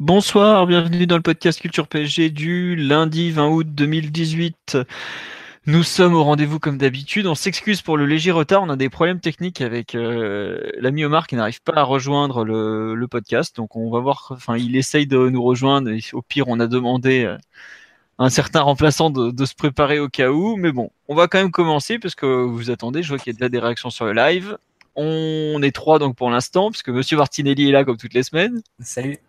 [0.00, 4.76] Bonsoir, bienvenue dans le podcast Culture PSG du lundi 20 août 2018.
[5.66, 7.28] Nous sommes au rendez-vous comme d'habitude.
[7.28, 8.64] On s'excuse pour le léger retard.
[8.64, 13.06] On a des problèmes techniques avec euh, l'ami Omar qui n'arrive pas à rejoindre le,
[13.08, 13.54] podcast.
[13.54, 14.30] Donc on va voir.
[14.30, 15.92] Enfin, il essaye de nous rejoindre.
[16.12, 17.38] Au pire, on a demandé à
[18.18, 20.56] un certain remplaçant de, de, se préparer au cas où.
[20.56, 23.04] Mais bon, on va quand même commencer parce que vous attendez.
[23.04, 24.58] Je vois qu'il y a déjà des réactions sur le live.
[24.96, 28.60] On est trois donc pour l'instant puisque Monsieur Martinelli est là comme toutes les semaines.
[28.80, 29.20] Salut.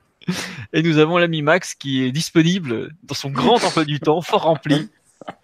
[0.73, 4.43] Et nous avons l'ami Max qui est disponible dans son grand emploi du temps, fort
[4.43, 4.89] rempli.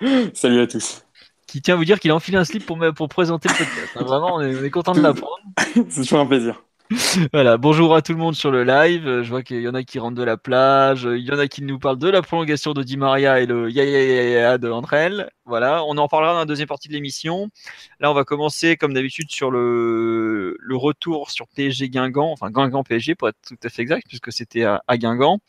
[0.33, 1.03] Salut à tous.
[1.47, 3.89] Qui tient à vous dire qu'il a enfilé un slip pour, pour présenter le podcast.
[3.95, 5.39] Hein, vraiment, on est, on est content de l'apprendre.
[5.89, 6.64] C'est toujours un plaisir.
[7.31, 9.22] Voilà, bonjour à tout le monde sur le live.
[9.22, 11.47] Je vois qu'il y en a qui rentrent de la plage, il y en a
[11.47, 14.58] qui nous parlent de la prolongation de Di Maria et le ya ya ya ya
[14.58, 15.30] de Andrel.
[15.45, 17.47] Voilà, on en parlera dans la deuxième partie de l'émission.
[18.02, 23.16] Là, on va commencer comme d'habitude sur le, retour sur PSG Guingamp, enfin Guingamp PSG
[23.16, 25.39] pour être tout à fait exact, puisque c'était à, Guingamp.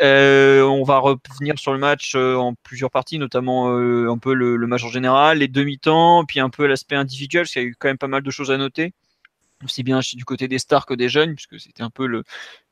[0.00, 4.32] Euh, on va revenir sur le match euh, en plusieurs parties, notamment euh, un peu
[4.32, 7.64] le, le, match en général, les demi-temps, puis un peu l'aspect individuel, parce qu'il y
[7.64, 8.92] a eu quand même pas mal de choses à noter
[9.64, 12.24] aussi bien du côté des stars que des jeunes, puisque c'était un peu le,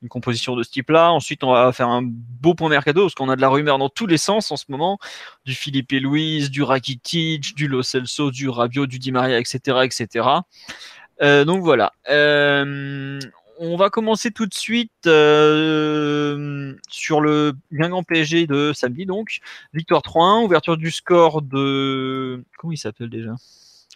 [0.03, 1.11] une composition de ce type-là.
[1.13, 3.89] Ensuite, on va faire un beau point mercado, parce qu'on a de la rumeur dans
[3.89, 4.99] tous les sens en ce moment,
[5.45, 9.81] du Philippe et Louise, du Rakitic, du Lo Celso, du Rabiot, du Di Maria, etc.,
[9.85, 10.29] etc.
[11.23, 11.93] Euh, donc voilà.
[12.09, 13.19] Euh,
[13.59, 19.41] on va commencer tout de suite euh, sur le Guingamp PSG de samedi, donc
[19.73, 23.35] victoire 3-1, ouverture du score de comment il s'appelle déjà?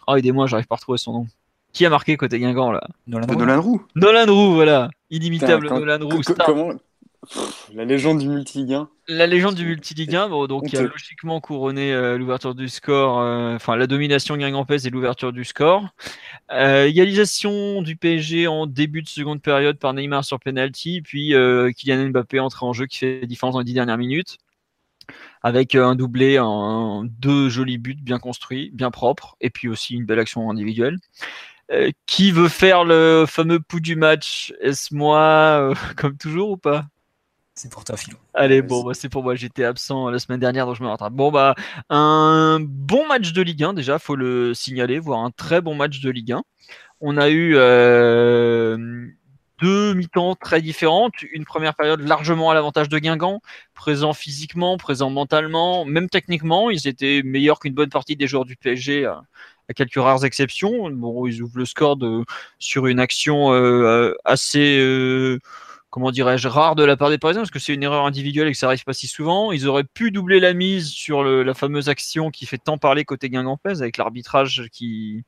[0.07, 1.27] Oh, aidez-moi, j'arrive pas à retrouver son nom.
[1.73, 3.85] Qui a marqué côté Guingamp là Nolan, Nolan Roux.
[3.95, 4.89] Nolan Roux, voilà.
[5.09, 6.21] Inimitable quand, Nolan Roux.
[6.45, 6.73] Comment
[7.73, 8.89] La légende du multiligue 1.
[9.07, 13.17] La légende du multiligue 1, bon, donc qui a logiquement couronné euh, l'ouverture du score,
[13.55, 15.87] enfin euh, la domination guingampèse et l'ouverture du score.
[16.51, 21.71] Euh, égalisation du PSG en début de seconde période par Neymar sur penalty, puis euh,
[21.71, 24.37] Kylian Mbappé entré en jeu qui fait différence dans les dix dernières minutes
[25.43, 30.05] avec un doublé en deux jolis buts bien construits, bien propres, et puis aussi une
[30.05, 30.99] belle action individuelle.
[31.71, 34.53] Euh, qui veut faire le fameux pouls du match?
[34.61, 36.85] Est-ce moi, euh, comme toujours ou pas?
[37.53, 38.17] C'est pour toi, Philo.
[38.33, 39.35] Allez, bon, bah, c'est pour moi.
[39.35, 41.13] J'étais absent la semaine dernière, donc je me rattrape.
[41.13, 41.55] Bon, bah,
[41.89, 46.01] un bon match de Ligue 1, déjà, faut le signaler, voire un très bon match
[46.01, 46.43] de Ligue 1.
[46.99, 49.07] On a eu euh,
[49.61, 51.13] deux mi-temps très différentes.
[51.31, 53.41] Une première période largement à l'avantage de Guingamp,
[53.73, 56.69] présent physiquement, présent mentalement, même techniquement.
[56.69, 60.89] Ils étaient meilleurs qu'une bonne partie des joueurs du PSG à quelques rares exceptions.
[60.89, 62.23] Bon, ils ouvrent le score de,
[62.59, 65.39] sur une action euh, assez, euh,
[65.91, 68.51] comment dirais-je, rare de la part des Parisiens, parce que c'est une erreur individuelle et
[68.51, 69.51] que ça arrive pas si souvent.
[69.51, 73.29] Ils auraient pu doubler la mise sur la fameuse action qui fait tant parler côté
[73.29, 75.23] Guingampès, avec l'arbitrage qui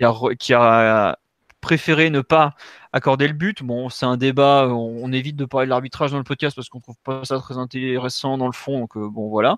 [0.00, 1.18] a
[1.60, 2.54] préféré ne pas
[2.92, 3.62] accorder le but.
[3.62, 6.80] Bon, c'est un débat, on, évite de parler de l'arbitrage dans le podcast parce qu'on
[6.80, 9.56] trouve pas ça très intéressant dans le fond, donc euh, bon voilà.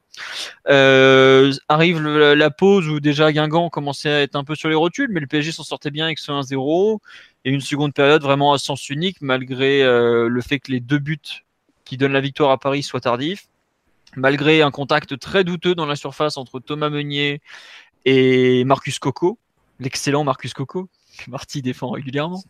[0.69, 5.11] Euh, arrive la pause où déjà Guingamp commençait à être un peu sur les rotules,
[5.11, 6.99] mais le PSG s'en sortait bien avec ce 1-0
[7.45, 10.99] et une seconde période vraiment à sens unique malgré euh, le fait que les deux
[10.99, 11.45] buts
[11.85, 13.49] qui donnent la victoire à Paris soient tardifs,
[14.17, 17.41] malgré un contact très douteux dans la surface entre Thomas Meunier
[18.05, 19.39] et Marcus Coco,
[19.79, 20.89] l'excellent Marcus Coco,
[21.29, 22.43] Marty défend régulièrement.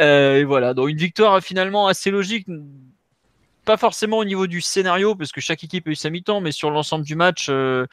[0.00, 2.46] Euh, et voilà, donc une victoire finalement assez logique,
[3.64, 6.52] pas forcément au niveau du scénario, parce que chaque équipe a eu sa mi-temps, mais
[6.52, 7.86] sur l'ensemble du match, euh,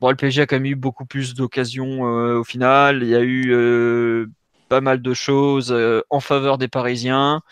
[0.00, 3.02] bon, le PSG a quand même eu beaucoup plus d'occasions euh, au final.
[3.02, 4.26] Il y a eu euh,
[4.68, 7.42] pas mal de choses euh, en faveur des Parisiens,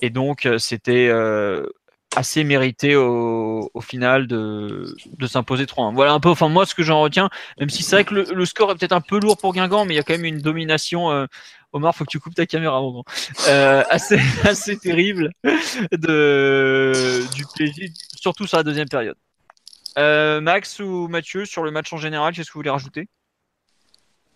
[0.00, 1.10] et donc c'était
[2.16, 5.94] assez mérité au, final de, de s'imposer 3-1.
[5.94, 7.28] Voilà un peu, enfin moi ce que j'en retiens,
[7.60, 9.94] même si c'est vrai que le, score est peut-être un peu lourd pour Guingamp, mais
[9.94, 11.10] il y a quand même une domination.
[11.10, 11.26] Euh,
[11.72, 13.04] Omar, faut que tu coupes ta caméra, mon
[13.48, 15.32] euh, assez, assez terrible
[15.92, 19.16] de, du PSG, surtout sur la deuxième période.
[19.98, 23.08] Euh, Max ou Mathieu, sur le match en général, qu'est-ce que vous voulez rajouter?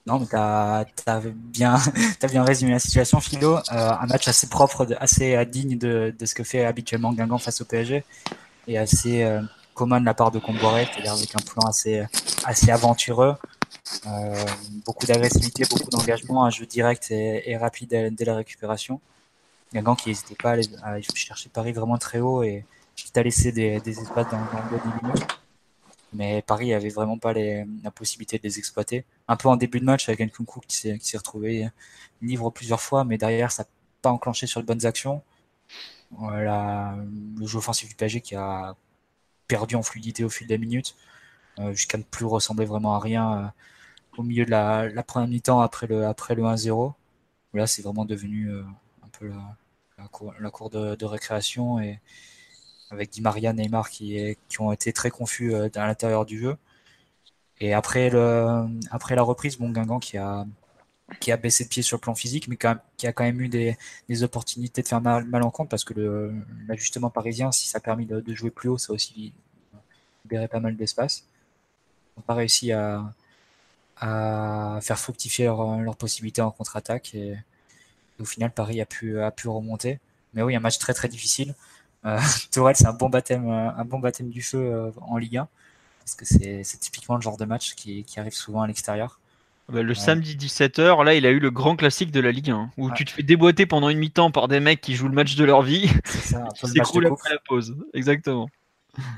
[0.06, 1.78] Non, mais tu as, bien,
[2.28, 3.56] bien résumé la situation, Philo.
[3.56, 7.60] Euh, un match assez propre, assez digne de, de, ce que fait habituellement Guingamp face
[7.60, 8.04] au PSG
[8.66, 9.40] et assez euh,
[9.74, 12.04] commun de la part de Comboiré, c'est-à-dire avec un plan assez,
[12.44, 13.36] assez aventureux.
[14.06, 14.44] Euh,
[14.84, 19.00] beaucoup d'agressivité, beaucoup d'engagement, un jeu direct et, rapide dès, la récupération.
[19.72, 22.64] Guingamp qui n'hésitait pas à, aller, à chercher Paris vraiment très haut et
[22.96, 25.26] qui t'a laissé des, espaces dans, dans le milieu.
[26.12, 29.04] Mais Paris avait vraiment pas la possibilité de les exploiter.
[29.28, 31.68] Un peu en début de match avec Nkunku qui s'est, qui s'est retrouvé
[32.20, 33.68] livre plusieurs fois, mais derrière ça n'a
[34.02, 35.22] pas enclenché sur de bonnes actions.
[36.10, 36.96] Voilà,
[37.38, 38.76] le jeu offensif du PSG qui a
[39.48, 40.94] perdu en fluidité au fil des minutes,
[41.72, 43.46] jusqu'à ne plus ressembler vraiment à rien euh,
[44.18, 46.92] au milieu de la, première mi-temps après le, après le 1-0.
[47.54, 48.62] Là, c'est vraiment devenu euh,
[49.04, 49.30] un peu
[49.98, 50.08] la,
[50.50, 52.00] cour, de, récréation et
[52.90, 56.56] avec Di Maria, Neymar qui, qui ont été très confus euh, à l'intérieur du jeu.
[57.60, 60.46] Et après, le, après la reprise, bon, Guingamp qui a,
[61.20, 63.48] qui a baissé de pied sur le plan physique, mais qui a quand même eu
[63.48, 63.76] des,
[64.08, 66.32] des opportunités de faire mal, mal en compte parce que
[66.66, 69.32] l'ajustement parisien, si ça a permis de, de, jouer plus haut, ça a aussi
[70.24, 71.26] libéré pas mal d'espace.
[72.16, 73.04] N'ont pas réussi à,
[73.96, 79.20] à faire fructifier leurs leur possibilités en contre-attaque et, et, au final, Paris a pu,
[79.20, 79.98] a pu remonter.
[80.34, 81.54] Mais oui, un match très très difficile.
[82.04, 82.18] Euh,
[82.52, 85.48] Tourelle, c'est un bon baptême, un bon baptême du feu euh, en Ligue 1
[86.02, 89.18] parce que c'est typiquement le genre de match qui, qui arrive souvent à l'extérieur.
[89.68, 89.94] Bah, le ouais.
[89.94, 92.94] samedi 17h, là, il a eu le grand classique de la Ligue 1, où ouais.
[92.96, 95.44] tu te fais déboîter pendant une mi-temps par des mecs qui jouent le match de
[95.44, 95.88] leur vie.
[96.04, 97.76] C'est ça, qui s'écroulent après la pause.
[97.94, 98.50] Exactement.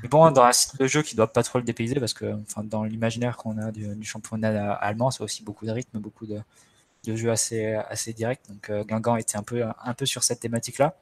[0.09, 2.63] Bon, dans un style de jeu qui doit pas trop le dépayser, parce que enfin,
[2.63, 6.39] dans l'imaginaire qu'on a du, championnat allemand, c'est aussi beaucoup de rythme, beaucoup de,
[7.03, 8.41] de jeux assez, assez directs.
[8.49, 10.95] Donc euh, Guingamp était un peu, un peu sur cette thématique-là.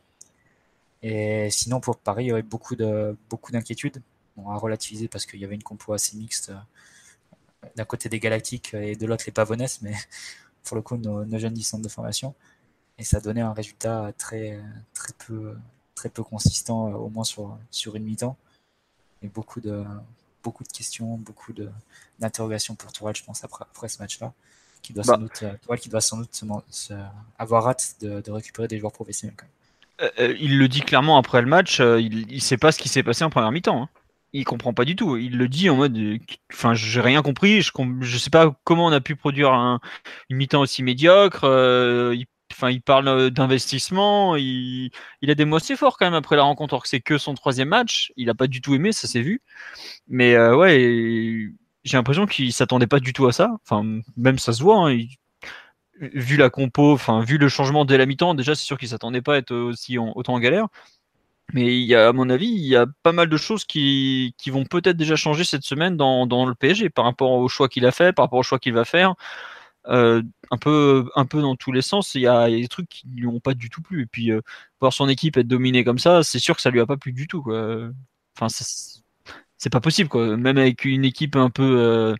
[1.03, 4.01] Et sinon, pour Paris, il y avait beaucoup de beaucoup d'inquiétudes.
[4.37, 8.19] Bon, à relativiser parce qu'il y avait une compo assez mixte euh, d'un côté des
[8.19, 9.93] Galactiques et de l'autre les Pavonès, mais
[10.63, 12.33] pour le coup, nos, jeunes du de formation.
[12.97, 14.59] Et ça donnait un résultat très,
[14.93, 15.55] très, peu,
[15.95, 18.37] très peu consistant, euh, au moins sur, sur une mi-temps.
[19.23, 19.83] Et beaucoup de,
[20.43, 21.53] beaucoup de questions, beaucoup
[22.19, 24.33] d'interrogations pour Tourelle, je pense, après, après ce match-là.
[24.81, 25.13] Qui doit, bah.
[25.13, 26.93] sans doute, Tourelle qui doit sans doute se, se,
[27.39, 29.35] avoir hâte de, de, récupérer des joueurs professionnels.
[29.37, 29.53] Quand même.
[30.01, 32.89] Euh, il le dit clairement après le match, euh, il ne sait pas ce qui
[32.89, 33.83] s'est passé en première mi-temps.
[33.83, 33.89] Hein.
[34.33, 35.15] Il comprend pas du tout.
[35.15, 35.97] Il le dit en mode,
[36.51, 37.61] enfin, j'ai rien compris.
[37.61, 37.71] Je,
[38.01, 39.79] je sais pas comment on a pu produire un,
[40.29, 41.43] une mi-temps aussi médiocre.
[41.43, 42.25] Euh, il,
[42.55, 44.35] enfin, il parle d'investissement.
[44.35, 44.91] Il,
[45.27, 47.33] a des mots assez forts quand même après la rencontre, alors que c'est que son
[47.33, 48.11] troisième match.
[48.17, 49.41] Il a pas du tout aimé, ça s'est vu.
[50.07, 51.51] Mais euh, ouais,
[51.83, 53.49] j'ai l'impression qu'il s'attendait pas du tout à ça.
[53.63, 53.83] Enfin,
[54.17, 54.89] même ça se voit.
[54.89, 54.99] Hein,
[55.99, 59.21] vu la compo, enfin vu le changement dès la mi-temps, déjà c'est sûr qu'il s'attendait
[59.21, 60.67] pas à être aussi en, autant en galère.
[61.53, 64.33] Mais il y a, à mon avis, il y a pas mal de choses qui,
[64.37, 67.69] qui vont peut-être déjà changer cette semaine dans, dans, le PSG par rapport au choix
[67.69, 69.15] qu'il a fait, par rapport au choix qu'il va faire.
[69.87, 70.21] Euh,
[70.51, 73.27] un peu, un peu dans tous les sens, il y a, des trucs qui lui
[73.27, 74.03] ont pas du tout plu.
[74.03, 74.41] Et puis euh,
[74.79, 77.13] voir son équipe être dominée comme ça, c'est sûr que ça lui a pas plu
[77.13, 77.41] du tout.
[77.41, 77.89] Quoi.
[78.37, 78.47] Enfin,
[79.57, 80.37] c'est pas possible quoi.
[80.37, 82.15] Même avec une équipe un peu euh,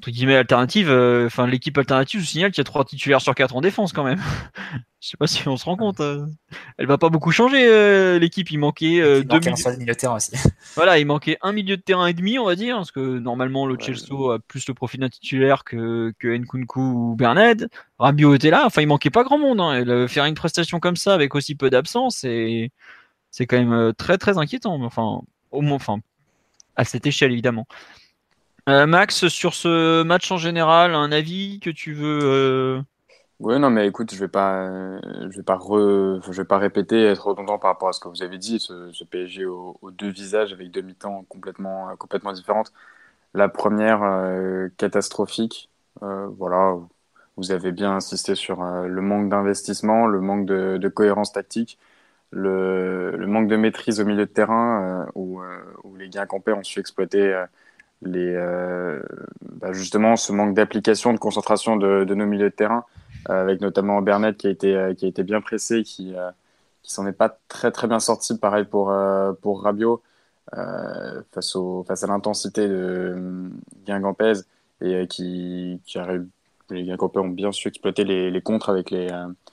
[0.00, 3.34] entre guillemets alternative, enfin euh, l'équipe alternative, je signale qu'il y a trois titulaires sur
[3.34, 4.18] quatre en défense quand même.
[5.00, 6.00] je sais pas si on se rend compte.
[6.00, 6.24] Euh,
[6.78, 8.50] elle va pas beaucoup changer euh, l'équipe.
[8.50, 9.66] Il manquait euh, deux milieux...
[9.66, 10.32] un milieu de terrain aussi.
[10.74, 13.66] voilà, il manquait un milieu de terrain et demi, on va dire, parce que normalement
[13.66, 17.56] le ouais, a plus le profil d'un titulaire que que Nkunku ou Bernard.
[17.98, 18.64] Rabiot était là.
[18.64, 19.60] Enfin, il manquait pas grand monde.
[19.60, 20.08] Hein.
[20.08, 22.70] Faire une prestation comme ça avec aussi peu d'absence, c'est
[23.30, 24.82] c'est quand même très très inquiétant.
[24.82, 25.20] Enfin,
[25.50, 25.98] au moins, enfin
[26.76, 27.66] à cette échelle évidemment.
[28.68, 32.82] Euh, Max, sur ce match en général, un avis que tu veux euh...
[33.40, 34.68] Oui, non, mais écoute, je vais pas,
[35.00, 36.20] je vais pas, re...
[36.22, 38.60] je vais pas répéter, être redondant par rapport à ce que vous avez dit.
[38.60, 42.72] Ce, PSG aux, aux, deux visages avec deux mi-temps complètement, complètement différentes.
[43.34, 46.76] La première euh, catastrophique, voilà.
[47.36, 51.78] Vous avez bien insisté sur le manque d'investissement, le manque de, cohérence tactique,
[52.32, 55.40] le, manque de maîtrise au milieu de terrain, où,
[55.84, 57.46] où les gains campés ont su exploiter
[58.02, 59.02] les, euh,
[59.42, 62.84] bah justement ce manque d'application, de concentration de, nos milieux de terrain,
[63.28, 66.30] euh, avec notamment Bernat qui a été, euh, qui a été bien pressé, qui, euh,
[66.82, 68.38] qui s'en est pas très très bien sorti.
[68.38, 70.02] Pareil pour, euh, pour Rabiot,
[71.32, 73.16] face, au, face à l'intensité de
[73.86, 74.32] Guingampez
[74.80, 76.26] et qui, qui arrive.
[76.70, 79.08] Les Guingampais ont bien su exploiter les, les contres avec les,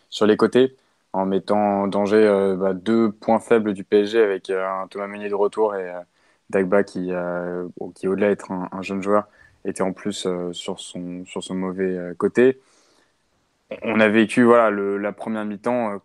[0.09, 0.75] sur les côtés
[1.13, 5.35] en mettant en danger bah, deux points faibles du PSG avec un Thomas Meunier de
[5.35, 5.91] retour et
[6.49, 9.27] Dagba, qui, euh, qui au-delà d'être un, un, jeune joueur,
[9.65, 12.59] était en plus euh, sur, son, sur son mauvais euh, côté.
[13.83, 16.01] On a vécu voilà, la première mi-temps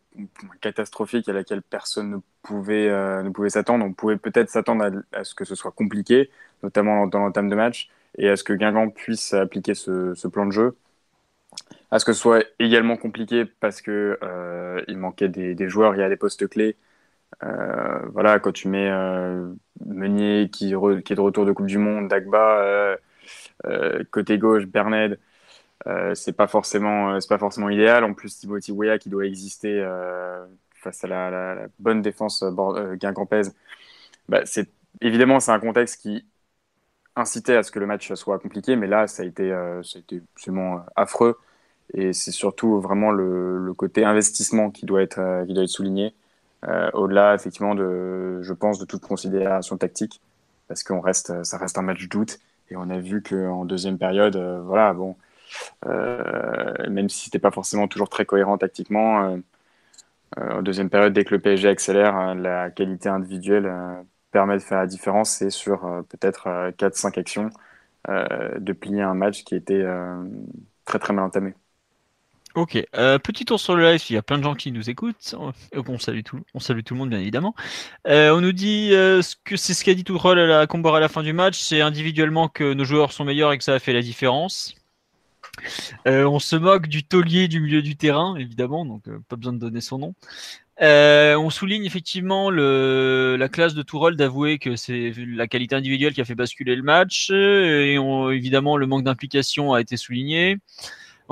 [0.61, 2.91] catastrophique à laquelle personne ne pouvait,
[3.33, 3.85] pouvait s'attendre.
[3.85, 6.29] On pouvait peut-être s'attendre à, ce que ce soit compliqué,
[6.65, 10.51] notamment dans l'entame de match, et à ce que Guingamp puisse appliquer ce, plan de
[10.51, 10.77] jeu.
[11.93, 16.01] À ce que ce soit également compliqué parce euh, il manquait des, des, joueurs, il
[16.01, 16.77] y a des postes clés.
[17.45, 19.53] Euh, voilà, quand tu mets euh,
[19.85, 22.97] Meunier qui, est de retour de Coupe du Monde, Dagba,
[23.67, 25.19] euh, côté gauche, Berned,
[26.15, 28.05] c'est pas forcément c'est pas forcément idéal.
[28.05, 29.85] En plus, Timothy Weah qui doit exister
[30.75, 32.45] face à la, bonne défense
[32.95, 33.55] guingampaise,
[34.29, 34.71] bah, c'est
[35.01, 36.27] évidemment c'est un contexte qui
[37.17, 39.51] incitait à ce que le match soit compliqué, mais là ça a été,
[39.83, 41.39] ça a été absolument affreux.
[41.95, 46.15] Et c'est surtout vraiment le, côté investissement qui doit être, qui doit être souligné.
[46.95, 50.21] Au-delà, effectivement, de, je pense, de toute considération tactique,
[50.69, 52.39] parce qu'on reste, ça reste un match d'août.
[52.71, 55.17] Et on a vu qu'en deuxième période, voilà, bon,
[55.87, 59.25] euh, même si c'était pas forcément toujours très cohérent tactiquement.
[59.25, 59.37] Euh,
[60.39, 63.71] euh, en deuxième période, dès que le PSG accélère, la qualité individuelle
[64.31, 67.51] permet de faire la différence et sur peut-être 4-5 actions
[68.09, 69.85] de plier un match qui était
[70.85, 71.55] très très mal entamé.
[72.55, 72.85] Ok,
[73.23, 75.35] petit tour sur le live, il y a plein de gens qui nous écoutent.
[75.75, 77.55] On salue tout, on salue tout le monde bien évidemment.
[78.07, 81.33] on nous dit que c'est ce qu'a dit Tourelle à la à la fin du
[81.33, 84.77] match, c'est individuellement que nos joueurs sont meilleurs et que ça a fait la différence.
[86.07, 89.53] Euh, on se moque du taulier du milieu du terrain, évidemment, donc euh, pas besoin
[89.53, 90.15] de donner son nom.
[90.81, 96.21] Euh, on souligne effectivement la classe de Tourol d'avouer que c'est la qualité individuelle qui
[96.21, 97.95] a fait basculer le match, et
[98.33, 100.59] évidemment le manque d'implication a été souligné.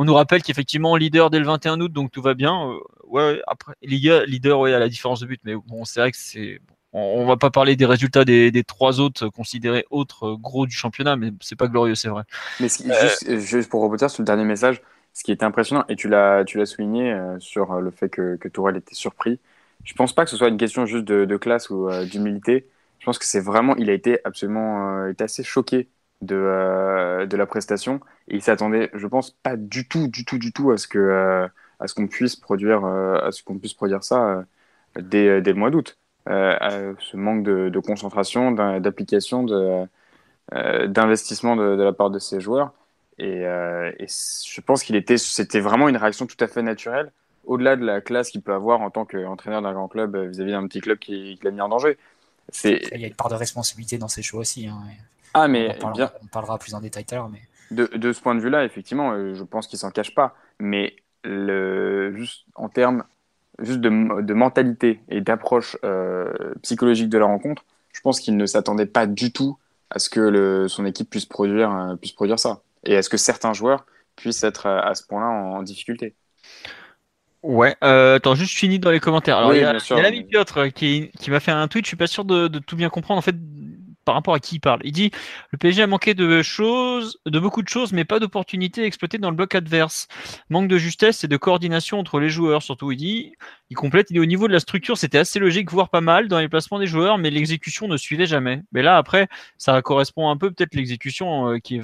[0.00, 2.74] On nous rappelle qu'effectivement leader dès le 21 août, donc tout va bien.
[3.06, 6.16] ouais, après leader, leader ouais, à la différence de but, mais bon, c'est vrai que
[6.16, 6.58] c'est
[6.94, 11.32] on, va pas parler des résultats des, trois autres considérés autres gros du championnat, mais
[11.42, 12.22] c'est pas glorieux, c'est vrai.
[12.60, 14.80] Mais euh, juste, pour rebondir sur le dernier message,
[15.12, 18.78] ce qui était impressionnant, et tu l'as, souligné euh, sur le fait que, que Tourelle
[18.78, 19.38] était surpris,
[19.84, 22.66] je pense pas que ce soit une question juste de, classe ou euh, d'humilité.
[23.00, 25.90] Je pense que c'est vraiment, il a été absolument, été assez choqué
[26.22, 30.52] de, de la prestation et il s'attendait, je pense, pas du tout, du tout, du
[30.52, 31.48] tout à ce que,
[31.80, 34.44] à ce qu'on puisse produire, à ce qu'on puisse produire ça
[34.98, 35.96] dès, dès le mois d'août.
[36.28, 42.72] Euh, ce manque de, concentration, d'application, euh, d'investissement de, la part de ces joueurs.
[43.18, 47.10] Et, euh, je pense qu'il était, c'était vraiment une réaction tout à fait naturelle,
[47.44, 50.66] au-delà de la classe qu'il peut avoir en tant qu'entraîneur d'un grand club vis-à-vis d'un
[50.66, 51.98] petit club qui, l'a mis en danger.
[52.64, 54.66] Il y a une part de responsabilité dans ces choix aussi.
[54.66, 54.78] Hein.
[55.34, 57.28] Ah, mais on parlera, on parlera, plus en détail tout à l'heure.
[57.28, 57.40] Mais...
[57.70, 60.34] De, de, ce point de vue-là, effectivement, je pense qu'il s'en cache pas.
[60.58, 63.04] Mais le, juste en termes
[63.62, 66.32] juste de, mentalité et d'approche euh,
[66.62, 69.58] psychologique de la rencontre, je pense qu'il ne s'attendait pas du tout
[69.90, 72.60] à ce que le, son équipe puisse produire, euh, puisse produire ça.
[72.84, 73.84] Et à ce que certains joueurs
[74.16, 76.14] puissent être euh, à, ce point-là en, difficulté.
[77.42, 79.38] Ouais, attends, juste fini dans les commentaires.
[79.38, 82.06] Alors, il y a, l'ami Piotr qui, qui m'a fait un tweet, je suis pas
[82.06, 83.18] sûr de, de, tout bien comprendre.
[83.18, 83.36] En fait,
[84.10, 84.80] par rapport à qui il parle.
[84.82, 85.12] Il dit
[85.52, 89.30] le PSG a manqué de choses, de beaucoup de choses, mais pas d'opportunités exploitées dans
[89.30, 90.08] le bloc adverse.
[90.48, 92.90] Manque de justesse et de coordination entre les joueurs, surtout.
[92.90, 93.34] Il dit,
[93.70, 96.26] il complète, il est au niveau de la structure, c'était assez logique, voire pas mal
[96.26, 98.62] dans les placements des joueurs, mais l'exécution ne suivait jamais.
[98.72, 101.82] Mais là, après, ça correspond un peu peut-être l'exécution euh, qui est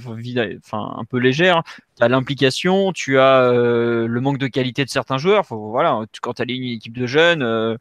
[0.65, 1.63] enfin un peu légère.
[1.97, 5.47] Tu as l'implication, tu as euh, le manque de qualité de certains joueurs.
[5.47, 7.43] Faut, voilà, quand tu as une équipe de jeunes.
[7.45, 7.77] Euh,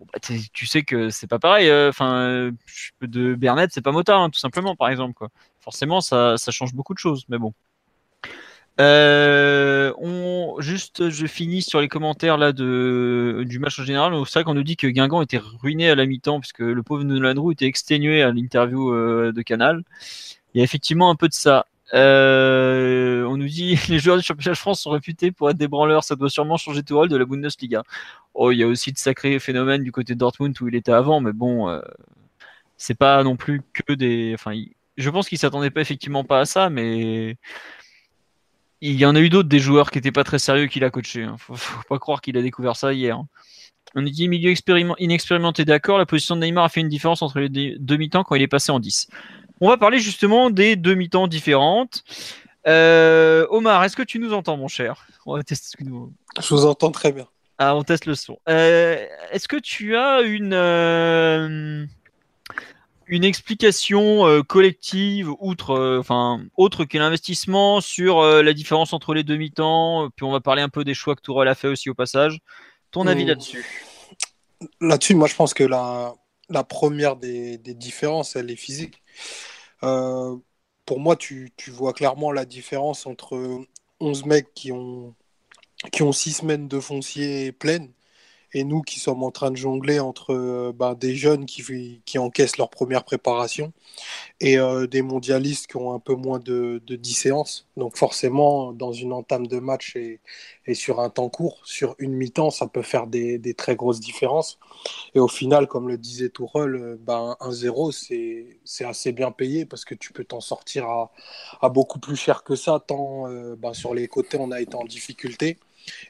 [0.00, 1.68] bah, tu sais que c'est pas pareil.
[1.68, 2.52] Euh, enfin, euh,
[3.02, 5.14] de Bernet, c'est pas Mota, hein, tout simplement, par exemple.
[5.14, 5.28] Quoi.
[5.60, 7.52] Forcément, ça, ça, change beaucoup de choses, mais bon.
[8.80, 14.12] Euh, on, juste, je finis sur les commentaires là de, du match en général.
[14.26, 17.04] C'est vrai qu'on nous dit que Guingamp était ruiné à la mi-temps puisque le pauvre
[17.04, 18.92] Nolan était exténué à l'interview
[19.30, 19.84] de Canal.
[20.54, 21.66] Il y a effectivement un peu de ça.
[21.94, 25.68] Euh, on nous dit les joueurs du championnat de France sont réputés pour être des
[25.68, 27.82] branleurs, ça doit sûrement changer tout rôle de la Bundesliga.
[28.34, 30.92] Oh, il y a aussi de sacrés phénomènes du côté de Dortmund où il était
[30.92, 31.80] avant, mais bon, euh,
[32.76, 34.32] c'est pas non plus que des.
[34.34, 34.54] Enfin,
[34.96, 37.36] je pense qu'il s'attendait pas effectivement pas à ça, mais
[38.80, 40.90] il y en a eu d'autres des joueurs qui étaient pas très sérieux qu'il a
[40.90, 41.24] coaché.
[41.24, 41.36] Hein.
[41.38, 41.56] Faut,
[41.88, 43.16] pas croire qu'il a découvert ça hier.
[43.16, 43.28] Hein.
[43.94, 44.52] On dit milieu
[44.98, 45.98] inexpérimenté, d'accord.
[45.98, 48.48] La position de Neymar a fait une différence entre les deux mi-temps quand il est
[48.48, 49.08] passé en 10.
[49.60, 52.04] On va parler justement des deux mi-temps différentes.
[52.66, 55.06] Euh, Omar, est-ce que tu nous entends, mon cher?
[55.26, 57.26] On va tester ce que Je vous entends très bien.
[57.58, 58.38] Ah, on teste le son.
[58.48, 61.86] Euh, est-ce que tu as une, euh,
[63.06, 70.08] une explication collective, outre, enfin, autre que l'investissement, sur la différence entre les deux mi-temps
[70.16, 72.38] Puis on va parler un peu des choix que Tourelle a fait aussi au passage.
[72.90, 73.64] Ton avis là-dessus?
[74.80, 76.14] Là-dessus, moi je pense que la,
[76.48, 79.03] la première des, des différences, elle est physique.
[79.82, 80.36] Euh,
[80.86, 83.64] pour moi, tu, vois clairement la différence entre
[84.00, 85.14] 11 mecs qui ont,
[85.92, 87.92] qui ont 6 semaines de foncier pleines
[88.54, 92.18] et nous qui sommes en train de jongler entre euh, ben, des jeunes qui, qui
[92.18, 93.72] encaissent leur première préparation
[94.40, 97.68] et euh, des mondialistes qui ont un peu moins de, de 10 séances.
[97.76, 100.20] Donc forcément, dans une entame de match et,
[100.66, 104.00] et sur un temps court, sur une mi-temps, ça peut faire des, des, très grosses
[104.00, 104.58] différences.
[105.14, 109.84] Et au final, comme le disait Tourelle, euh, ben, 1-0, c'est assez bien payé parce
[109.84, 111.12] que tu peux t'en sortir à,
[111.60, 114.84] à, beaucoup plus cher que ça, tant ben, sur les côtés on a été en
[114.84, 115.58] difficulté.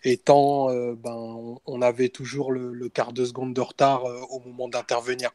[0.04, 4.40] Et tant euh, ben, on avait toujours le, quart de seconde de retard euh, au
[4.40, 5.30] moment d'intervenir.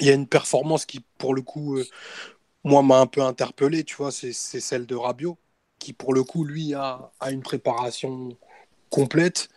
[0.00, 1.84] Il y a une performance qui, pour le coup, euh,
[2.64, 5.38] moi, m'a un peu interpellé, tu vois, c'est celle de Rabiot,
[5.78, 8.30] qui, pour le coup, lui, a, a une préparation
[8.90, 9.48] complète,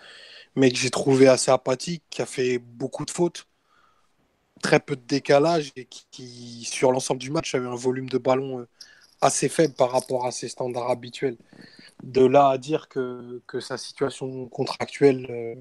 [0.55, 3.47] mais que j'ai trouvé assez apathique, qui a fait beaucoup de fautes
[4.61, 8.59] très peu de décalage et qui, sur l'ensemble du match, avait un volume de ballon
[8.59, 8.67] euh,
[9.21, 11.38] assez faible par rapport à ses standards habituels.
[12.03, 15.55] De là à dire que, que sa situation contractuelle euh,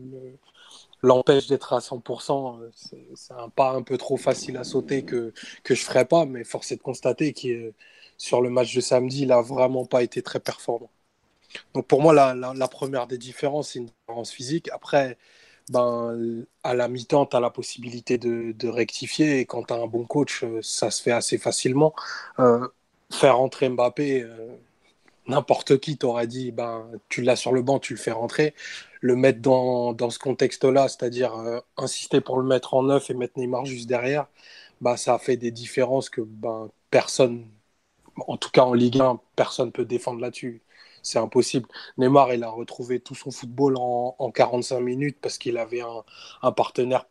[1.03, 2.71] l'empêche d'être à 100%, euh,
[3.15, 5.33] c'est un pas un peu trop facile à sauter que,
[5.65, 7.73] que je ne ferais pas, mais force est de constater que
[8.19, 10.91] sur le match de samedi, il n'a vraiment pas été très performant.
[11.75, 14.71] Donc pour moi, la, la, première des différences, c'est une différence physique.
[14.73, 15.19] Après,
[15.71, 19.41] ben, à la mi-temps, tu as la possibilité de, de, rectifier.
[19.41, 21.95] Et quand tu as un bon coach, euh, ça se fait assez facilement.
[22.39, 22.67] Euh,
[23.13, 24.57] faire rentrer Mbappé, euh,
[25.31, 28.55] n'importe qui t'aurait dit ben, tu l'as sur le banc, tu le fais rentrer.
[29.01, 33.39] Le mettre dans, ce contexte-là, c'est-à-dire euh, insister pour le mettre en neuf et mettre
[33.39, 34.27] Neymar juste derrière,
[34.81, 37.47] ben, ça a fait des différences que ben, personne,
[38.17, 40.63] en tout cas en Ligue 1, personne ne peut défendre là-dessus
[41.03, 41.69] c'est impossible.
[41.99, 45.83] Neymar, il a retrouvé tout son football en, 45 minutes parce qu'il avait
[46.43, 47.07] un, partenaire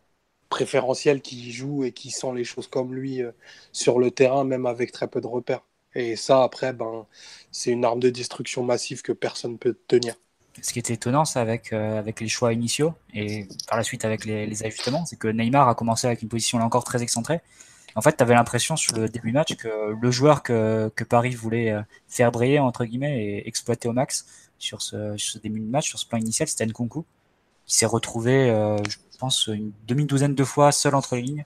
[0.50, 3.32] préférentiel qui joue et qui sent les choses comme lui euh,
[3.72, 5.62] sur le terrain, même avec très peu de repères.
[5.96, 7.06] Et ça, après, ben,
[7.52, 10.16] c'est une arme de destruction massive que personne ne peut tenir.
[10.62, 14.04] Ce qui était étonnant, c'est avec, euh, avec les choix initiaux et par la suite
[14.04, 17.42] avec les, ajustements, c'est que Neymar a commencé avec une position là encore très excentrée
[17.96, 21.36] en fait, tu avais l'impression sur le début match que le joueur que, que, Paris
[21.36, 25.60] voulait euh, faire briller, entre guillemets, et exploiter au max sur ce, sur ce début
[25.60, 27.06] de match, sur ce plan initial, c'était Nkunku,
[27.66, 31.46] qui s'est retrouvé, euh, je pense, une demi-douzaine de fois seul entre les lignes,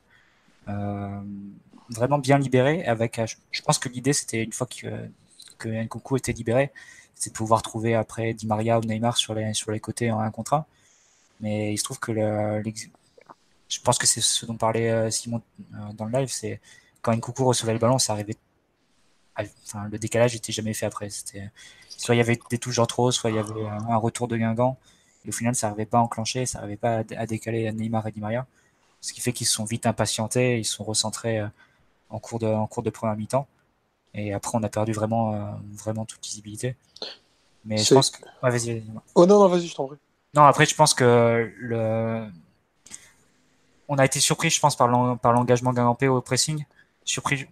[0.68, 1.22] euh,
[1.90, 2.86] vraiment bien libéré.
[2.86, 4.88] Avec, euh, je pense que l'idée, c'était une fois que,
[5.58, 6.72] que Nkunku était libéré,
[7.16, 10.20] c'est de pouvoir trouver après Di Maria ou Neymar sur les, sur les côtés en
[10.20, 10.66] un contre un.
[11.42, 12.64] Mais il se trouve que le,
[13.70, 15.42] je pense que c'est ce dont parlait euh, Simon
[15.74, 16.62] euh, dans le live, c'est
[17.02, 18.38] quand coucou recevait le ballon, ça arrivait.
[19.38, 21.10] Le décalage n'était jamais fait après.
[21.10, 21.50] C'était
[21.90, 24.38] soit il y avait des touches en trop, soit il y avait un retour de
[24.38, 24.78] Guingamp.
[25.26, 28.12] Et au final, ça n'arrivait pas à enclencher, ça n'arrivait pas à décaler Neymar et
[28.12, 28.46] Di Maria.
[29.02, 31.42] Ce qui fait qu'ils se sont vite impatientés, ils sont recentrés
[32.14, 33.48] en cours de, en cours de première mi-temps.
[34.14, 36.76] Et après, on a perdu vraiment, vraiment toute visibilité.
[37.66, 38.24] Mais je pense que.
[38.42, 38.84] vas-y,
[39.16, 39.98] Oh non, non, vas-y, je t'en prie.
[40.36, 42.28] Non, après, je pense que le,
[43.88, 46.66] on a été surpris, je pense, par l'engagement Gagampé au pressing.
[47.04, 47.48] Surpris,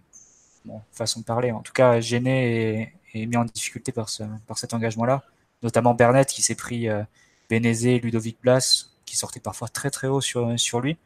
[0.64, 4.58] bon, façon de parler, en tout cas gêné et, mis en difficulté par, ce, par
[4.58, 5.22] cet engagement-là.
[5.62, 7.02] Notamment Bernet qui s'est pris euh,
[7.50, 10.96] Bénézé, Ludovic Blas, qui sortait parfois très très haut sur, sur lui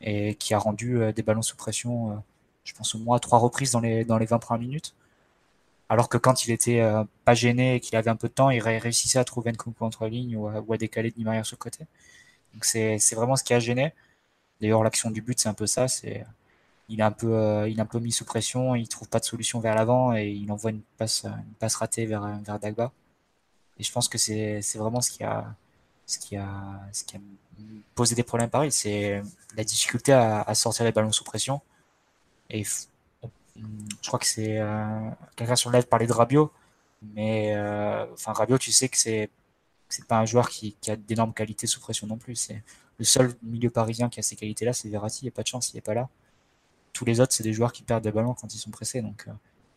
[0.00, 2.14] et qui a rendu euh, des ballons sous pression, euh,
[2.68, 4.94] je pense au moins trois reprises dans les, dans les 20 premières minutes.
[5.88, 8.50] Alors que quand il était euh, pas gêné et qu'il avait un peu de temps,
[8.50, 11.86] il réussissait à trouver une contre ligne ou à, décaler de Niemeyer sur le côté.
[12.54, 13.94] Donc c'est vraiment ce qui a gêné.
[14.60, 15.88] D'ailleurs, l'action du but, c'est un peu ça.
[15.88, 16.26] C'est
[16.88, 18.74] il est un peu, euh, il est un peu mis sous pression.
[18.74, 22.06] Il trouve pas de solution vers l'avant et il envoie une passe, une passe ratée
[22.06, 22.92] vers vers Dagba.
[23.78, 25.54] Et je pense que c'est vraiment ce qui a
[26.06, 26.48] ce qui a
[26.92, 27.20] ce qui a
[27.94, 28.72] posé des problèmes à Paris.
[28.72, 29.22] C'est
[29.56, 31.60] la difficulté à, sortir les ballons sous pression.
[32.50, 32.64] Et
[34.02, 36.52] je crois que c'est euh, quelqu'un sur le live parlait de Rabiot,
[37.14, 39.30] mais euh, enfin Rabiot, tu sais que c'est
[39.88, 42.36] c'est pas un joueur qui, a d'énormes qualités sous pression non plus.
[42.36, 42.62] C'est
[42.98, 45.20] le seul milieu parisien qui a ces qualités-là, c'est Verratti.
[45.22, 46.08] Il n'y a pas de chance, il n'est pas là.
[46.92, 49.00] Tous les autres, c'est des joueurs qui perdent des ballons quand ils sont pressés.
[49.00, 49.32] Donc, euh,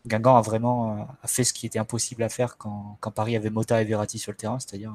[0.06, 3.80] Guingamp a vraiment fait ce qui était impossible à faire quand, quand Paris avait Mota
[3.80, 4.94] et Verratti sur le terrain, c'est-à-dire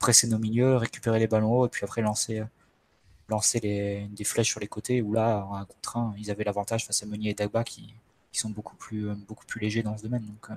[0.00, 2.42] presser nos milieux, récupérer les ballons hauts et puis après lancer,
[3.28, 6.44] lancer les, des flèches sur les côtés où là, en un contre un, ils avaient
[6.44, 7.94] l'avantage face à Meunier et Dagba qui,
[8.32, 10.24] qui sont beaucoup plus, beaucoup plus légers dans ce domaine.
[10.24, 10.56] Donc,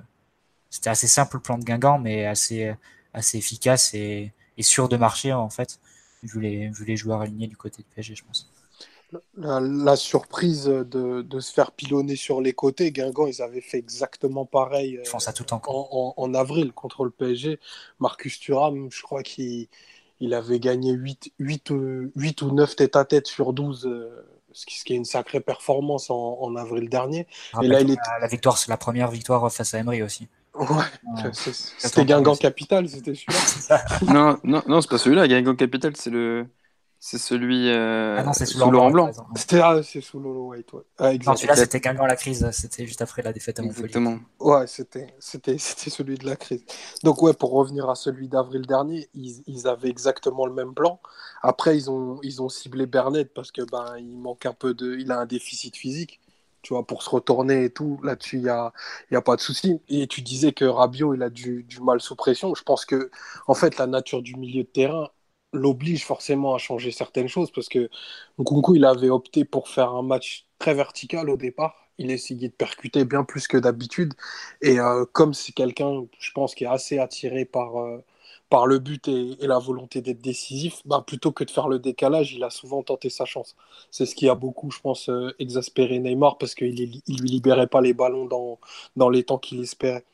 [0.70, 2.74] c'était assez simple le plan de Guingamp, mais assez,
[3.12, 5.78] assez efficace et, et sûr de marcher en fait
[6.22, 8.50] vu les, vu les joueurs alignés du côté de PSG, je pense.
[9.36, 14.46] La, surprise de, de, se faire pilonner sur les côtés, Guingamp, ils avaient fait exactement
[14.46, 17.60] pareil font ça tout en, en, en, avril contre le PSG.
[18.00, 19.68] Marcus Thuram, je crois qu'il
[20.22, 21.72] il avait gagné 8, 8,
[22.14, 26.10] 8 ou 9 tête à tête sur 12 euh, ce qui est une sacrée performance
[26.10, 27.26] en, en avril dernier.
[27.60, 27.96] Et là, il est...
[28.20, 30.28] la, victoire, c'est la première victoire face à Emery aussi.
[30.54, 30.84] Ouais,
[31.78, 33.84] c'était Guingamp Capital, c'était celui-là.
[34.12, 35.26] non, non, non c'est pas celui-là.
[35.26, 36.46] Guingamp Capital, c'est le.
[37.04, 39.10] C'est celui euh, ah non, sous, sous Laurent Blanc.
[39.34, 40.72] C'était ah, c'est sous Lolo White.
[40.72, 40.82] Ouais.
[40.98, 42.48] Ah, non, celui-là c'était Guingamp la crise.
[42.52, 43.86] C'était juste après la défaite à Montpellier.
[43.86, 44.20] Exactement.
[44.38, 46.64] Ouais, c'était c'était c'était celui de la crise.
[47.02, 51.00] Donc ouais, pour revenir à celui d'avril dernier, ils, ils, avaient exactement le même plan.
[51.42, 54.94] Après, ils ont ils ont ciblé Bernet parce que ben il manque un peu de,
[54.96, 56.20] il a un déficit physique
[56.62, 57.98] tu vois, pour se retourner et tout.
[58.04, 58.72] Là-dessus, il n'y a,
[59.10, 59.80] y a pas de souci.
[59.88, 62.54] Et tu disais que Rabiot, il a du, du, mal sous pression.
[62.54, 63.10] Je pense que,
[63.48, 65.10] en fait, la nature du milieu de terrain
[65.52, 67.90] l'oblige forcément à changer certaines choses parce que
[68.38, 71.76] Nkunku, il avait opté pour faire un match très vertical au départ.
[71.98, 74.14] Il essayait de percuter bien plus que d'habitude.
[74.62, 78.02] Et euh, comme c'est quelqu'un, je pense, qui est assez attiré par, euh,
[78.48, 82.32] par le but et, la volonté d'être décisif, bah, plutôt que de faire le décalage,
[82.32, 83.56] il a souvent tenté sa chance.
[83.90, 87.66] C'est ce qui a beaucoup, je pense, euh, exaspéré Neymar parce qu'il ne lui libérait
[87.66, 88.58] pas les ballons dans,
[88.96, 90.04] dans les temps qu'il espérait.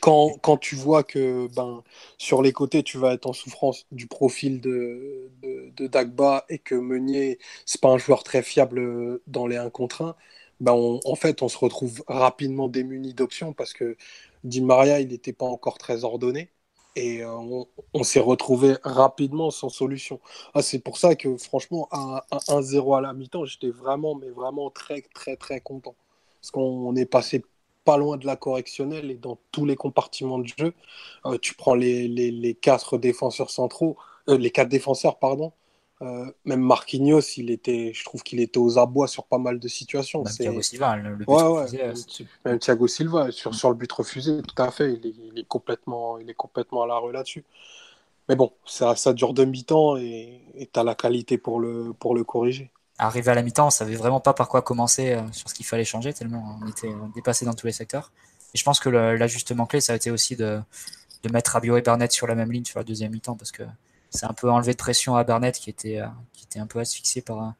[0.00, 1.82] Quand, quand, tu vois que ben,
[2.18, 6.74] sur les côtés, tu vas être en souffrance du profil de, de, Dagba et que
[6.74, 10.16] Meunier, c'est pas un joueur très fiable dans les 1 contre 1,
[10.60, 13.96] ben en fait, on se retrouve rapidement démuni d'options parce que
[14.44, 16.50] Di Maria, il n'était pas encore très ordonné
[16.96, 17.64] et euh,
[17.94, 20.20] on, s'est retrouvé rapidement sans solution.
[20.54, 24.70] Ah, c'est pour ça que franchement, à, 1-0 à la mi-temps, j'étais vraiment, mais vraiment
[24.70, 25.94] très, très, très content.
[26.40, 27.44] Parce qu'on est passé
[27.84, 30.74] pas loin de la correctionnelle et dans tous les compartiments de jeu.
[31.26, 33.96] Euh, tu prends les, les, les, quatre défenseurs centraux,
[34.28, 35.52] euh, les quatre défenseurs, pardon,
[36.00, 39.66] euh, même Marquinhos, il était, je trouve qu'il était aux abois sur pas mal de
[39.66, 40.22] situations.
[40.22, 41.94] Même Thiago Silva, le, but refusé, euh,
[42.44, 46.30] même Thiago Silva, sur, sur le but refusé, tout à fait, il est, complètement, il
[46.30, 47.44] est complètement à la rue là-dessus.
[48.28, 50.40] Mais bon, ça, ça dure demi-temps et
[50.72, 52.70] tu as la qualité pour le, pour le corriger.
[52.98, 55.64] Arrivé à la mi-temps, on savait vraiment pas par quoi commencer euh, sur ce qu'il
[55.64, 58.10] fallait changer, tellement on était dépassé dans tous les secteurs.
[58.54, 60.60] Et je pense que l'ajustement clé, ça a été aussi de,
[61.30, 63.62] mettre Rabiot et Burnett sur la même ligne sur la deuxième mi-temps, parce que
[64.10, 66.80] c'est un peu enlevé de pression à Burnett qui était, euh, qui était un peu
[66.80, 67.54] asphyxié par,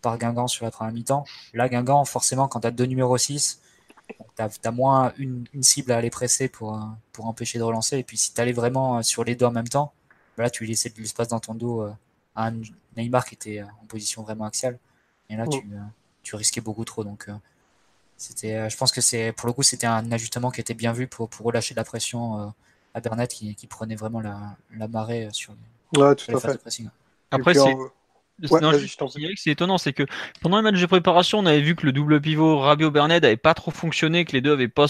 [0.00, 1.24] par Guingamp sur la première mi-temps.
[1.54, 3.60] Là, Guingamp, forcément, quand tu deux numéros 6,
[4.36, 6.78] tu as, moins une, cible à aller presser pour, euh,
[7.18, 7.98] empêcher de relancer.
[7.98, 9.92] Et puis, si tu vraiment euh, sur les deux en même temps,
[10.36, 11.86] bah là, tu laissais de l'espace dans ton dos
[12.34, 12.50] à
[12.96, 14.78] Neymar qui était en position vraiment axiale.
[15.30, 15.58] Et là, tu,
[16.22, 17.04] tu risquais beaucoup trop.
[17.04, 17.28] Donc,
[18.16, 21.06] c'était, je pense que c'est, pour le coup, c'était un ajustement qui était bien vu
[21.06, 22.52] pour, pour relâcher de la pression
[22.94, 25.54] à Burnett qui, qui prenait vraiment la, la marée sur,
[25.96, 26.60] Ouais, tout à fait.
[27.30, 27.76] Après, c'est.
[29.36, 30.04] c'est étonnant, c'est que
[30.40, 33.36] pendant les matchs de préparation, on avait vu que le double pivot Rabio Bernard n'avait
[33.36, 34.86] pas trop fonctionné, que les deux avaient pas,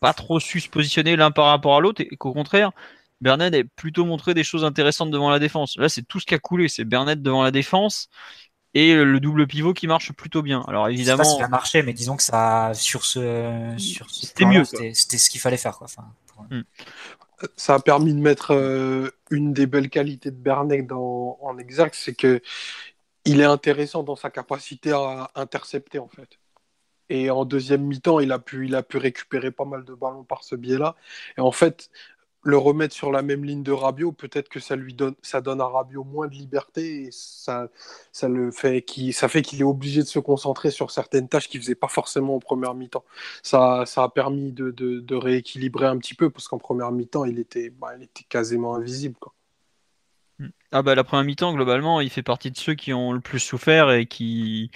[0.00, 2.72] pas trop su se positionner l'un par rapport à l'autre, et qu'au contraire,
[3.20, 5.76] Bernard avait plutôt montré des choses intéressantes devant la défense.
[5.76, 8.08] Là, c'est tout ce qui a coulé, c'est Bernard devant la défense
[8.72, 10.64] et le double pivot qui marche plutôt bien.
[10.68, 15.18] Alors évidemment, ça a marché, mais disons que ça sur ce sur c'était mieux, c'était
[15.18, 15.86] ce qu'il fallait faire quoi.
[15.86, 16.06] Enfin,
[16.50, 16.62] hmm
[17.56, 22.14] ça a permis de mettre euh, une des belles qualités de Bernet en exergue, c'est
[22.14, 22.40] que
[23.24, 26.38] il est intéressant dans sa capacité à intercepter en fait.
[27.10, 30.24] Et en deuxième mi-temps, il a pu, il a pu récupérer pas mal de ballons
[30.24, 30.94] par ce biais-là.
[31.36, 31.90] Et en fait,
[32.42, 35.60] le remettre sur la même ligne de Rabiot, peut-être que ça lui donne, ça donne
[35.60, 37.68] à Rabiot moins de liberté et ça,
[38.12, 41.48] ça le fait qu'il, ça fait qu'il est obligé de se concentrer sur certaines tâches
[41.48, 43.04] qu'il faisait pas forcément en première mi-temps.
[43.42, 47.38] Ça, ça a permis de, de, rééquilibrer un petit peu parce qu'en première mi-temps, il
[47.38, 49.16] était, bah, il était quasiment invisible.
[49.20, 49.34] Quoi.
[50.72, 53.40] Ah bah la première mi-temps, globalement, il fait partie de ceux qui ont le plus
[53.40, 54.70] souffert et qui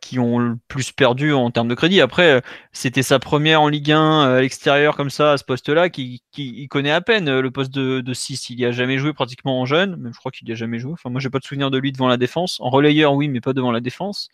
[0.00, 2.00] qui ont le plus perdu en termes de crédit.
[2.00, 5.90] Après, c'était sa première en Ligue 1 euh, à l'extérieur comme ça, à ce poste-là,
[5.90, 6.22] qui,
[6.70, 8.50] connaît à peine euh, le poste de, de 6.
[8.50, 10.78] Il n'y a jamais joué pratiquement en jeune, même je crois qu'il n'y a jamais
[10.78, 10.92] joué.
[10.92, 12.60] Enfin, moi, j'ai pas de souvenir de lui devant la défense.
[12.60, 14.28] En relayeur, oui, mais pas devant la défense.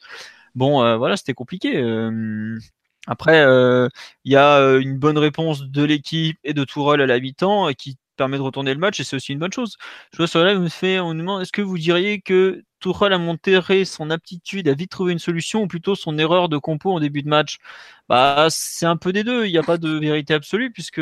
[0.55, 1.83] Bon, euh, voilà, c'était compliqué.
[3.07, 3.45] après,
[4.25, 7.97] il y a une bonne réponse de l'équipe et de Tourelle à la mi-temps qui
[8.17, 9.77] permet de retourner le match et c'est aussi une bonne chose.
[10.13, 13.13] Je vois sur là, vous fait, on nous demande est-ce que vous diriez que Tuchel
[13.13, 16.93] a montré son aptitude à vite trouver une solution ou plutôt son erreur de compo
[16.93, 17.59] en début de match?
[18.09, 19.47] Bah, c'est un peu des deux.
[19.47, 21.01] Il n'y a pas de vérité absolue puisque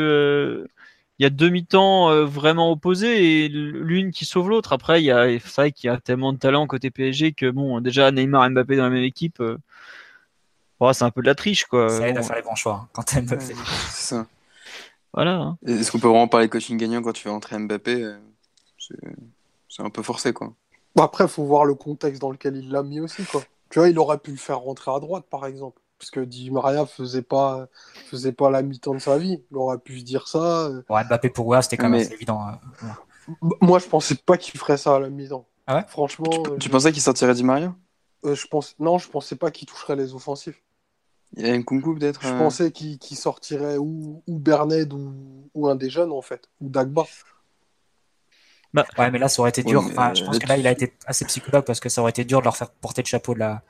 [1.19, 4.73] il y a deux mi-temps euh, vraiment opposés et l'une qui sauve l'autre.
[4.73, 8.11] Après, il y a ça qui a tellement de talent côté PSG que bon, déjà
[8.11, 9.39] Neymar et Mbappé dans la même équipe.
[9.39, 9.57] Euh,
[10.91, 11.87] c'est un peu de la triche quoi.
[11.87, 13.45] Ça aide à faire les bons choix hein, quand Mbappé.
[13.45, 14.25] C'est ça.
[15.13, 15.35] Voilà.
[15.35, 15.57] Hein.
[15.65, 18.17] Est-ce qu'on peut vraiment parler de coaching gagnant quand tu fais entrer Mbappé euh,
[19.69, 20.53] C'est un peu forcé, quoi.
[20.99, 23.41] Après, il faut voir le contexte dans lequel il l'a mis aussi, quoi.
[23.69, 25.81] Tu vois, il aurait pu le faire rentrer à droite, par exemple.
[25.97, 27.67] Parce que Di Maria faisait pas,
[28.09, 29.41] faisait pas la mi-temps de sa vie.
[29.51, 30.65] Il aurait pu se dire ça.
[30.65, 30.83] Euh.
[30.89, 32.41] Ouais, Mbappé pour moi, c'était quand même évident.
[32.41, 32.59] Hein.
[33.61, 35.45] Moi, je pensais pas qu'il ferait ça à la mi-temps.
[35.65, 35.85] Ah ouais?
[35.87, 36.29] Franchement.
[36.59, 37.73] Tu, euh, pensais qu'il sortirait Di Maria?
[38.23, 38.75] je pense...
[38.79, 40.61] Non, je pensais pas qu'il toucherait les offensifs.
[41.35, 45.67] Il y a un Kunku peut-être Je euh, pensais qu'il sortirait ou, ou Berned ou,
[45.67, 47.05] un des jeunes en fait, ou Dagba.
[48.73, 49.83] Bah, ouais, mais là ça aurait été dur.
[49.85, 52.23] enfin, je pense que là il a été assez psychologue parce que ça aurait été
[52.23, 53.61] dur de leur faire porter le chapeau de la.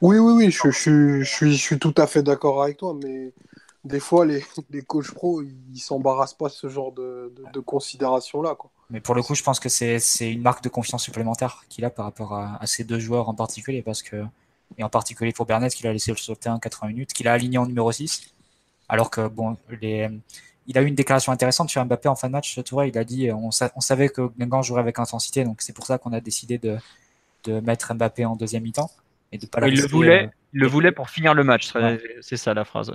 [0.00, 3.32] Oui, oui, oui, je, je, je, je suis tout à fait d'accord avec toi, mais
[3.84, 8.42] des fois les, les coachs pro ils s'embarrassent pas de ce genre de, de, considération
[8.42, 8.54] là.
[8.54, 8.70] Quoi.
[8.90, 11.90] Mais pour le coup, je pense que c'est une marque de confiance supplémentaire qu'il a
[11.90, 14.24] par rapport à, à, ces deux joueurs en particulier parce que
[14.78, 17.32] et en particulier pour Bernet, qu'il a laissé sur le terrain 80 minutes, qu'il a
[17.32, 18.34] aligné en numéro 6.
[18.88, 20.08] Alors que, bon, les,
[20.66, 22.62] il a eu une déclaration intéressante sur Mbappé en fin de match.
[22.64, 25.86] Touré, il a dit on, on savait que Guingamp jouerait avec intensité, donc c'est pour
[25.86, 26.76] ça qu'on a décidé de,
[27.44, 28.90] de, mettre Mbappé en deuxième mi-temps.
[29.32, 31.72] Et de pas il le voulait, euh, il le voulait pour finir le match.
[32.20, 32.92] C'est ça la phrase.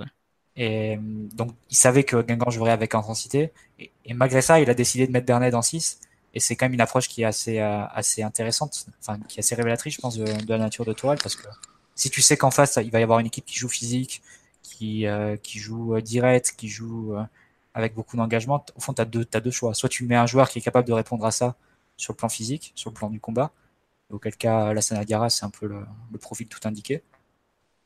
[0.56, 0.98] Et
[1.34, 3.52] donc, il savait que Guingamp jouerait avec intensité.
[3.78, 6.00] Et, malgré ça, il a décidé de mettre Bernet en 6.
[6.34, 9.40] Et c'est quand même une approche qui est assez, euh, assez intéressante, enfin, qui est
[9.40, 11.46] assez révélatrice, je pense, de, la nature de Tourelle, parce que
[11.94, 14.22] si tu sais qu'en face, il va y avoir une équipe qui joue physique,
[14.62, 17.24] qui, euh, qui joue euh, direct, qui joue euh,
[17.74, 19.74] avec beaucoup d'engagement, au fond, tu as, deux, as deux choix.
[19.74, 21.56] Soit tu mets un joueur qui est capable de répondre à ça
[21.96, 23.52] sur le plan physique, sur le plan du combat,
[24.10, 27.02] auquel cas, la Sanagara, c'est un peu le, le, profil tout indiqué.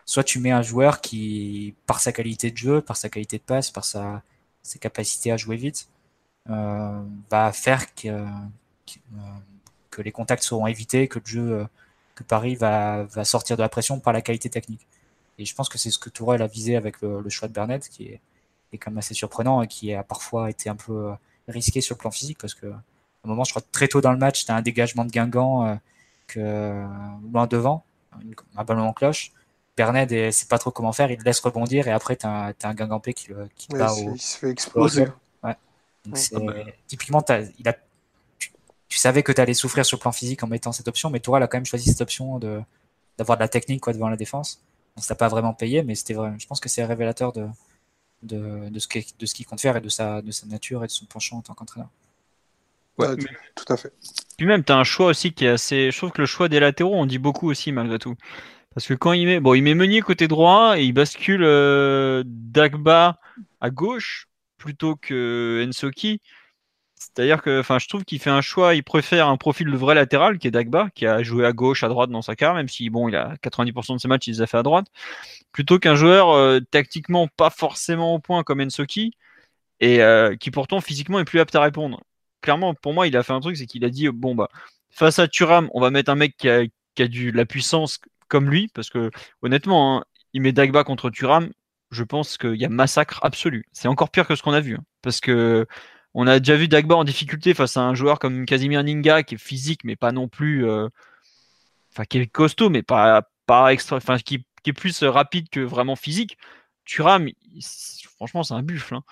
[0.04, 3.42] Soit tu mets un joueur qui, par sa qualité de jeu, par sa qualité de
[3.42, 4.22] passe, par sa,
[4.62, 5.95] ses capacités à jouer vite, euh,
[6.48, 8.24] va faire que,
[8.86, 8.98] que,
[9.90, 11.66] que, les contacts seront évités, que le jeu
[12.16, 14.86] que Paris va, va sortir de la pression par la qualité technique.
[15.38, 17.88] Et je pense que c'est ce que Tourelle a visé avec le, choix de Bernett,
[17.88, 18.20] qui est,
[18.72, 21.12] est, quand même assez surprenant et qui a parfois été un peu euh,
[21.46, 22.82] risqué sur le plan physique, parce que à
[23.24, 25.66] un moment, je crois très tôt dans le match, tu as un dégagement de Guingamp
[25.66, 25.74] euh,
[26.26, 26.84] que,
[27.32, 27.84] loin devant,
[28.56, 29.32] un ballon en cloche.
[29.76, 32.68] Bernard ne sait pas trop comment faire, il laisse rebondir et après, tu as, as,
[32.68, 35.08] un Guingampé qui, le, qui ouais, au, il se fait exploser.
[36.06, 36.74] Ouais.
[36.86, 37.24] Typiquement,
[37.58, 37.76] il a
[38.88, 41.20] tu savais que tu allais souffrir sur le plan physique en mettant cette option, mais
[41.20, 42.60] Tourelle a quand même choisi cette option de
[43.18, 44.62] d'avoir de la technique quoi, devant la défense.
[44.96, 46.32] On ne pas vraiment payé, mais c'était vrai.
[46.38, 47.46] Je pense que c'est révélateur de,
[48.22, 48.86] de, de ce
[49.34, 51.54] qu'il compte faire et de sa, de sa nature et de son penchant en tant
[51.54, 51.88] qu'entraîneur.
[52.98, 53.08] Ouais,
[53.54, 53.92] tout à fait.
[54.38, 55.90] Puis même, tu as un choix aussi qui est assez.
[55.90, 58.14] Je trouve que le choix des latéraux, on dit beaucoup aussi, malgré tout.
[58.74, 59.40] Parce que quand il met.
[59.40, 63.18] Bon, il met Meunier côté droit et il bascule euh, Dagba
[63.60, 64.28] à gauche
[64.66, 66.20] plutôt que Ensoki.
[66.96, 70.38] C'est-à-dire que je trouve qu'il fait un choix, il préfère un profil de vrai latéral
[70.38, 72.90] qui est Dagba, qui a joué à gauche, à droite dans sa carrière, même si
[72.90, 74.86] bon, il a 90% de ses matchs, il les a fait à droite,
[75.52, 79.12] plutôt qu'un joueur euh, tactiquement pas forcément au point comme Ensoki,
[79.78, 82.02] et euh, qui pourtant physiquement est plus apte à répondre.
[82.40, 84.48] Clairement, pour moi, il a fait un truc, c'est qu'il a dit bon bah
[84.90, 88.68] face à Turam, on va mettre un mec qui a, du, la puissance comme lui,
[88.74, 89.10] parce que
[89.42, 91.50] honnêtement, hein, il met Dagba contre Turam,
[91.96, 93.66] je pense qu'il y a massacre absolu.
[93.72, 95.66] C'est encore pire que ce qu'on a vu, hein, parce que
[96.14, 99.34] on a déjà vu Dagba en difficulté face à un joueur comme Casimir Ninga qui
[99.36, 100.88] est physique mais pas non plus, euh,
[101.92, 105.96] enfin qui est costaud mais pas pas extra, enfin qui, est plus rapide que vraiment
[105.96, 106.38] physique.
[106.84, 107.28] Thuram,
[108.16, 108.96] franchement c'est un buffle.
[108.96, 109.04] Hein.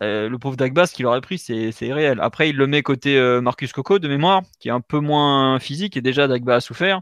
[0.00, 2.20] Euh, le pauvre Dagba, ce qu'il aurait pris, c'est réel.
[2.20, 5.58] Après, il le met côté euh, Marcus Coco de mémoire, qui est un peu moins
[5.58, 7.00] physique et déjà Dagba a souffert.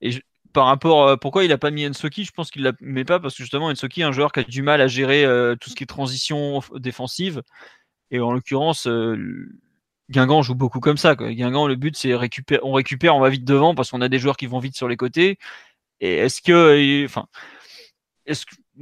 [0.00, 0.12] Et
[0.52, 3.36] par rapport pourquoi il a pas mis Ensoki, je pense qu'il la met pas parce
[3.36, 5.24] que justement Ensoki est un joueur qui a du mal à gérer
[5.60, 7.42] tout ce qui est transition défensive
[8.10, 9.48] et en l'occurrence, euh,
[10.10, 11.14] Guingamp joue beaucoup comme ça.
[11.14, 14.18] Guingamp, le but, c'est récupérer, on récupère, on va vite devant parce qu'on a des
[14.18, 15.38] joueurs qui vont vite sur les côtés.
[16.00, 17.06] Et est-ce que,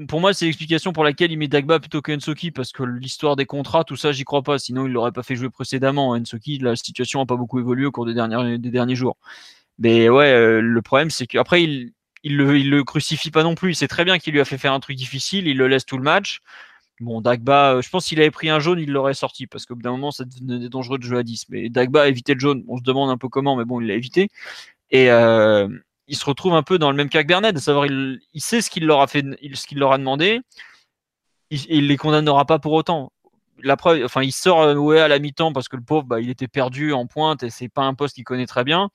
[0.08, 3.36] pour moi, c'est l'explication pour laquelle il met Dagba plutôt que Ensoki parce que l'histoire
[3.36, 4.58] des contrats, tout ça, j'y crois pas.
[4.58, 6.10] Sinon, il l'aurait pas fait jouer précédemment.
[6.10, 9.18] Ensoki, la situation a pas beaucoup évolué au cours des derniers jours.
[9.78, 11.92] Mais ouais, euh, le problème, c'est qu'après, il,
[12.24, 13.72] il le, crucifie pas non plus.
[13.72, 15.46] Il sait très bien qu'il lui a fait faire un truc difficile.
[15.46, 16.40] Il le laisse tout le match.
[17.00, 19.76] Bon, Dagba, euh, je pense qu'il avait pris un jaune, il l'aurait sorti parce qu'au
[19.76, 21.46] bout d'un moment, ça devenait dangereux de jouer à 10.
[21.50, 22.64] Mais Dagba a évité le jaune.
[22.68, 24.28] On se demande un peu comment, mais bon, il l'a évité.
[24.90, 25.68] Et euh,
[26.08, 28.62] il se retrouve un peu dans le même cas que Bernet, de savoir il, sait
[28.62, 30.40] ce qu'il leur a fait, ce qu'il leur a demandé.
[31.50, 33.12] Il, il les condamnera pas pour autant.
[33.60, 36.48] La preuve, enfin, il sort à la mi-temps parce que le pauvre, bah, il était
[36.48, 38.90] perdu en pointe et c'est pas un poste qu'il connaît très bien.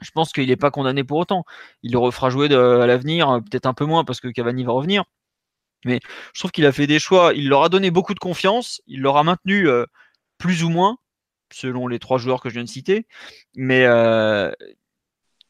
[0.00, 1.44] Je pense qu'il n'est pas condamné pour autant.
[1.82, 5.04] Il le refera jouer à l'avenir, peut-être un peu moins parce que Cavani va revenir.
[5.84, 6.00] Mais
[6.34, 7.32] je trouve qu'il a fait des choix.
[7.34, 8.82] Il leur a donné beaucoup de confiance.
[8.86, 9.86] Il leur a maintenu euh,
[10.38, 10.98] plus ou moins,
[11.52, 13.06] selon les trois joueurs que je viens de citer.
[13.54, 14.52] Mais euh,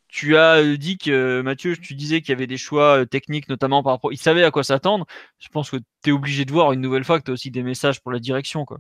[0.08, 3.82] tu as dit que, Mathieu, tu disais qu'il y avait des choix euh, techniques, notamment
[3.82, 4.12] par rapport.
[4.12, 5.06] Il savait à quoi s'attendre.
[5.38, 7.50] Je pense que tu es obligé de voir une nouvelle fois que tu as aussi
[7.50, 8.64] des messages pour la direction.
[8.64, 8.78] Quoi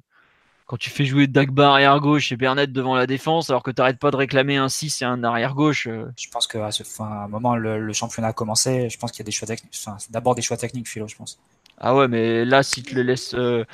[0.70, 3.80] quand tu fais jouer Dagba arrière gauche et Bernat devant la défense, alors que tu
[3.80, 5.88] n'arrêtes pas de réclamer un 6 et un arrière gauche.
[5.88, 6.04] Euh.
[6.16, 8.88] Je pense qu'à ce fin, moment, le, championnat a commencé.
[8.88, 9.74] Je pense qu'il y a des choix techniques.
[9.74, 11.40] Enfin, c'est d'abord des choix techniques, Philo, je pense.
[11.78, 13.34] Ah ouais, mais là, si tu le laisses.
[13.34, 13.64] Euh...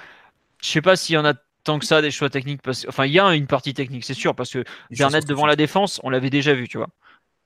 [0.62, 2.62] Je sais pas s'il y en a tant que ça des choix techniques.
[2.62, 2.86] Parce...
[2.88, 6.00] Enfin, il y a une partie technique, c'est sûr, parce que Bernat devant la défense,
[6.02, 6.88] on l'avait déjà vu, tu vois.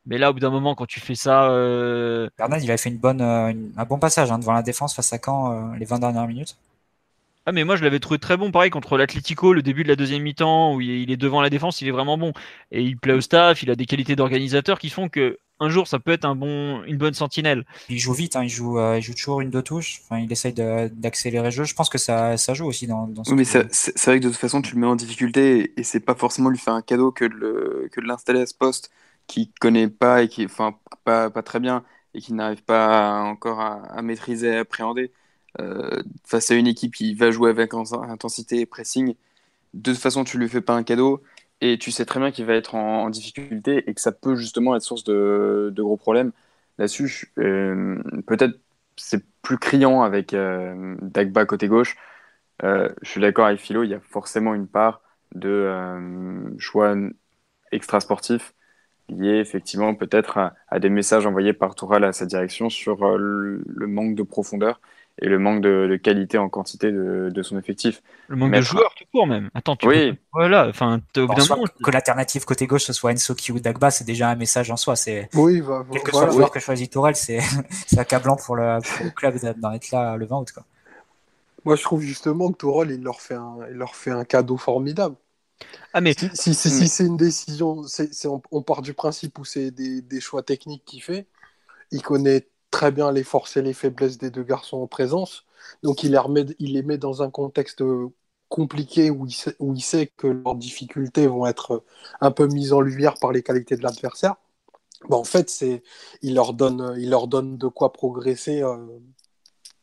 [0.06, 1.50] Mais là, au bout d'un moment, quand tu fais ça.
[1.50, 2.28] Euh...
[2.38, 5.12] Bernat, il avait fait une bonne, euh, un bon passage hein, devant la défense face
[5.12, 6.56] à Caen euh, les 20 dernières minutes.
[7.46, 9.96] Ah mais moi je l'avais trouvé très bon pareil contre l'Atlético le début de la
[9.96, 12.32] deuxième mi-temps où il est devant la défense il est vraiment bon.
[12.70, 15.86] Et il plaît au staff il a des qualités d'organisateur qui font que un jour
[15.86, 17.64] ça peut être un bon une bonne sentinelle.
[17.88, 20.00] Il joue vite hein, il joue euh, il joue toujours une deux touches.
[20.04, 21.64] Enfin il essaye d'accélérer le jeu.
[21.64, 23.60] Je pense que ça, ça joue aussi dans, dans oui, mais c'est
[24.04, 26.58] vrai que de toute façon tu le mets en difficulté et, c'est pas forcément lui
[26.58, 28.90] faire un cadeau que de l'installer à ce poste
[29.26, 30.74] qui connaît pas et qui enfin
[31.04, 35.12] pas, pas très bien et qu'il n'arrive pas encore à, maîtriser, à appréhender.
[36.24, 39.14] Face à une équipe qui va jouer avec intensité et pressing,
[39.74, 41.22] de toute façon, tu lui fais pas un cadeau
[41.60, 44.76] et tu sais très bien qu'il va être en, difficulté et que ça peut justement
[44.76, 46.32] être source de, gros problèmes.
[46.78, 48.58] Là-dessus, peut-être
[48.96, 51.96] c'est plus criant avec Dagba côté gauche.
[52.62, 55.02] je suis d'accord avec Philo, il y a forcément une part
[55.34, 56.94] de euh, choix
[57.72, 58.54] extra-sportifs
[59.08, 63.16] liés effectivement peut-être à, des messages envoyés par Toural à sa direction sur euh,
[63.66, 64.80] le, manque de profondeur
[65.18, 68.02] et le manque de, qualité en quantité de, son effectif.
[68.28, 69.50] Le manque de joueurs tout court même.
[69.54, 70.18] Attends, tu oui.
[70.32, 74.70] voilà, enfin, que l'alternative côté gauche ce soit Ensoki ou Dagba, c'est déjà un message
[74.70, 74.96] en soi.
[74.96, 77.40] C'est oui, va, quel que soit le joueur que choisit Tourelle, c'est
[77.98, 80.52] accablant pour le, pour le club d'en être là le 20 août.
[80.52, 80.64] Quoi.
[81.64, 84.56] Moi, je trouve justement que Tourol, il leur fait un, il leur fait un cadeau
[84.56, 85.16] formidable.
[85.92, 86.14] Ah, mais...
[86.34, 87.84] Si, si, c'est une décision,
[88.50, 91.26] on, part du principe où c'est des, des, choix techniques qu'il fait.
[91.90, 95.44] Il connaît très bien les forces et les faiblesses des deux garçons en présence.
[95.82, 97.82] Donc, il les, remet, il les met dans un contexte
[98.50, 101.84] compliqué où il, sait, que leurs difficultés vont être
[102.20, 104.36] un peu mises en lumière par les qualités de l'adversaire.
[105.10, 105.82] En fait, c'est,
[106.22, 108.76] il, leur donne, il leur donne de quoi progresser euh,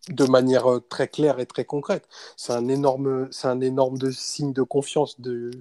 [0.09, 2.07] de manière euh, très claire et très concrète.
[2.35, 5.51] C'est un énorme, c'est un énorme signe de confiance de,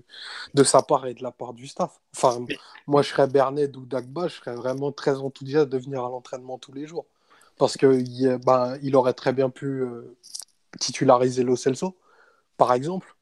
[0.54, 2.00] de sa part et de la part du staff.
[2.14, 2.44] Enfin,
[2.86, 6.58] moi, je serais Bernet ou Dagba, je serais vraiment très enthousiaste de venir à l'entraînement
[6.58, 7.06] tous les jours.
[7.58, 10.16] Parce qu'il ben, il aurait très bien pu euh,
[10.80, 11.96] titulariser Lo Celso,
[12.56, 13.16] par exemple.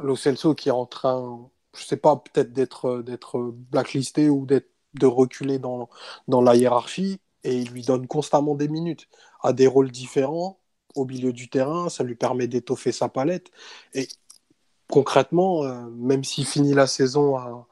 [0.00, 3.40] Lo Celso qui est en train, je sais pas, peut-être d'être, d'être
[3.70, 5.88] blacklisté ou d'être, de reculer dans,
[6.28, 9.08] dans la hiérarchie et il lui donne constamment des minutes
[9.42, 10.60] à des rôles différents
[10.94, 13.50] au milieu du terrain, ça lui permet d'étoffer sa palette.
[13.94, 14.08] Et
[14.90, 17.66] concrètement, euh, même s'il finit la saison à,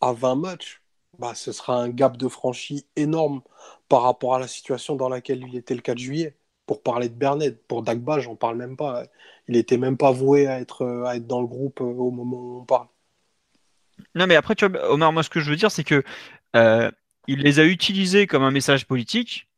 [0.00, 0.81] à 20 matchs,
[1.18, 3.42] bah, ce sera un gap de franchi énorme
[3.88, 6.36] par rapport à la situation dans laquelle il était le 4 juillet.
[6.66, 9.04] Pour parler de Bernet, pour Dagba, j'en parle même pas.
[9.48, 12.36] Il était même pas voué à être, à être dans le groupe euh, au moment
[12.36, 12.86] où on parle.
[14.14, 16.02] Non, mais après, tu vois, Omar, moi, ce que je veux dire, c'est que
[16.56, 16.90] euh,
[17.26, 19.48] il les a utilisés comme un message politique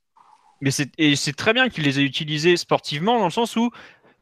[0.65, 3.71] mais c'est très bien qu'il les ait utilisés sportivement, dans le sens où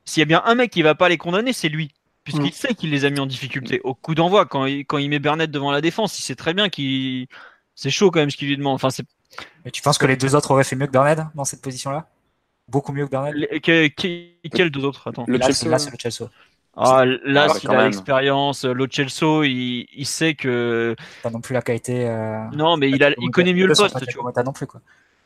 [0.05, 1.93] s'il y a bien un mec qui va pas les condamner, c'est lui.
[2.25, 2.53] Puisqu'il mm.
[2.53, 3.81] sait qu'il les a mis en difficulté.
[3.85, 6.55] Au coup d'envoi, quand il, quand il met Bernet devant la défense, il sait très
[6.55, 7.27] bien qu'il.
[7.75, 8.75] C'est chaud quand même ce qu'il lui demande.
[8.75, 9.07] Enfin, c'est...
[9.65, 12.07] Mais tu penses que les deux autres auraient fait mieux que Bernet dans cette position-là?
[12.69, 15.09] Beaucoup mieux que Bernet Quels deux autres?
[15.09, 15.25] Attends.
[15.27, 16.29] Le là, c'est le Chelsea.
[16.75, 20.97] Ah, là, ah, s'il a l'expérience, Lo Celso, il, il, sait que.
[21.23, 22.09] Pas non plus la qualité.
[22.09, 24.33] Euh, non, mais il, a, il connaît mieux le poste, tu vois.
[24.43, 24.81] non plus, quoi.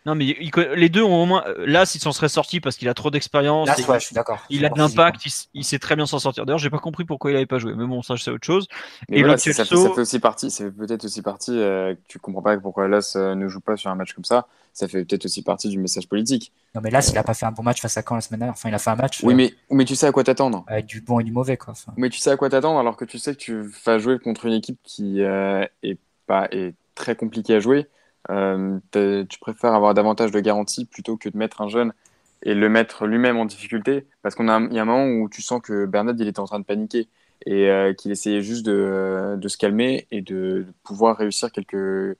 [0.07, 0.37] Non, mais
[0.77, 1.43] les deux ont au moins.
[1.49, 3.69] Euh, là, s'il s'en serait sorti parce qu'il a trop d'expérience.
[3.77, 4.39] je suis d'accord.
[4.51, 5.21] Il a de l'impact,
[5.53, 6.47] il, sait très bien s'en sortir.
[6.47, 7.75] D'ailleurs, j'ai pas compris pourquoi il avait pas joué.
[7.75, 8.69] Mais bon, ça, c'est autre chose.
[9.11, 10.53] et voilà, ça, fait, aussi partie.
[10.53, 11.59] C'est peut-être aussi partie.
[11.59, 14.47] Euh, tu comprends pas pourquoi Las euh, ne joue pas sur un match comme ça.
[14.73, 16.53] Ça fait peut-être aussi partie du message politique.
[16.77, 18.39] Non, mais là, s'il a pas fait un bon match face à Caen la semaine
[18.39, 19.25] dernière, enfin, il a fait un match.
[19.25, 20.63] Oui, mais, mais tu sais à quoi t'attendre.
[20.69, 21.75] Avec du bon et du mauvais, quoi.
[21.97, 24.47] Mais tu sais à quoi t'attendre alors que tu sais que tu vas jouer contre
[24.47, 27.85] une équipe qui est pas est très compliquée à jouer euh,
[28.29, 31.93] tu préfères avoir davantage de garanties plutôt que de mettre un jeune
[32.43, 34.07] et le mettre lui-même en difficulté?
[34.23, 36.59] Parce qu'il y a un moment où tu sens que Bernard il était en train
[36.59, 37.09] de paniquer
[37.45, 42.17] et euh, qu'il essayait juste de, de, se calmer et de, pouvoir réussir quelques,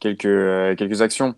[0.00, 1.34] quelques, euh, quelques actions.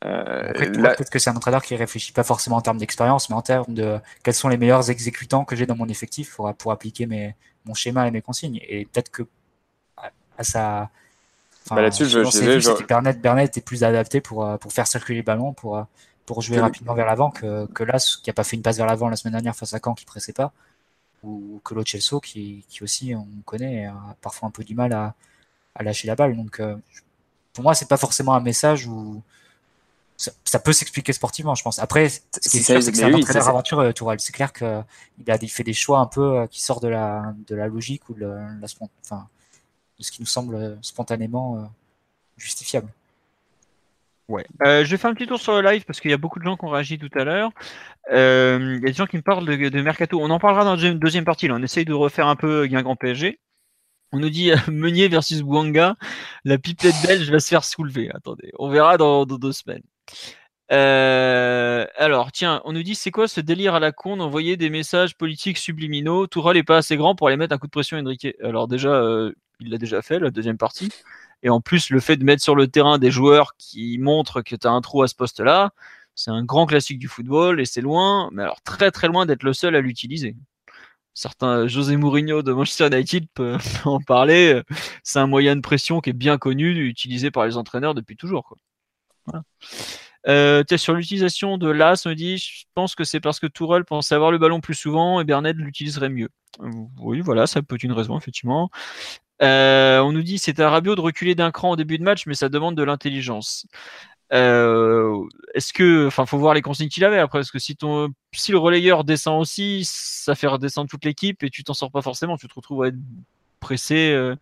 [0.00, 3.72] Peut-être que c'est un entraîneur qui réfléchit pas forcément en termes d'expérience, mais en termes
[3.72, 7.34] de quels sont les meilleurs exécutants que j'ai dans mon effectif pour, pour appliquer mes,
[7.64, 8.60] mon schéma et mes consignes.
[8.68, 9.22] Et peut-être que
[10.36, 10.90] à sa,
[11.70, 15.22] bah, là-dessus, je, je, Bernet, Bernet était plus adapté pour, euh, pour faire circuler les
[15.22, 15.82] ballons, pour, euh,
[16.26, 18.86] pour jouer rapidement vers l'avant que, que Las, qui a pas fait une passe vers
[18.86, 20.52] l'avant la semaine dernière face à Caen, qui pressait pas,
[21.22, 24.92] ou que l'autre Chelsea, qui, qui aussi, on connaît, a parfois un peu du mal
[24.92, 25.14] à,
[25.74, 26.36] à lâcher la balle.
[26.36, 26.76] Donc, euh,
[27.54, 29.22] pour moi, c'est pas forcément un message où
[30.16, 31.78] ça, peut s'expliquer sportivement, je pense.
[31.78, 34.20] Après, ce qui est sûr, c'est que c'est un entraîneur aventureux, Tourelle.
[34.20, 34.66] C'est clair qu'il
[35.28, 38.26] a fait des choix un peu qui sortent de la, de la logique ou de
[38.26, 38.66] la,
[39.02, 39.26] enfin,
[39.98, 41.62] de ce qui nous semble euh, spontanément euh,
[42.36, 42.88] justifiable.
[44.28, 44.46] Ouais.
[44.66, 46.38] Euh, je vais faire un petit tour sur le live parce qu'il y a beaucoup
[46.38, 47.50] de gens qui ont réagi tout à l'heure.
[48.10, 50.18] il y a des gens qui me parlent de, Mercato.
[50.20, 51.46] On en parlera dans la deuxième partie.
[51.46, 51.54] Là.
[51.54, 53.38] On essaye de refaire un peu Guingamp PSG.
[54.12, 55.96] On nous dit Meunier versus Bouanga.
[56.44, 58.10] La pipette belge va se faire soulever.
[58.14, 59.82] Attendez, on verra dans, deux semaines.
[60.70, 65.18] alors, tiens, on nous dit c'est quoi ce délire à la con d'envoyer des messages
[65.18, 66.26] politiques subliminaux?
[66.28, 68.28] Toural n'est pas assez grand pour aller mettre un coup de pression Enrique.
[68.42, 69.30] Alors déjà,
[69.60, 70.90] il l'a déjà fait, la deuxième partie.
[71.42, 74.56] Et en plus, le fait de mettre sur le terrain des joueurs qui montrent que
[74.56, 75.72] tu as un trou à ce poste-là,
[76.14, 79.42] c'est un grand classique du football et c'est loin, mais alors très très loin d'être
[79.42, 80.36] le seul à l'utiliser.
[81.12, 84.62] Certains José Mourinho de Manchester United peut en parler.
[85.02, 88.44] C'est un moyen de pression qui est bien connu, utilisé par les entraîneurs depuis toujours.
[88.44, 89.42] Quoi.
[90.26, 93.84] Euh, sur l'utilisation de l'as, on me dit, je pense que c'est parce que Tourelle
[93.84, 96.30] pensait avoir le ballon plus souvent et Bernet l'utiliserait mieux.
[96.98, 98.70] Oui, voilà, ça peut être une raison, effectivement.
[99.42, 102.26] Euh, on nous dit c'est à Rabiot de reculer d'un cran au début de match,
[102.26, 103.66] mais ça demande de l'intelligence.
[104.32, 105.22] Euh,
[105.54, 109.04] est-ce que, enfin, faut voir les consignes qu'il avait après, parce que si le relayeur
[109.04, 112.36] descend aussi, ça fait redescendre toute l'équipe et tu t'en sors pas forcément.
[112.36, 112.96] Tu te retrouves à être
[113.60, 114.34] pressé euh,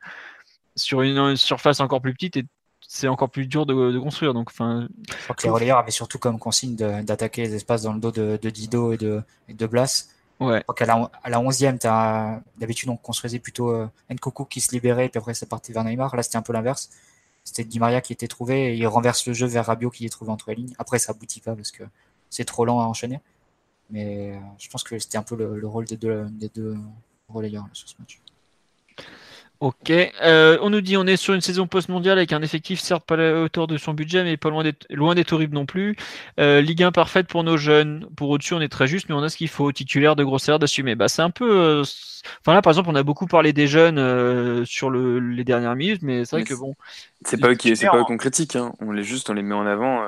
[0.76, 2.44] sur une, surface encore plus petite et
[2.80, 4.34] c'est encore plus dur de, construire.
[4.34, 7.92] Donc, enfin, je crois que les relayeurs avaient surtout comme consigne d'attaquer les espaces dans
[7.92, 10.08] le dos de, Dido et de, et de Blas.
[10.42, 15.08] Crois qu'à la, à la 11e, d'habitude, on construisait plutôt euh, Nkoku qui se libérait,
[15.08, 16.14] puis après, c'est parti vers Neymar.
[16.16, 16.90] Là, c'était un peu l'inverse.
[17.44, 20.10] C'était Di Maria qui était trouvé, et il renverse le jeu vers Rabiot qui est
[20.10, 20.74] trouvé entre les lignes.
[20.78, 21.84] Après, ça aboutit pas parce que
[22.30, 23.20] c'est trop lent à enchaîner.
[23.90, 26.76] Mais euh, je pense que c'était un peu le, rôle des deux, des deux
[27.28, 28.20] relayeurs sur ce match.
[29.62, 29.92] Ok.
[29.92, 33.14] Euh, on nous dit on est sur une saison post-mondiale avec un effectif certes pas
[33.14, 35.94] à la hauteur de son budget, mais pas loin d'être loin d'être horrible non plus.
[36.40, 38.08] Euh, Ligue 1 parfaite pour nos jeunes.
[38.16, 39.70] Pour au-dessus, on est très juste, mais on a ce qu'il faut.
[39.70, 40.96] Titulaire de grosseur d'assumer.
[40.96, 41.48] Bah, c'est un peu.
[41.48, 41.84] Euh,
[42.40, 46.02] enfin là, par exemple, on a beaucoup parlé des jeunes sur le, les dernières minutes,
[46.02, 46.74] mais c'est vrai que bon.
[47.24, 48.56] C'est pas eux qui, c'est pas eux qu'on critique.
[48.56, 48.72] Hein.
[48.80, 50.02] On les juste, on les met en avant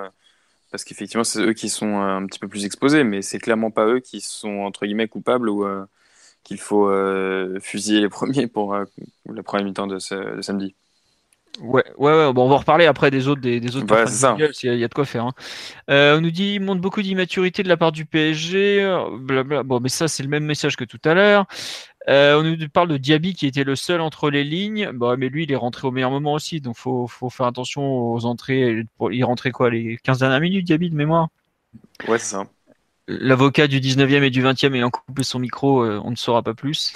[0.72, 3.86] parce qu'effectivement, c'est eux qui sont un petit peu plus exposés, mais c'est clairement pas
[3.86, 5.64] eux qui sont entre guillemets coupables ou
[6.44, 8.84] qu'il faut euh, fusiller les premiers pour euh,
[9.32, 10.76] la première mi-temps de, ce, samedi.
[11.60, 13.94] Ouais, ouais, ouais, bon, on va reparler après des autres, des, des autres.
[13.94, 14.04] Ouais,
[14.62, 15.24] il y, a de quoi faire.
[15.24, 15.32] Hein.
[15.88, 19.06] Euh, on nous dit, il montre beaucoup d'immaturité de la part du PSG.
[19.20, 19.62] Blabla.
[19.62, 21.46] Bon, mais ça, c'est le même message que tout à l'heure.
[22.08, 24.90] on nous parle de Diaby qui était le seul entre les lignes.
[24.92, 28.12] Bon, mais lui, il est rentré au meilleur moment aussi, donc faut, faut faire attention
[28.12, 28.84] aux entrées.
[29.12, 31.28] Il rentrait quoi, les 15 dernières minutes, Diaby de mémoire?
[32.08, 32.46] Ouais, c'est ça.
[33.06, 36.54] L'avocat du 19e et du 20e ayant coupé son micro, euh, on ne saura pas
[36.54, 36.94] plus.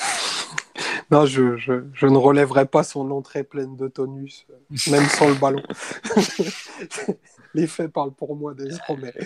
[1.11, 5.35] non, je, je, ne relèverai pas son entrée pleine de tonus, euh, même sans le
[5.35, 5.63] ballon.
[7.55, 9.15] Les faits parlent pour moi désormais.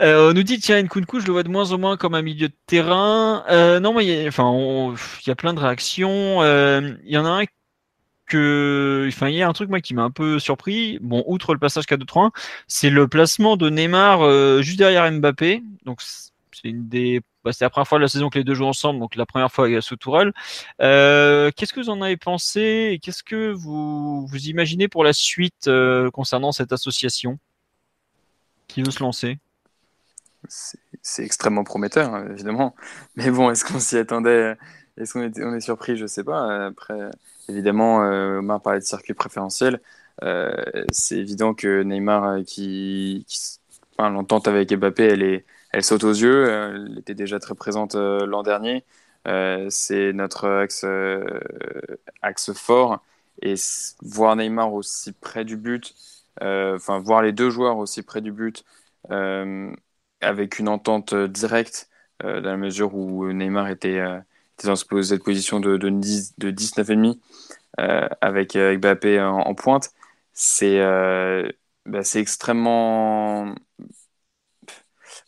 [0.00, 2.22] Euh, on nous dit tiens Nkunku je le vois de moins en moins comme un
[2.22, 3.44] milieu de terrain
[3.80, 7.28] non mais il y, enfin, il y a plein de réactions il y en a
[7.28, 7.44] un
[8.28, 10.98] enfin, il y a un truc moi qui m'a un peu surpris.
[11.00, 12.30] Bon, outre le passage 4-2-3-1,
[12.66, 15.62] c'est le placement de Neymar euh, juste derrière Mbappé.
[15.84, 18.66] Donc c'est une des bah, la première fois de la saison que les deux jouent
[18.66, 20.32] ensemble, donc la première fois sous Tourelle.
[20.80, 25.12] Euh, qu'est-ce que vous en avez pensé et qu'est-ce que vous, vous imaginez pour la
[25.12, 27.38] suite euh, concernant cette association
[28.68, 29.38] Qui veut se lancer?
[30.48, 32.74] C'est extrêmement prometteur, hein, évidemment.
[33.16, 34.56] Mais bon, est-ce qu'on s'y attendait?
[34.96, 35.96] Est-ce qu'on est, on est surpris?
[35.96, 36.66] Je sais pas.
[36.66, 37.10] Après,
[37.48, 39.80] Évidemment, euh, Omar parlait de circuit préférentiel.
[40.22, 40.54] Euh,
[40.92, 43.26] c'est évident que Neymar, euh, qui,
[43.98, 46.48] l'entente avec Mbappé, elle, est, elle saute aux yeux.
[46.48, 48.84] Elle était déjà très présente l'an dernier.
[49.70, 50.84] c'est notre axe,
[52.22, 53.02] axe fort.
[53.42, 53.54] Et
[54.02, 55.94] voir Neymar aussi près du but,
[56.40, 58.64] enfin voir les deux joueurs aussi près du but,
[60.20, 61.88] avec une entente directe,
[62.20, 64.00] dans la mesure où Neymar était
[64.66, 67.18] dans cette position de, de, 10, de 19,5
[67.80, 69.90] euh, avec, avec Mbappé en, pointe,
[70.32, 71.48] c'est euh,
[71.86, 73.54] bah, extrêmement.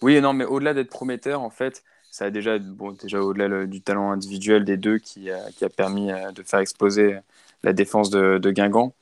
[0.03, 3.83] Oui, non, mais au-delà d'être prometteur, en fait, ça a déjà, bon, déjà au-delà du
[3.83, 7.19] talent individuel des deux qui, qui a permis euh, de faire exploser
[7.63, 8.95] la défense de, de Guingamp,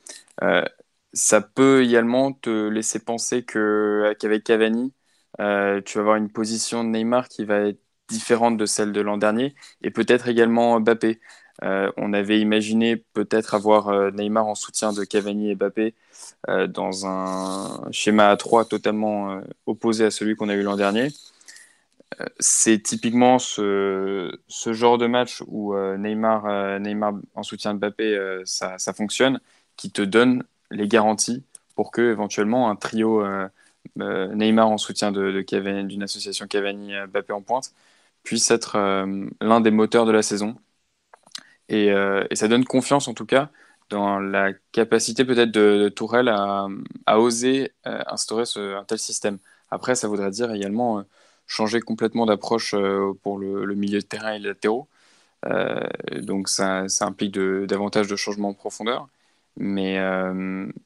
[1.13, 4.93] ça peut également te laisser penser qu'avec Cavani,
[5.37, 9.17] tu vas avoir une position de Neymar qui va être différente de celle de l'an
[9.17, 11.19] dernier, et peut-être également Mbappé.
[11.63, 15.93] Euh, on avait imaginé peut-être avoir euh, Neymar en soutien de Cavani et Mbappé
[16.49, 21.09] euh, dans un schéma à 3 totalement opposé à celui qu'on a eu l'an dernier.
[22.39, 24.37] C'est typiquement ce,
[24.67, 29.39] genre de match où Neymar, Neymar en soutien de Mbappé, ça, fonctionne,
[29.77, 31.43] qui te donne les garanties
[31.75, 33.25] pour que éventuellement un trio
[33.95, 35.43] Neymar en soutien de,
[35.81, 37.73] d'une association Cavani-Mbappé en pointe
[38.23, 40.57] puisse être euh, l'un des moteurs de la saison.
[41.71, 43.49] Euh, et, ça donne confiance en tout cas
[43.89, 46.67] dans la capacité peut-être de, Tourelle à,
[47.19, 49.39] oser euh, instaurer un tel système.
[49.71, 51.03] Après, ça voudrait dire également
[51.47, 52.75] changer complètement d'approche
[53.23, 54.87] pour le, milieu de terrain et les latéraux.
[56.21, 59.07] donc ça, implique davantage de changements en profondeur.
[59.57, 59.99] Mais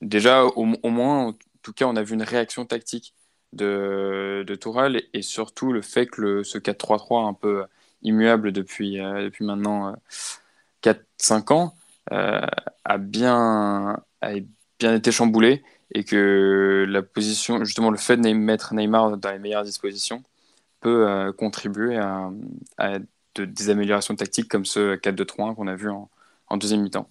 [0.01, 3.13] déjà, au, au, moins, en tout cas, on a vu une réaction tactique
[3.53, 7.65] de, de et, surtout le fait que ce 4-3-3 un peu
[8.03, 9.95] immuable depuis, euh, depuis maintenant
[10.83, 11.75] 4-5 euh, ans
[12.11, 12.41] euh,
[12.85, 14.31] a, bien, a
[14.79, 19.39] bien été chamboulé et que la position, justement le fait de mettre Neymar dans les
[19.39, 20.23] meilleures dispositions
[20.81, 22.29] peut contribuer à,
[23.35, 27.09] des améliorations tactiques comme ce 4-2-3-1 qu'on a vu en deuxième mi-temps.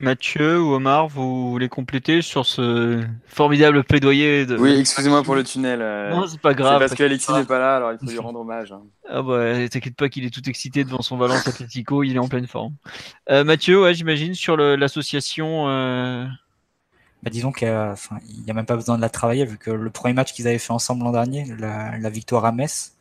[0.00, 4.56] Mathieu ou Omar, vous voulez compléter sur ce formidable plaidoyer de...
[4.58, 5.80] Oui, excusez-moi pour le tunnel.
[5.80, 6.78] euh, Non, c'est pas c'est grave.
[6.80, 7.38] parce t'inquiète qu'Alexis pas.
[7.38, 8.72] n'est pas là, alors il faut lui rendre hommage.
[8.72, 8.82] hein.
[9.08, 12.28] Ah bah, t'inquiète pas qu'il est tout excité devant son Valence Atletico, il est en
[12.28, 12.74] pleine forme.
[13.30, 15.68] Euh, Mathieu, ouais, j'imagine, sur l'association.
[15.68, 16.26] euh,
[17.22, 20.12] Bah, disons qu'il n'y a même pas besoin de la travailler, vu que le premier
[20.14, 22.94] match qu'ils avaient fait ensemble l'an dernier, la, la victoire à Metz,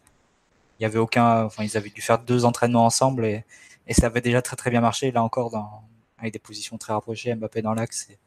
[0.80, 3.44] il y avait aucun, enfin, ils avaient dû faire deux entraînements ensemble et,
[3.88, 5.12] et ça avait déjà très très bien marché.
[5.12, 5.84] Là encore, dans,
[6.24, 8.18] avec des positions très rapprochées, Mbappé dans l'axe et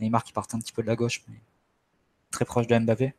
[0.00, 1.36] Neymar qui partait un petit peu de la gauche, mais
[2.30, 3.14] très proche de Mbappé.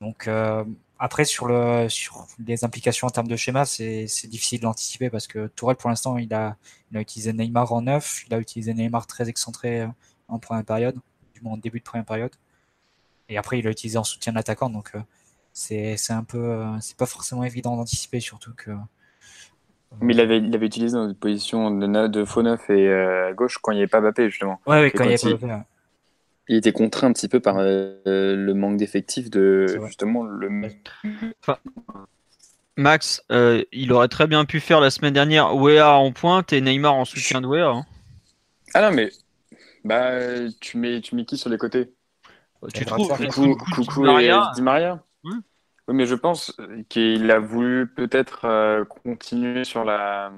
[0.00, 0.64] Donc euh,
[0.98, 5.48] après sur le sur les implications en termes de schéma, c'est difficile d'anticiper parce que
[5.48, 6.56] Tourelle pour l'instant il a
[6.90, 9.88] il a utilisé Neymar en neuf, il a utilisé Neymar très excentré euh,
[10.28, 10.96] en première période,
[11.34, 12.32] du moins en début de première période,
[13.28, 15.00] et après il l'a utilisé en soutien de l'attaquant, donc euh,
[15.52, 15.96] c'est
[16.96, 18.70] pas forcément évident d'anticiper, surtout que
[20.00, 23.32] Mais il avait, il avait utilisé dans une position de, faux neuf et euh, à
[23.32, 24.60] gauche quand il n'y avait pas Mbappé, justement.
[24.66, 25.64] ouais, ouais quand il y quand avait il- pas Mbappé.
[26.48, 30.48] Il était contraint un petit peu par euh, le manque d'effectifs de justement le.
[32.76, 36.60] Max, euh, il aurait très bien pu faire la semaine dernière Wea en pointe et
[36.60, 37.68] Neymar en soutien de Wea.
[37.68, 37.84] hein.
[38.74, 39.10] Ah non, mais
[39.84, 40.12] bah,
[40.60, 41.92] tu, mets, tu mets qui sur les côtés?
[42.74, 45.02] Tu Et trouves Coucou, Coucou, Coucou, Coucou Di Maria, et Di Maria.
[45.90, 46.56] Oui, mais je pense
[46.88, 50.32] qu'il a voulu peut-être euh, continuer sur la,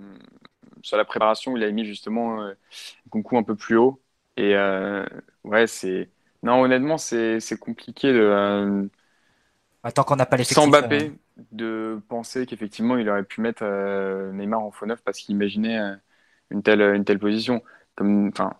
[0.82, 1.56] sur la préparation.
[1.56, 2.54] Il a mis justement euh,
[3.10, 4.02] Coucou un peu plus haut.
[4.38, 5.06] Et euh,
[5.44, 6.10] ouais, c'est.
[6.44, 8.18] Non, honnêtement, c'est c'est compliqué de.
[8.20, 8.88] euh,
[9.82, 10.66] Bah, tant qu'on n'a pas l'effectif.
[10.66, 11.12] sans euh, Mbappé,
[11.52, 15.78] de penser qu'effectivement il aurait pu mettre euh, Neymar en faux neuf parce qu'il imaginait
[15.78, 15.96] euh,
[16.50, 17.62] une telle, une telle position.
[17.96, 18.54] Comme, enfin,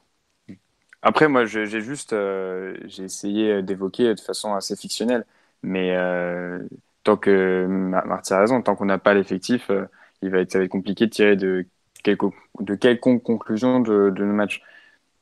[1.03, 5.27] après, moi, j'ai juste euh, j'ai essayé d'évoquer de façon assez fictionnelle,
[5.63, 6.59] mais euh,
[7.05, 9.87] tant que Ma- Marty a raison, tant qu'on n'a pas l'effectif, euh,
[10.23, 11.67] il va être, ça va être compliqué de tirer de,
[12.03, 12.27] quelque,
[12.61, 14.63] de quelconque conclusion de, nos matchs.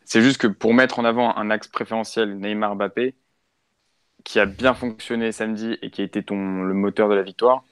[0.04, 3.14] C'est juste que pour mettre en avant un axe préférentiel Neymar-Mbappé,
[4.24, 7.64] qui a bien fonctionné samedi et qui a été le moteur de la victoire,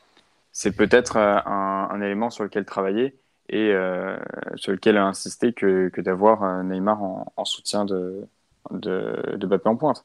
[0.52, 3.16] c'est peut-être euh, un, élément sur lequel travailler
[3.50, 3.72] et
[4.56, 8.26] sur lequel insister que, d'avoir Neymar en, en soutien de,
[8.70, 10.04] de, de en pointe.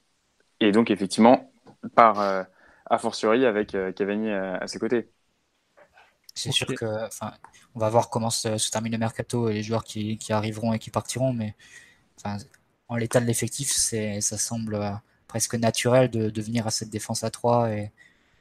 [0.61, 1.51] Et donc, effectivement,
[1.93, 2.45] par
[2.93, 5.09] a fortiori avec euh, Cavani à, ses côtés.
[6.35, 7.33] C'est sûr que, enfin,
[7.75, 10.89] on va voir comment se, termine le mercato et les joueurs qui, arriveront et qui
[10.89, 11.55] partiront, mais
[12.87, 14.91] en l'état de l'effectif, ça semble euh,
[15.27, 17.69] presque naturel de, venir à cette défense à 3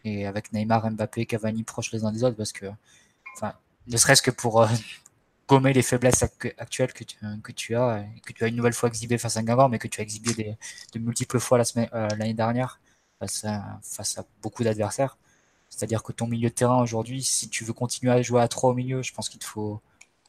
[0.05, 2.67] et, avec Neymar, Mbappé, Cavani proches les uns des autres, parce que,
[3.37, 3.55] enfin,
[3.87, 4.69] ne serait-ce que pour euh,
[5.49, 9.17] gommer les faiblesses ac- actuelles que tu, as que tu as une nouvelle fois exhibé
[9.17, 10.57] face à Guingamp, mais que tu as exhibé
[10.93, 12.81] de multiples fois la semaine, euh, l'année dernière
[13.23, 15.17] face à, face à beaucoup d'adversaires.
[15.71, 18.71] C'est-à-dire que ton milieu de terrain aujourd'hui, si tu veux continuer à jouer à 3
[18.71, 19.81] au milieu, je pense qu'il te faut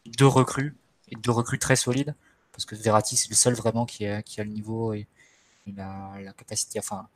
[0.05, 0.75] deux recrues
[1.09, 2.15] et deux recrues très solides
[2.51, 5.07] parce que Verratti c'est le seul vraiment qui a, qui a le niveau et
[5.65, 7.07] il a la capacité, enfin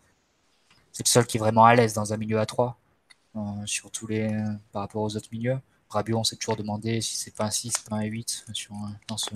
[0.91, 2.79] c'est le seul qui est vraiment à l'aise dans un milieu à 3
[3.35, 4.29] euh, sur tous les
[4.71, 5.59] par rapport aux autres milieux.
[5.89, 8.73] Rabiot on s'est toujours demandé si c'est pas un 6, pas un 8 sur
[9.07, 9.29] dans ce,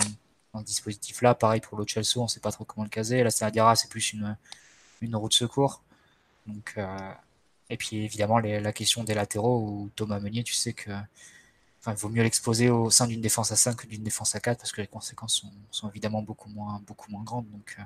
[0.54, 1.36] dans ce dispositif là.
[1.36, 3.24] Pareil pour Chelsea, on sait pas trop comment le caser.
[3.24, 4.36] Là c'est Adira, c'est plus une,
[5.02, 5.82] une roue de secours.
[6.78, 7.14] Euh,
[7.70, 10.92] et puis évidemment la question des latéraux où Thomas Meunier, tu sais que
[11.80, 14.40] enfin, il vaut mieux l'exposer au sein d'une défense à 5 que d'une défense à
[14.40, 17.50] 4 parce que les conséquences sont, évidemment beaucoup moins, beaucoup moins grandes.
[17.52, 17.84] Donc, euh,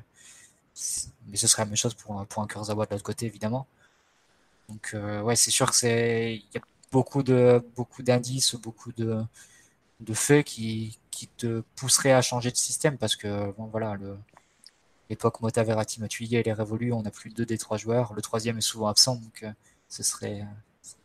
[1.28, 3.68] mais ce serait la même chose pour, pour un Kurzawa de l'autre côté évidemment.
[4.70, 9.24] Donc euh, ouais, c'est sûr que c'est y a beaucoup de beaucoup d'indices, beaucoup de,
[10.00, 14.18] de faits qui, qui te pousseraient à changer de système parce que bon voilà le
[15.10, 18.22] l'époque Mota Verratti Matuidi elle est révolue, on n'a plus deux des trois joueurs, le
[18.22, 19.52] troisième est souvent absent donc euh,
[19.90, 20.46] ce serait euh,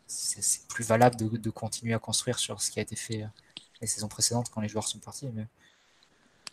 [0.06, 3.26] c'est plus valable de, de continuer à construire sur ce qui a été fait euh,
[3.80, 5.28] les saisons précédentes quand les joueurs sont partis.
[5.32, 5.46] Mais,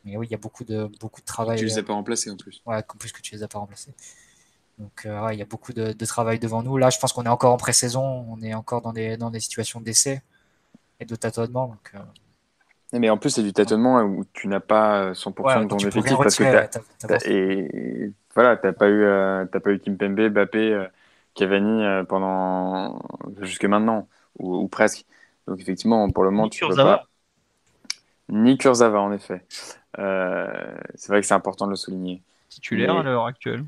[0.06, 1.58] mais oui, il y a beaucoup de, beaucoup de travail.
[1.58, 2.62] Tu les as pas remplacés en plus.
[2.66, 3.94] Ouais, en plus que tu les as pas remplacés.
[4.78, 6.78] Donc euh, ouais, il y a beaucoup de, de travail devant nous.
[6.78, 9.40] Là, je pense qu'on est encore en pré-saison, on est encore dans des, dans des
[9.40, 10.22] situations d'essai
[11.00, 11.68] et de tâtonnement.
[11.68, 12.00] Donc, euh,
[12.94, 15.88] Mais en plus, c'est du tâtonnement où tu n'as pas 100% ouais, de ton peux
[15.88, 16.44] effectif parce que
[17.08, 20.88] t'as- et voilà, t'as pas eu, euh, pas eu Kimpembe, Mbappé, euh,
[21.36, 23.02] Cavani euh, pendant
[23.42, 24.08] jusque maintenant
[24.40, 25.06] ou, ou presque.
[25.48, 26.98] Donc effectivement, pour le moment, Ni tu peux Kurzawa.
[26.98, 27.08] pas.
[28.30, 29.46] Ni Kurzawa, en effet.
[30.00, 32.22] Euh, c'est vrai que c'est important de le souligner.
[32.50, 33.64] Titulaire Mais- à l'heure actuelle.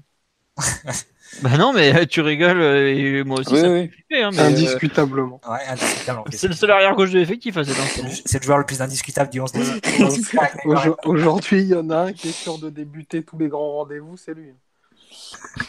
[1.42, 3.88] bah non, mais tu rigoles euh, et moi aussi Oui, ça me oui.
[3.88, 5.42] fait flipper, hein, mais, euh, Indiscutablement.
[5.50, 5.60] Ouais,
[6.32, 8.04] c'est le seul arrière gauche de l'effectif à cet instant.
[8.26, 9.60] C'est le- joueur le plus indiscutable du 11 de
[10.66, 13.74] Aujo- Aujourd'hui, il y en a un qui est sûr de débuter tous les grands
[13.78, 14.54] rendez-vous, c'est lui.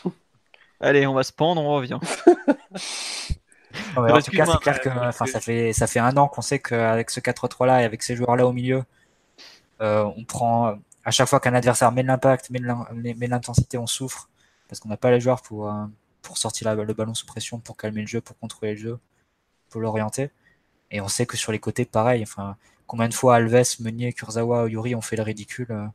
[0.81, 1.99] Allez, on va se pendre, on revient.
[3.97, 6.27] Ouais, en tout cas, c'est clair que euh, enfin, ça, fait, ça fait un an
[6.27, 8.83] qu'on sait qu'avec ce 4-3 là et avec ces joueurs là au milieu,
[9.81, 10.75] euh, on prend
[11.05, 14.29] à chaque fois qu'un adversaire met l'impact, met l'intensité, on souffre
[14.71, 15.85] parce qu'on n'a pas les joueurs pour, euh,
[16.35, 19.01] sortir le ballon sous pression, pour calmer le jeu, pour contrôler le jeu,
[19.69, 20.31] pour l'orienter.
[20.93, 22.23] Et on sait que sur les côtés, pareil.
[22.23, 22.57] Enfin,
[22.87, 25.87] combien de fois Alves, Meunier, Kurzawa, Yuri ont fait le ridicule, euh,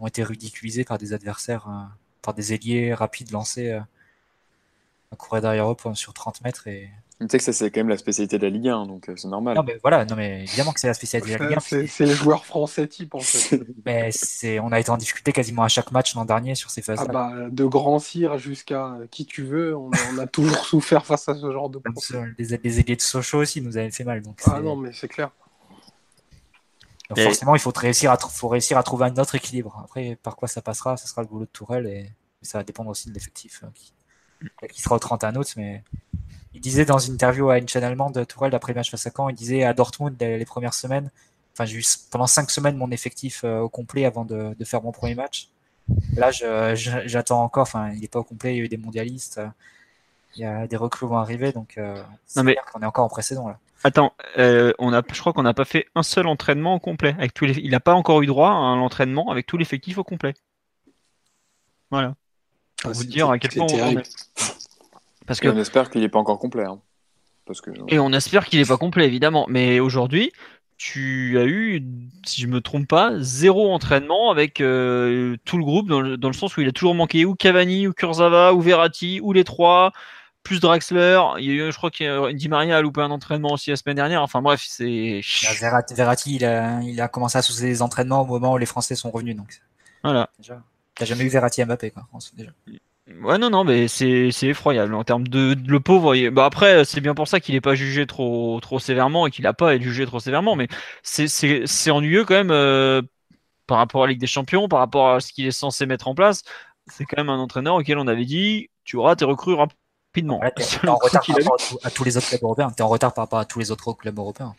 [0.00, 1.84] ont été ridiculisés par des adversaires, euh,
[2.20, 6.90] par des ailiers rapides lancés à courir derrière eux sur 30 mètres et
[7.20, 9.14] tu sais que ça, c'est quand même la spécialité de la Ligue 1, donc euh,
[9.16, 9.56] c'est normal.
[9.56, 11.60] Non, mais voilà, non, mais évidemment que c'est la spécialité de la Ligue 1.
[11.88, 13.60] C'est les joueurs français type, en fait.
[13.84, 14.10] mais
[14.60, 17.06] on a été en difficulté quasiment à chaque match l'an dernier sur ces phases-là.
[17.08, 21.34] Ah bah, de Grand Cyr jusqu'à qui tu veux, on, a toujours souffert face à
[21.34, 21.80] ce genre de
[22.38, 24.22] Les, les ailiers de Sochaux aussi nous avaient fait mal.
[24.22, 25.30] Donc ah non, mais c'est clair.
[27.08, 29.80] Donc forcément, il faut réussir, à faut réussir à trouver un autre équilibre.
[29.82, 32.12] Après, par quoi ça passera, ce sera le boulot de Tourelle et
[32.42, 33.92] ça va dépendre aussi de l'effectif euh, qui...
[34.72, 35.82] qui sera au 31 août, mais
[36.54, 39.10] il disait dans une interview à une chaîne allemande, Tourelle, d'après le match face à
[39.14, 41.10] Caen, il disait à Dortmund les, premières semaines,
[41.52, 44.92] enfin j'ai eu pendant cinq semaines mon effectif euh, au complet avant de, faire mon
[44.92, 45.48] premier match.
[46.16, 49.38] Là, j'attends encore, enfin il n'est pas au complet, il y a eu des mondialistes,
[49.38, 49.48] euh,
[50.36, 52.02] il y a des recrues vont arriver, donc euh,
[52.36, 52.56] non, mais...
[52.74, 53.58] on est encore en précédent là.
[53.84, 57.14] Attends, on a, je crois qu'on n'a pas fait un seul entraînement au complet.
[57.16, 60.04] Avec tous les, il n'a pas encore eu droit à l'entraînement avec tout l'effectif au
[60.04, 60.34] complet.
[61.92, 62.16] Voilà.
[62.82, 64.02] Pour ah, vous dire à quel point on est.
[65.28, 65.48] Parce que...
[65.48, 66.64] on espère qu'il n'est pas encore complet.
[66.64, 66.80] Hein.
[67.46, 67.70] Parce que...
[67.88, 69.46] Et on espère qu'il n'est pas complet, évidemment.
[69.48, 70.32] Mais aujourd'hui,
[70.78, 71.84] tu as eu,
[72.24, 76.56] si je me trompe pas, zéro entraînement avec euh, tout le groupe, dans le, sens
[76.56, 79.92] où il a toujours manqué ou Cavani, ou Kurzawa, ou Verratti, ou les trois,
[80.42, 81.20] plus Draxler.
[81.38, 83.76] Il y a eu, je crois que Di Maria a loupé un entraînement aussi la
[83.76, 84.22] semaine dernière.
[84.22, 85.20] Enfin bref, c'est.
[85.60, 88.66] Bah, Verratti, il a, il a commencé à sous les entraînements au moment où les
[88.66, 89.36] Français sont revenus.
[89.36, 89.60] Donc...
[90.02, 90.30] Voilà.
[90.94, 92.04] T'as jamais eu Verratti à Mbappé, quoi,
[92.34, 92.50] déjà.
[93.22, 96.14] Ouais, non, non, mais c'est effroyable en termes de, le pauvre.
[96.30, 99.44] Bah après, c'est bien pour ça qu'il n'est pas jugé trop, trop sévèrement et qu'il
[99.44, 100.68] n'a pas été jugé trop sévèrement, mais
[101.02, 103.00] c'est ennuyeux quand même euh,
[103.66, 106.08] par rapport à la Ligue des Champions, par rapport à ce qu'il est censé mettre
[106.08, 106.42] en place.
[106.86, 110.40] C'est quand même un entraîneur auquel on avait dit tu auras tes recrues rapidement.
[110.86, 112.70] en retard par rapport à, tous les autres clubs européens.
[112.70, 114.54] Tu es en retard par rapport à tous les autres clubs européens.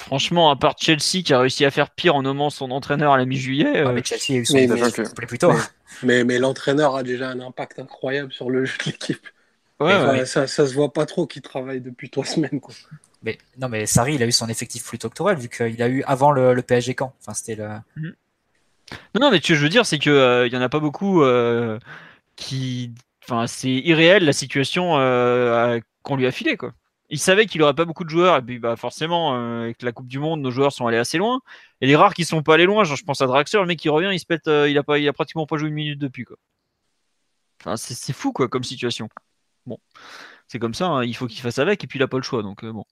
[0.00, 3.18] Franchement, à part Chelsea qui a réussi à faire pire en nommant son entraîneur à
[3.18, 3.82] la mi-juillet.
[3.82, 5.52] Euh, mais Chelsea a eu son mais, mais, plus tôt.
[6.02, 9.28] Mais, mais l'entraîneur a déjà un impact incroyable sur le jeu de l'équipe.
[9.78, 12.60] Ouais, Ça, ça se voit pas trop qu'il travaille depuis trois semaines.
[12.60, 12.74] Quoi.
[13.22, 16.02] Mais non, mais Sarri, il a eu son effectif plus tôt vu qu'il a eu
[16.04, 17.14] avant le, PSG camp.
[17.20, 17.68] Enfin, c'était le.
[17.96, 18.14] Mhm.
[19.14, 20.70] Non, non, mais ce que je veux dire, c'est qu'il euh, il y en a
[20.70, 21.78] pas beaucoup euh,
[22.36, 22.92] qui.
[23.24, 24.94] Enfin, c'est irréel la situation
[26.02, 26.72] qu'on lui a filé, quoi
[27.10, 29.92] il savait qu'il aurait pas beaucoup de joueurs et puis bah forcément euh, avec la
[29.92, 31.40] Coupe du Monde nos joueurs sont allés assez loin.
[31.80, 33.78] Et les rares qui sont pas allés loin genre je pense à Draxler le mec
[33.78, 35.74] qui revient il se pète euh, il a pas il a pratiquement pas joué une
[35.74, 36.36] minute depuis quoi.
[37.60, 39.08] Enfin c'est fou quoi comme situation.
[39.66, 39.78] Bon
[40.50, 42.24] c'est comme ça, hein, il faut qu'il fasse avec, et puis il n'a pas le
[42.24, 42.42] choix.
[42.42, 42.84] Donc euh, bon.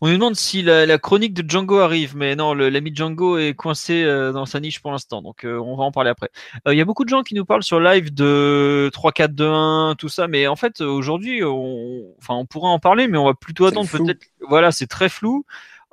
[0.00, 4.02] On nous demande si la, chronique de Django arrive, mais non, l'ami Django est coincé
[4.02, 6.28] euh, dans sa niche pour l'instant, donc euh, on va en parler après.
[6.66, 10.26] Il y a beaucoup de gens qui nous parlent sur live de 3-4-2-1, tout ça,
[10.26, 13.88] mais en fait aujourd'hui, on, enfin, on pourrait en parler, mais on va plutôt attendre
[13.88, 14.26] peut-être.
[14.48, 15.46] Voilà, c'est très flou.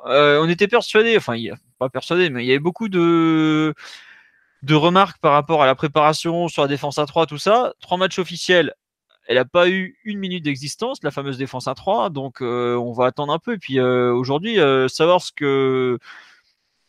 [0.05, 3.75] on était persuadé, enfin, il, pas persuadé, mais il y avait beaucoup de
[4.63, 7.73] de remarques par rapport à la préparation sur la défense à 3, tout ça.
[7.79, 8.73] Trois matchs officiels,
[9.30, 12.93] elle n'a pas eu une minute d'existence, la fameuse défense à 3, donc euh, on
[12.93, 13.53] va attendre un peu.
[13.53, 15.99] Et puis euh, aujourd'hui, euh, savoir ce que,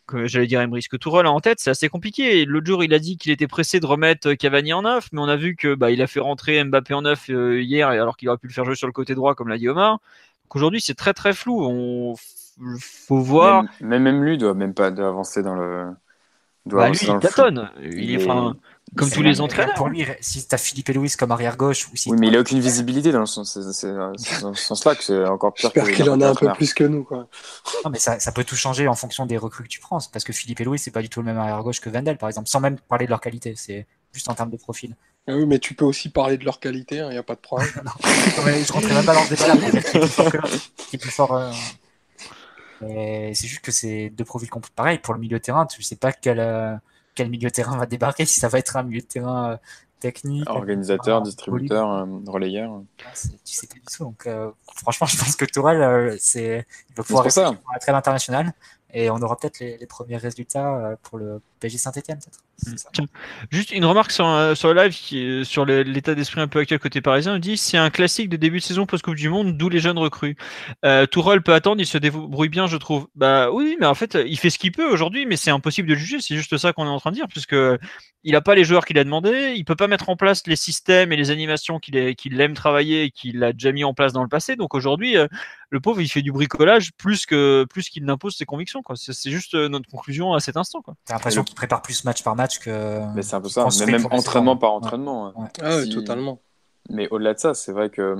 [0.06, 2.46] que j'allais dire Emery, ce que Tourelle a en tête, c'est assez compliqué.
[2.46, 5.28] L'autre jour, il a dit qu'il était pressé de remettre Cavani en neuf, mais on
[5.28, 8.38] a vu que bah, il a fait rentrer Mbappé en neuf hier, alors qu'il aurait
[8.38, 10.00] pu le faire jouer sur le côté droit, comme l'a dit Omar.
[10.44, 11.62] Donc aujourd'hui, c'est très très flou.
[11.62, 12.14] On
[12.80, 13.64] faut voir.
[13.82, 15.90] Même, même, lui doit même pas avancer dans le.
[16.66, 17.70] Doit bah, lui, il tâtonne.
[17.82, 18.54] Il, est, enfin,
[18.96, 19.74] comme tous les entraîneurs.
[19.74, 21.88] Pour lui, si tu as Philippe et Louis comme arrière gauche.
[21.92, 25.70] Ou si oui, mais il a aucune visibilité dans, ce sens-là, que c'est encore pire.
[25.74, 27.04] J'espère qu'il en a un peu plus que nous.
[27.04, 27.28] Quoi.
[27.84, 29.98] Non, mais ça, ça, peut tout changer en fonction des recrues que tu prends.
[30.12, 32.18] Parce que Philippe et Louis, c'est pas du tout le même arrière gauche que Vendel,
[32.18, 33.54] par exemple, sans même parler de leur qualité.
[33.56, 34.96] C'est juste en termes de profil.
[35.26, 37.34] Ah oui, mais tu peux aussi parler de leur qualité, il hein, n'y a pas
[37.34, 37.70] de problème.
[37.84, 39.56] non, je rentrais même pas dans ce débat-là,
[40.76, 41.52] qui est plus fort euh,
[42.80, 44.98] c'est juste que c'est deux profils pareils.
[44.98, 46.74] Pour le milieu de terrain, tu sais pas quel, euh,
[47.14, 49.56] quel milieu de terrain va débarquer, si ça va être un milieu de terrain euh,
[50.00, 50.48] technique.
[50.48, 52.82] Organisateur, distributeur, euh, relayeur.
[52.96, 53.06] tu
[53.44, 54.04] sais pas du tout.
[54.04, 58.52] Donc, euh, franchement, je pense que Tourelle, c'est, il va pouvoir rester à internationale
[58.92, 62.40] et on aura peut-être les, premiers résultats pour le PSG Saint-Etienne, peut-être.
[62.98, 63.04] Hmm.
[63.50, 67.00] Juste une remarque sur, sur le live qui, sur l'état d'esprit un peu actuel côté
[67.00, 67.36] parisien.
[67.36, 69.98] On dit c'est un classique de début de saison post-Coupe du Monde, d'où les jeunes
[69.98, 70.36] recrues.
[70.84, 73.08] Euh, Tourelle peut attendre, il se débrouille bien, je trouve.
[73.14, 75.94] Bah oui, mais en fait, il fait ce qu'il peut aujourd'hui, mais c'est impossible de
[75.94, 76.20] le juger.
[76.20, 77.56] C'est juste ça qu'on est en train de dire, puisque
[78.22, 80.56] il n'a pas les joueurs qu'il a demandé, il peut pas mettre en place les
[80.56, 84.22] systèmes et les animations qu'il aime travailler et qu'il a déjà mis en place dans
[84.22, 84.56] le passé.
[84.56, 85.26] Donc aujourd'hui, euh,
[85.70, 88.82] le pauvre, il fait du bricolage plus que plus qu'il n'impose ses convictions.
[88.94, 90.82] C'est juste euh, notre conclusion à cet instant.
[90.82, 90.94] Quoi.
[91.08, 93.00] l'impression qui prépare plus match par match que.
[93.14, 95.32] Mais c'est un peu ça, mais même entraînement par entraînement.
[95.36, 95.48] Ouais.
[95.60, 96.40] Ah ouais, totalement.
[96.88, 98.16] Mais au-delà de ça, c'est vrai que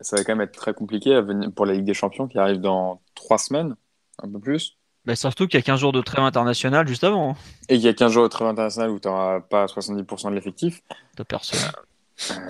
[0.00, 1.20] ça va quand même être très compliqué
[1.54, 3.76] pour la Ligue des Champions qui arrive dans trois semaines,
[4.22, 4.76] un peu plus.
[5.06, 7.30] Bah, surtout qu'il y a 15 jours de trêve international juste avant.
[7.30, 7.36] Hein.
[7.68, 10.34] Et qu'il y a 15 jours de trêve international où tu n'auras pas 70% de
[10.34, 10.82] l'effectif.
[11.16, 11.60] De personne.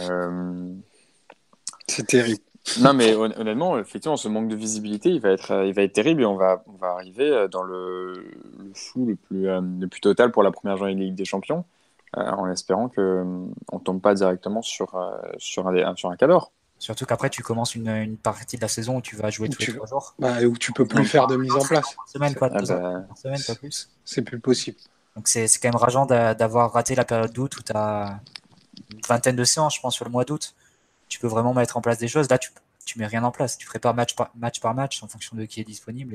[0.01, 0.73] Euh,
[1.87, 2.41] C'est terrible.
[2.81, 6.23] Non, mais honnêtement, effectivement, ce manque de visibilité, il va être, il va être terrible
[6.23, 10.01] et on va, on va arriver dans le, le flou le plus, euh, le plus
[10.01, 11.65] total pour la première journée de Ligue des Champions,
[12.17, 14.99] euh, en espérant qu'on ne tombe pas directement sur,
[15.39, 16.51] sur, un, sur un cadre.
[16.79, 19.61] Surtout qu'après, tu commences une, une, partie de la saison où tu vas jouer tous
[19.67, 20.15] les trois jours.
[20.19, 21.97] Bah, où tu peux plus faire de mise en place.
[22.07, 23.07] Semaine, quoi, ah bah...
[23.15, 23.89] semaine, pas plus.
[24.05, 24.77] C'est plus possible.
[25.15, 28.21] Donc c'est quand même rageant d'avoir raté la période d'août où tu as
[28.93, 30.55] une vingtaine de séances, je pense, sur le mois d'août.
[31.09, 32.29] Tu peux vraiment mettre en place des choses.
[32.29, 32.51] Là, tu,
[32.85, 33.59] tu mets rien en place.
[33.59, 36.15] Tu prépares match par match, par match en fonction de qui est disponible.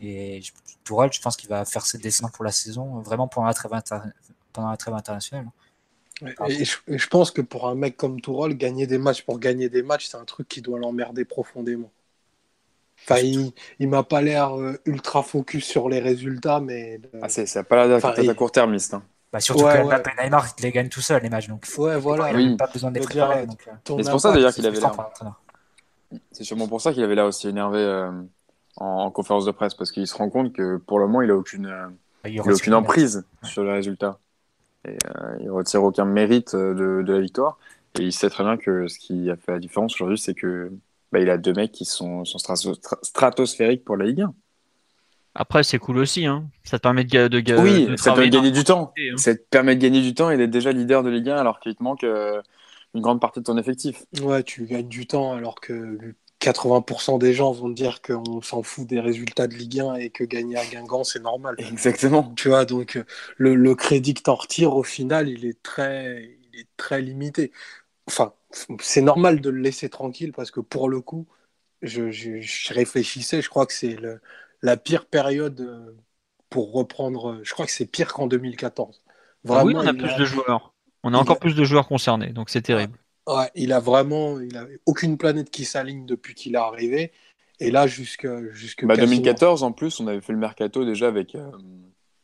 [0.00, 0.42] Et, et
[0.84, 3.72] Tourelle, je pense qu'il va faire ses dessins pour la saison, vraiment pendant la trêve,
[3.72, 3.98] inter...
[4.52, 5.46] pendant la trêve internationale.
[6.48, 9.68] Et je, je, pense que pour un mec comme Tourol, gagner des matchs pour gagner
[9.68, 11.90] des matchs, c'est un truc qui doit l'emmerder profondément.
[13.02, 17.00] Enfin, il, il m'a pas l'air euh, ultra focus sur les résultats, mais.
[17.20, 18.94] Ah, c'est, ça n'a pas l'air d'être à court-termiste.
[18.94, 19.02] Hein.
[19.34, 19.84] Bah, surtout ouais, que ouais.
[19.86, 21.48] Mbappé Neymar, il les gagne tout seul, les matchs.
[21.48, 22.30] Donc, ouais, voilà.
[22.30, 22.56] Il oui.
[22.56, 23.48] pas besoin d'être préparé.
[23.48, 24.00] Donc, euh...
[24.00, 24.94] c'est pour ça d'ailleurs qu'il avait l'air.
[26.30, 28.12] C'est sûrement pour ça qu'il avait l'air aussi énervé euh,
[28.76, 31.26] en, en, conférence de presse, parce qu'il se rend compte que pour le moment, il
[31.26, 31.88] n'a aucune, euh,
[32.24, 34.20] il, il a aucune emprise sur les résultats.
[34.86, 37.58] Et, euh, il retire aucun mérite de, de, la victoire.
[37.98, 40.70] Et il sait très bien que ce qui a fait la différence aujourd'hui, c'est que
[41.10, 42.38] bah, il a deux mecs qui sont, sont
[43.02, 44.34] stratosphériques pour la Ligue 1.
[45.34, 46.26] Après, c'est cool aussi.
[46.26, 46.48] Hein.
[46.62, 48.92] Ça te permet de, de, de Oui, de ça te permet de gagner du temps.
[48.98, 49.16] Hein.
[49.16, 51.60] Ça te permet de gagner du temps et d'être déjà leader de Ligue 1 alors
[51.60, 52.40] qu'il te manque euh,
[52.94, 54.04] une grande partie de ton effectif.
[54.22, 58.86] Ouais, tu gagnes du temps alors que 80% des gens vont dire qu'on s'en fout
[58.86, 61.56] des résultats de Ligue 1 et que gagner à Guingamp, c'est normal.
[61.58, 62.32] Exactement.
[62.36, 63.02] Tu vois, donc
[63.36, 67.00] le, le crédit que tu en retires, au final, il est très, il est très
[67.00, 67.50] limité.
[68.06, 68.34] Enfin,
[68.80, 71.26] c'est normal de le laisser tranquille parce que pour le coup,
[71.82, 73.96] je, je, je réfléchissais, je crois que c'est
[74.64, 75.94] la pire période
[76.48, 77.38] pour reprendre.
[77.42, 79.02] Je crois que c'est pire qu'en 2014.
[79.44, 80.18] Vraiment, ah oui, on a plus a...
[80.18, 80.72] de joueurs.
[81.02, 81.40] On a encore a...
[81.40, 82.98] plus de joueurs concernés, donc c'est terrible.
[83.26, 87.12] Ouais, il a vraiment, il a aucune planète qui s'aligne depuis qu'il est arrivé.
[87.60, 91.34] Et là, jusque, jusque bah, 2014, en plus, on avait fait le mercato déjà avec,
[91.34, 91.50] euh,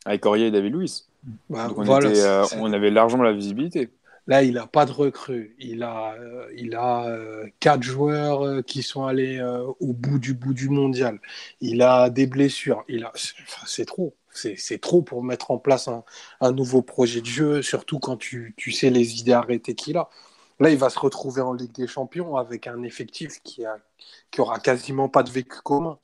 [0.05, 1.09] avec Aurier et David Luiz.
[1.49, 3.91] Bah, Donc on, voilà, était, euh, on avait largement la visibilité.
[4.31, 5.57] Là, il n'a pas de recrue.
[5.59, 9.43] Il a, euh, il a euh, quatre joueurs euh, qui sont allés
[9.81, 11.21] au bout du bout du mondial.
[11.61, 12.85] Il a des blessures.
[12.89, 13.13] Il a,
[13.67, 14.17] c'est trop.
[14.33, 16.05] C'est trop pour mettre en place un,
[16.41, 20.09] un, nouveau projet de jeu, surtout quand tu, tu sais les idées arrêtées qu'il a.
[20.61, 23.79] Là, il va se retrouver en Ligue des Champions avec un effectif qui, a,
[24.31, 25.99] qui aura quasiment pas de vécu commun.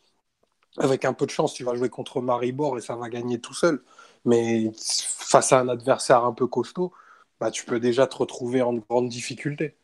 [0.78, 3.54] Avec un peu de chance, tu vas jouer contre Maribor et ça va gagner tout
[3.54, 3.82] seul.
[4.24, 6.92] Mais face à un adversaire un peu costaud,
[7.40, 9.76] bah, tu peux déjà te retrouver en grande difficulté.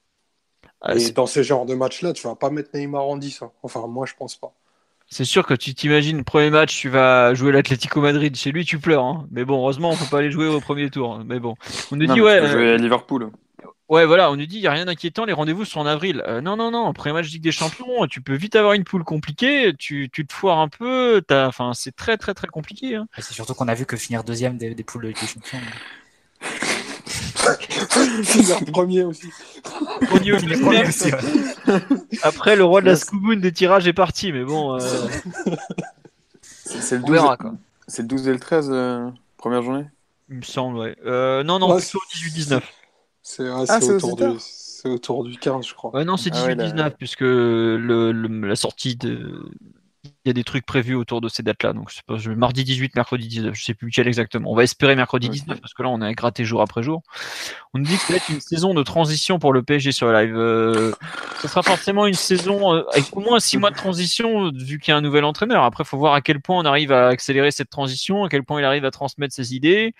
[0.80, 3.42] Ah, et dans ce genre de match-là, tu vas pas mettre Neymar en 10.
[3.42, 3.52] Hein.
[3.62, 4.52] Enfin, moi, je pense pas.
[5.08, 8.34] C'est sûr que tu t'imagines, le premier match, tu vas jouer l'Atlético Madrid.
[8.34, 9.04] Chez lui, tu pleures.
[9.04, 9.26] Hein.
[9.30, 11.20] Mais bon, heureusement, on peut pas aller jouer au premier tour.
[11.24, 11.54] Mais bon,
[11.90, 12.40] on nous non, dit, ouais.
[12.40, 13.30] Tu peux jouer à Liverpool.
[13.92, 16.22] Ouais, voilà, on nous dit, il n'y a rien d'inquiétant, les rendez-vous sont en avril.
[16.26, 19.04] Euh, non, non, non, premier match Ligue des Champions, tu peux vite avoir une poule
[19.04, 22.96] compliquée, tu, tu te foires un peu, enfin, c'est très, très, très compliqué.
[22.96, 23.06] Hein.
[23.18, 25.58] C'est surtout qu'on a vu que finir deuxième des, des poules de Ligue des Champions.
[28.24, 29.28] Finir premier aussi.
[30.02, 31.10] Premier aussi
[32.22, 34.74] Après, le roi de la Scooboon des tirages est parti, mais bon.
[34.74, 35.08] Euh...
[36.64, 37.38] C'est le 12, verra,
[37.86, 39.86] C'est le 12 et le 13, euh, première journée?
[40.30, 40.96] Il me semble, ouais.
[41.04, 42.60] Euh, non, non, ouais, plutôt 18-19.
[43.22, 44.24] C'est ouais, ah, autour, du,
[44.84, 45.94] autour du 15, je crois.
[45.94, 49.50] Ouais, non, c'est 18-19, ah ouais, puisque le, le, la sortie de,
[50.24, 51.72] y a des trucs prévus autour de ces dates-là.
[51.72, 54.50] Donc, c'est pas, mardi 18, mercredi 19, je sais plus lequel exactement.
[54.50, 57.02] On va espérer mercredi 19 parce que là, on a gratté jour après jour.
[57.74, 60.08] On nous dit que ça va être une saison de transition pour le PSG sur
[60.08, 60.36] le live.
[60.36, 60.92] Euh,
[61.40, 64.92] ce sera forcément une saison euh, avec au moins 6 mois de transition vu qu'il
[64.92, 65.62] y a un nouvel entraîneur.
[65.64, 68.42] Après, il faut voir à quel point on arrive à accélérer cette transition, à quel
[68.42, 69.94] point il arrive à transmettre ses idées,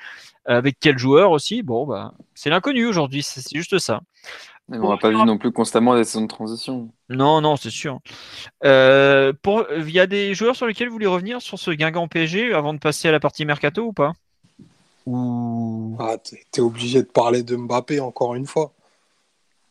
[0.47, 1.63] avec quel joueur aussi.
[1.63, 4.01] Bon, bah, c'est l'inconnu aujourd'hui, c'est juste ça.
[4.69, 6.91] Mais on n'a pas vu non plus constamment des saisons de transition.
[7.09, 7.99] Non, non, c'est sûr.
[8.65, 9.67] Euh, pour...
[9.77, 12.73] Il y a des joueurs sur lesquels vous voulez revenir sur ce Guingamp PSG avant
[12.73, 14.13] de passer à la partie mercato ou pas?
[15.05, 15.97] Ou...
[15.99, 16.17] ah,
[16.53, 18.73] T'es obligé de parler de Mbappé encore une fois.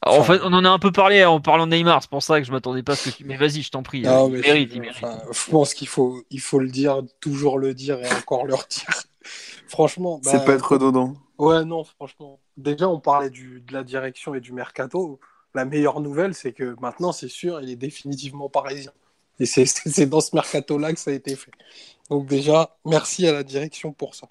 [0.04, 0.20] Enfin...
[0.20, 2.40] en fait, on en a un peu parlé en parlant de Neymar, c'est pour ça
[2.40, 3.24] que je m'attendais pas à ce que tu.
[3.24, 4.02] Mais vas-y, je t'en prie.
[4.02, 4.98] Non, il mérite, il mérite.
[5.04, 8.56] Enfin, je pense qu'il faut, il faut le dire, toujours le dire et encore le
[8.56, 9.04] redire.
[9.68, 10.20] Franchement.
[10.24, 10.32] Bah...
[10.32, 11.16] C'est pas être redondant.
[11.38, 12.40] Ouais, non, franchement.
[12.62, 15.20] Déjà, on parlait de la direction et du mercato.
[15.54, 18.92] La meilleure nouvelle, c'est que maintenant, c'est sûr, il est définitivement parisien.
[19.40, 21.52] Et c'est dans ce mercato-là que ça a été fait.
[22.10, 24.28] Donc déjà, merci à la direction pour ça.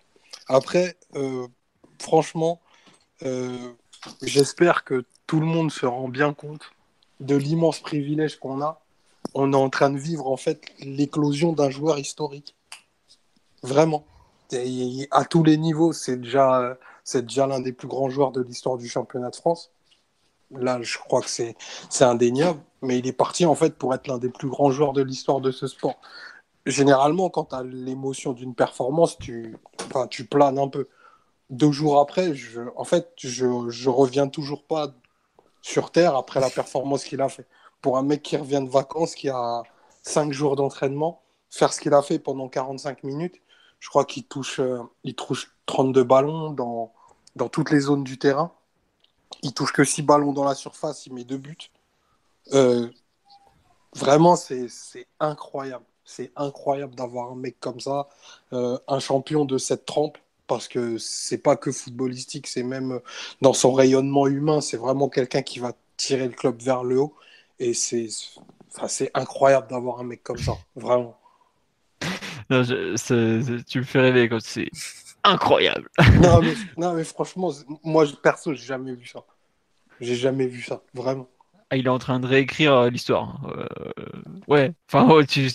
[0.46, 1.46] Après, euh,
[1.98, 2.60] franchement,
[3.22, 3.72] euh,
[4.22, 6.70] j'espère que tout le monde se rend bien compte
[7.20, 8.80] de l'immense privilège qu'on a.
[9.34, 12.56] On est en train de vivre en fait l'éclosion d'un joueur historique.
[13.62, 14.04] Vraiment.
[15.10, 16.76] À tous les niveaux, c'est déjà,
[17.10, 19.72] c'est déjà l'un des plus grands joueurs de l'histoire du championnat de France.
[20.52, 21.56] Là, je crois que c'est,
[22.00, 22.60] indéniable.
[22.82, 25.40] Mais il est parti en fait pour être l'un des plus grands joueurs de l'histoire
[25.40, 25.96] de ce sport.
[26.66, 29.56] Généralement, quand tu as l'émotion d'une performance, tu,
[29.86, 30.88] enfin, tu planes un peu.
[31.50, 34.94] Deux jours après, je, en fait, je, je reviens toujours pas
[35.62, 37.46] sur Terre après la performance qu'il a fait.
[37.82, 39.62] Pour un mec qui revient de vacances, qui a
[40.02, 43.40] cinq jours d'entraînement, faire ce qu'il a fait pendant 45 minutes,
[43.80, 44.78] je crois qu'il touche, euh,
[45.16, 46.92] touche 32 ballons dans,
[47.36, 48.52] dans toutes les zones du terrain.
[49.42, 51.70] Il touche que 6 ballons dans la surface, il met deux buts.
[52.52, 52.88] Euh,
[53.94, 54.68] vraiment, c'est
[55.18, 55.84] incroyable.
[56.04, 58.08] C'est incroyable d'avoir un mec comme ça,
[58.52, 60.18] euh, un champion de cette trempe,
[60.48, 63.00] parce que c'est pas que footballistique, c'est même
[63.40, 67.14] dans son rayonnement humain, c'est vraiment quelqu'un qui va tirer le club vers le haut.
[67.60, 68.08] Et c'est
[69.14, 71.16] incroyable d'avoir un mec comme ça, vraiment.
[72.48, 74.70] Non, tu me fais rêver, c'est
[75.24, 75.88] incroyable.
[76.20, 77.50] non, mais, non, mais franchement,
[77.84, 79.24] moi, perso, j'ai jamais vu ça.
[80.00, 81.28] J'ai jamais vu ça, vraiment.
[81.70, 83.40] Ah, il est en train de réécrire euh, l'histoire.
[83.54, 83.66] Euh,
[84.48, 85.48] ouais, enfin, tu,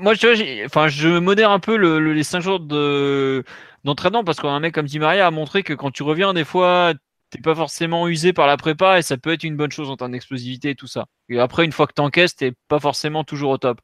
[0.00, 3.44] moi, je, enfin, je modère un peu les 5 jours de,
[3.84, 6.94] d'entraînement parce qu'un mec comme Di Maria a montré que quand tu reviens, des fois,
[7.30, 9.96] t'es pas forcément usé par la prépa et ça peut être une bonne chose en
[9.96, 11.06] termes d'explosivité et tout ça.
[11.28, 13.80] Et après, une fois que t'encaisses, t'es pas forcément toujours au top.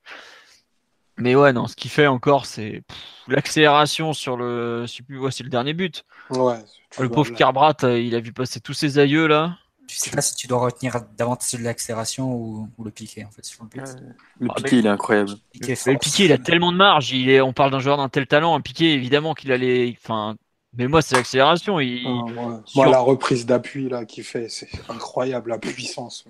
[1.18, 2.82] Mais ouais, non, ce qu'il fait encore, c'est
[3.26, 4.86] l'accélération sur le.
[4.86, 6.04] c'est le dernier but.
[6.30, 6.58] Ouais,
[6.98, 9.56] le pauvre Carbrat, euh, il a vu passer tous ses aïeux là.
[9.88, 13.42] Je sais pas si tu dois retenir davantage de l'accélération ou, le piqué en fait
[14.38, 15.30] le, ah, piqué, il est incroyable.
[15.54, 17.10] Le piqué, il a tellement de marge.
[17.10, 18.54] Il est, on parle d'un joueur d'un tel talent.
[18.54, 19.96] Un piqué, évidemment qu'il allait.
[20.02, 20.36] Enfin,
[20.76, 21.80] mais moi, c'est l'accélération.
[21.80, 22.04] Il...
[22.06, 26.24] Ah, moi, la reprise d'appui là qu'il fait, c'est incroyable la puissance.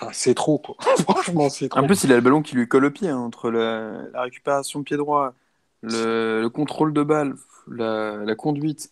[0.00, 0.76] Enfin, c'est trop quoi.
[1.02, 1.80] Franchement, c'est trop.
[1.80, 4.82] En plus, il a le ballon qui lui colle au pied hein, entre la, récupération
[4.82, 5.34] pied droit,
[5.82, 7.34] le, contrôle de balle,
[7.68, 8.90] la conduite.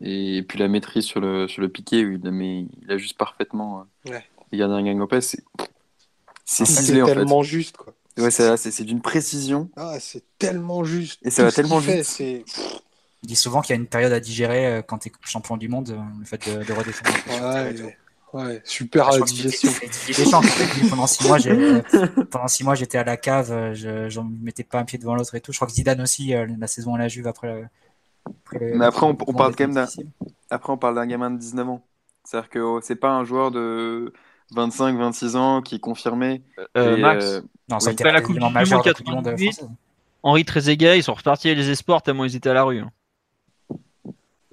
[0.00, 3.86] Et puis la maîtrise sur le, sur le piqué, où il, mais il ajuste parfaitement.
[4.06, 4.24] Euh, ouais.
[4.50, 5.44] Il garde un gang c'est
[6.44, 7.14] c'est ciselé en fait.
[7.14, 7.94] tellement juste quoi.
[8.18, 9.70] Ouais, c'est d'une précision.
[9.76, 11.20] Ah, c'est tellement juste.
[11.24, 12.04] Et ça va tellement vite.
[12.04, 12.44] C'est
[13.22, 15.56] il dit souvent qu'il y a une période à digérer euh, quand tu es champion
[15.56, 17.10] du monde, euh, le fait de, de redescendre.
[17.28, 17.96] Ouais,
[18.32, 19.70] ouais, super à digestion.
[20.90, 21.38] pendant six mois,
[22.30, 25.34] pendant six mois, j'étais à la cave, je ne mettais pas un pied devant l'autre
[25.34, 25.52] et tout.
[25.52, 27.64] Je crois que Zidane aussi, la saison à la Juve après
[28.60, 29.86] mais après, on, parle quand même d'un.
[30.50, 31.82] Après, on parle d'un gamin de 19 ans.
[32.24, 34.12] C'est-à-dire que oh, c'est pas un joueur de
[34.54, 36.42] 25, 26 ans qui est confirmé.
[36.76, 39.64] Euh, Max, euh, non, ça la Coupe du Monde 98.
[40.22, 42.78] Henri Trezeguet, ils sont repartis les espoirs tellement ils étaient à la rue.
[42.78, 42.92] Hein.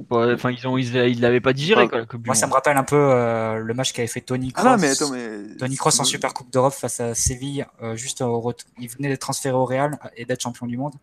[0.09, 1.87] Enfin, ils ont, ils l'avaient pas digéré.
[1.87, 4.65] Quoi, Moi, ça me rappelle un peu euh, le match qu'avait fait Tony Cross.
[4.65, 5.55] Ah non, mais attends, mais...
[5.57, 7.65] Tony Cross en Super Coupe d'Europe face à Séville.
[7.95, 8.53] juste au...
[8.79, 10.93] il venait d'être transféré au Real et d'être champion du monde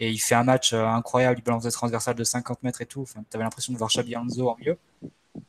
[0.00, 2.86] et il fait un match euh, incroyable, il balance des transversales de 50 mètres et
[2.86, 3.02] tout.
[3.02, 4.78] Enfin, tu avais l'impression de voir Xabi Alonso en mieux.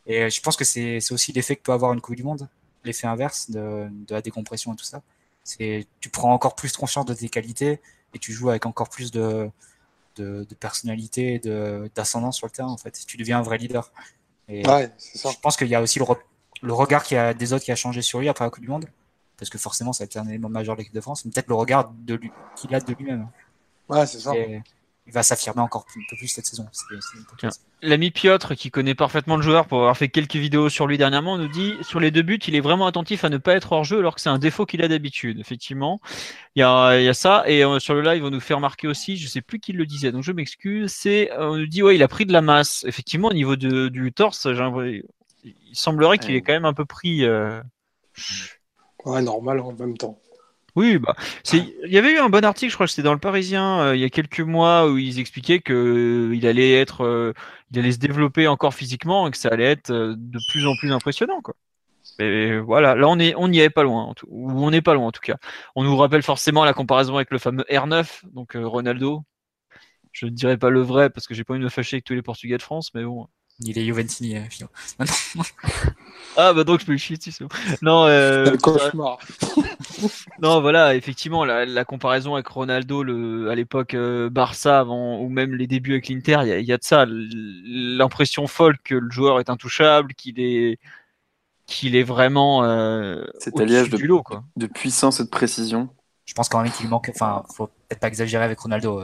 [0.06, 2.50] Et je pense que c'est aussi l'effet que peut avoir une Coupe du Monde,
[2.84, 5.02] l'effet inverse de, de, la décompression et tout ça.
[5.44, 7.80] C'est tu prends encore plus conscience de tes qualités
[8.14, 9.50] et tu joues avec encore plus de,
[10.16, 12.92] de, de personnalité et d'ascendance sur le terrain en fait.
[13.06, 13.92] Tu deviens un vrai leader.
[14.48, 15.30] Et ouais, ça.
[15.32, 16.06] Je pense qu'il y a aussi le,
[16.62, 18.70] le regard qui a, des autres qui a changé sur lui après la Coupe du
[18.70, 18.86] Monde,
[19.38, 21.48] parce que forcément ça a été un élément majeur de l'équipe de France, mais peut-être
[21.48, 21.94] le regard
[22.56, 23.28] qu'il a de lui-même.
[23.90, 24.34] Ouais, c'est ça.
[25.12, 26.66] Il va s'affirmer encore un peu plus cette saison.
[27.82, 31.38] L'ami Piotr, qui connaît parfaitement le joueur pour avoir fait quelques vidéos sur lui dernièrement,
[31.38, 33.84] nous dit sur les deux buts, il est vraiment attentif à ne pas être hors
[33.84, 35.38] jeu alors que c'est un défaut qu'il a d'habitude.
[35.42, 36.00] Effectivement,
[36.56, 37.44] il y a, il y a ça.
[37.46, 39.86] Et euh, sur le live, on nous fait remarquer aussi, je sais plus qui le
[39.86, 42.42] disait, donc je m'excuse, c'est, euh, on nous dit, ouais, il a pris de la
[42.42, 42.86] masse.
[42.88, 45.04] Effectivement, au niveau de, du torse, il
[45.74, 47.26] semblerait qu'il ait quand même un peu pris.
[47.26, 47.62] Euh,
[49.04, 50.18] ouais, normal en même temps.
[50.76, 51.16] Oui, bah,
[51.54, 53.96] il y avait eu un bon article, je crois que c'était dans le Parisien euh,
[53.96, 55.74] il y a quelques mois où ils expliquaient que
[56.32, 57.34] euh, il allait être, euh,
[57.72, 60.92] il allait se développer encore physiquement et que ça allait être de plus en plus
[60.94, 61.56] impressionnant, quoi.
[62.20, 65.08] Et voilà, là on est, on n'y est pas loin, ou on n'est pas loin
[65.08, 65.38] en tout cas.
[65.76, 69.24] On nous rappelle forcément la comparaison avec le fameux R9, donc Ronaldo.
[70.14, 72.06] Je ne dirais pas le vrai parce que j'ai pas envie de me fâcher avec
[72.06, 73.28] tous les Portugais de France, mais bon.
[73.64, 74.38] Il est Juventini,
[76.38, 77.46] ah bah donc je peux le chier dessus.
[77.82, 79.20] Non, euh, cauchemar.
[80.42, 85.54] non, voilà, effectivement, la, comparaison avec Ronaldo le, à l'époque euh, Barça avant, ou même
[85.54, 87.06] les débuts avec l'Inter, il y, a de ça.
[87.08, 90.80] L'impression folle que le joueur est intouchable, qu'il est
[91.68, 94.44] qu'il est vraiment euh, cet alliage de, lot, quoi.
[94.58, 95.90] de puissance et de précision.
[96.26, 97.10] Je pense quand même qu'il manque.
[97.14, 99.04] Enfin, faut peut-être pas exagérer avec Ronaldo.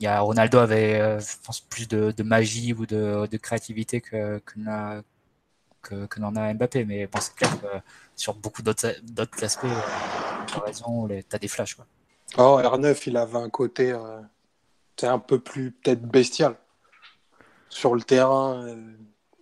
[0.00, 0.04] Euh.
[0.04, 4.40] il y a Ronaldo avait, je pense, plus de, magie ou de, créativité que,
[5.82, 6.84] que, que, n'en a Mbappé.
[6.84, 7.66] Mais bon, c'est clair que
[8.16, 8.86] sur beaucoup d'autres
[9.42, 9.66] aspects,
[10.46, 11.74] tu as raison, tu as des flashs.
[11.74, 11.86] Quoi.
[12.38, 13.94] Oh, R9, il avait un côté
[15.00, 16.54] c'est un peu plus peut-être bestial
[17.70, 18.76] sur le terrain.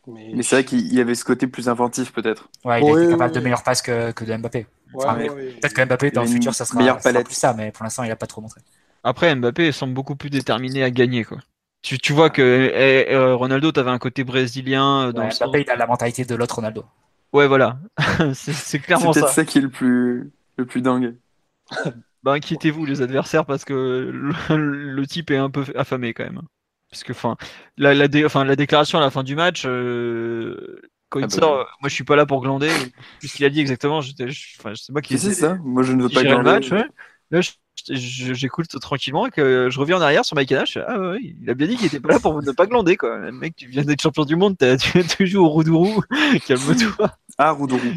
[0.07, 2.49] Mais, c'est vrai qu'il y avait ce côté plus inventif peut-être.
[2.65, 4.67] Ouais, il est capable de meilleures passes que, que de Mbappé.
[4.93, 7.27] peut-être que Mbappé dans le futur ça sera, meilleure palette.
[7.27, 8.61] plus ça, mais pour l'instant il n'a pas trop montré.
[9.05, 11.39] Après Mbappé semble beaucoup plus déterminé à gagner quoi.
[11.83, 15.13] Tu, tu vois que eh, eh, Ronaldo, tu avais un côté brésilien.
[15.13, 16.85] Dans Mbappé, il a la mentalité de l'autre Ronaldo.
[17.33, 17.79] Ouais, voilà.
[18.35, 19.29] c'est clairement ça.
[19.29, 21.15] C'est ça qui est le plus, le plus dingue.
[22.23, 23.75] bah, inquiétez-vous, les adversaires, parce que
[24.51, 26.43] le, type est un peu affamé quand même.
[26.91, 27.37] Parce que, enfin,
[27.77, 30.81] la, la, la déclaration à la fin du match, euh,
[31.11, 32.71] quand il ah bah sort, moi je suis pas là pour glander.
[33.19, 34.13] Puisqu'il a dit exactement, je,
[34.59, 35.59] enfin, je sais pas qui c'est ça.
[35.63, 36.37] Moi je ne veux pas glander.
[36.39, 36.71] Le match,
[37.31, 37.41] Là,
[37.91, 40.79] j'écoute tranquillement et que je reviens en arrière sur Mike Nash.
[40.87, 43.19] Ah ouais, il a bien dit qu'il était pas là pour ne pas glander quoi.
[43.19, 46.03] Le mec, tu viens d'être champion du monde, tu, tu joues au Roudourou.
[46.47, 47.11] Calme-toi.
[47.39, 47.95] Ah, Roudourou.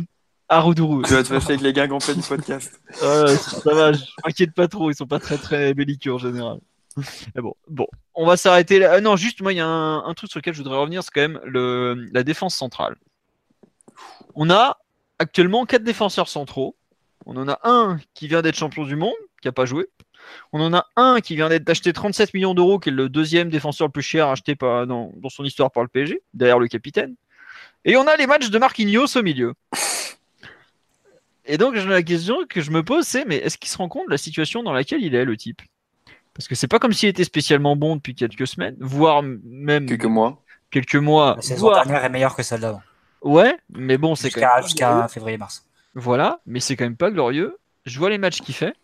[0.49, 1.03] Ah, Roudourou.
[1.03, 2.79] Tu vas te fâcher avec les gars en fait du podcast.
[2.91, 6.59] ça va, je m'inquiète pas trop, ils sont pas très très belliqueux en général.
[7.35, 8.95] Mais bon, bon, on va s'arrêter là.
[8.95, 11.11] Euh, non, juste moi, il y a un, truc sur lequel je voudrais revenir, c'est
[11.13, 12.95] quand même le, la défense centrale.
[14.35, 14.77] On a
[15.19, 16.75] actuellement quatre défenseurs centraux.
[17.25, 19.87] On en a un qui vient d'être champion du monde, qui n'a pas joué.
[20.53, 23.49] On en a un qui vient d'être acheté 37 millions d'euros, qui est le deuxième
[23.49, 27.15] défenseur le plus cher acheté dans, son histoire par le PSG, derrière le capitaine.
[27.85, 29.53] Et on a les matchs de Marquinhos au milieu.
[31.45, 34.05] Et donc la question que je me pose, c'est mais est-ce qu'il se rend compte
[34.05, 35.61] de la situation dans laquelle il est, le type?
[36.33, 40.05] Parce que c'est pas comme s'il était spécialement bon depuis quelques semaines, voire même quelques
[40.05, 40.43] mois.
[40.69, 41.33] Quelques mois.
[41.37, 42.81] La saison dernière est meilleure que celle d'avant.
[43.21, 45.65] Ouais, mais bon, c'est quand même jusqu'à février-mars.
[45.93, 47.57] Voilà, mais c'est quand même pas glorieux.
[47.85, 48.75] Je vois les matchs qu'il fait.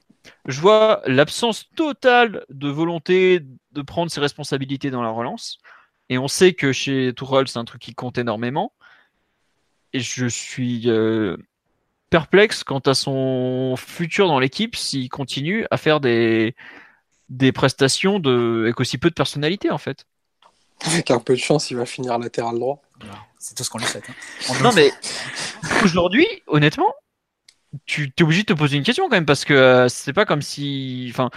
[0.46, 3.42] Je vois l'absence totale de volonté
[3.72, 5.60] de prendre ses responsabilités dans la relance.
[6.10, 8.74] Et on sait que chez Tourelle, c'est un truc qui compte énormément.
[9.94, 11.38] Et je suis euh,
[12.10, 16.56] perplexe quant à son futur dans l'équipe s'il continue à faire des,
[17.30, 20.06] des prestations de, avec aussi peu de personnalité, en fait.
[20.86, 22.82] Avec un peu de chance, il va finir latéral droit.
[23.40, 24.06] C'est tout ce qu'on lui souhaite.
[24.10, 24.54] Hein.
[24.64, 24.92] Non, mais
[25.84, 26.94] aujourd'hui, honnêtement,
[27.86, 30.26] tu es obligé de te poser une question quand même parce que euh, c'est pas
[30.26, 31.08] comme si.
[31.12, 31.30] Enfin,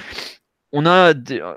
[0.73, 1.15] on a.
[1.15, 1.41] Des...
[1.41, 1.55] Euh,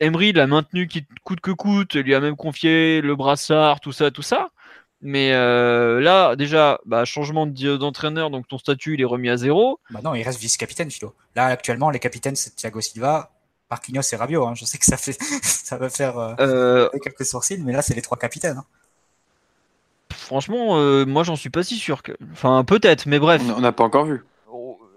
[0.00, 0.88] Emery l'a maintenu
[1.24, 4.50] coûte que coûte, lui a même confié le brassard, tout ça, tout ça.
[5.00, 9.80] Mais euh, là, déjà, bah, changement d'entraîneur, donc ton statut il est remis à zéro.
[9.90, 11.14] Bah non, il reste vice-capitaine, Philo.
[11.36, 13.30] Là, actuellement, les capitaines, c'est Thiago Silva,
[13.70, 14.46] Marquinhos et Rabiot.
[14.46, 14.54] Hein.
[14.54, 16.36] Je sais que ça, fait, ça va faire
[17.02, 18.58] quelques sourcils, mais là, c'est les trois capitaines.
[18.58, 18.64] Hein.
[20.28, 22.02] Franchement, euh, moi j'en suis pas si sûr.
[22.02, 22.12] Que...
[22.32, 23.42] Enfin, peut-être, mais bref.
[23.56, 24.24] On n'a pas encore vu.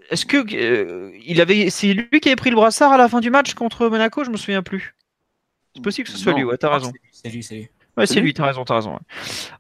[0.10, 3.22] Est-ce que euh, il avait, c'est lui qui avait pris le brassard à la fin
[3.22, 4.94] du match contre Monaco Je me souviens plus.
[5.74, 6.44] C'est possible que ce soit lui.
[6.44, 6.92] Ouais, t'as raison.
[7.14, 7.70] C'est lui, c'est lui.
[7.96, 8.34] Ouais, c'est lui.
[8.34, 9.00] T'as raison, t'as raison.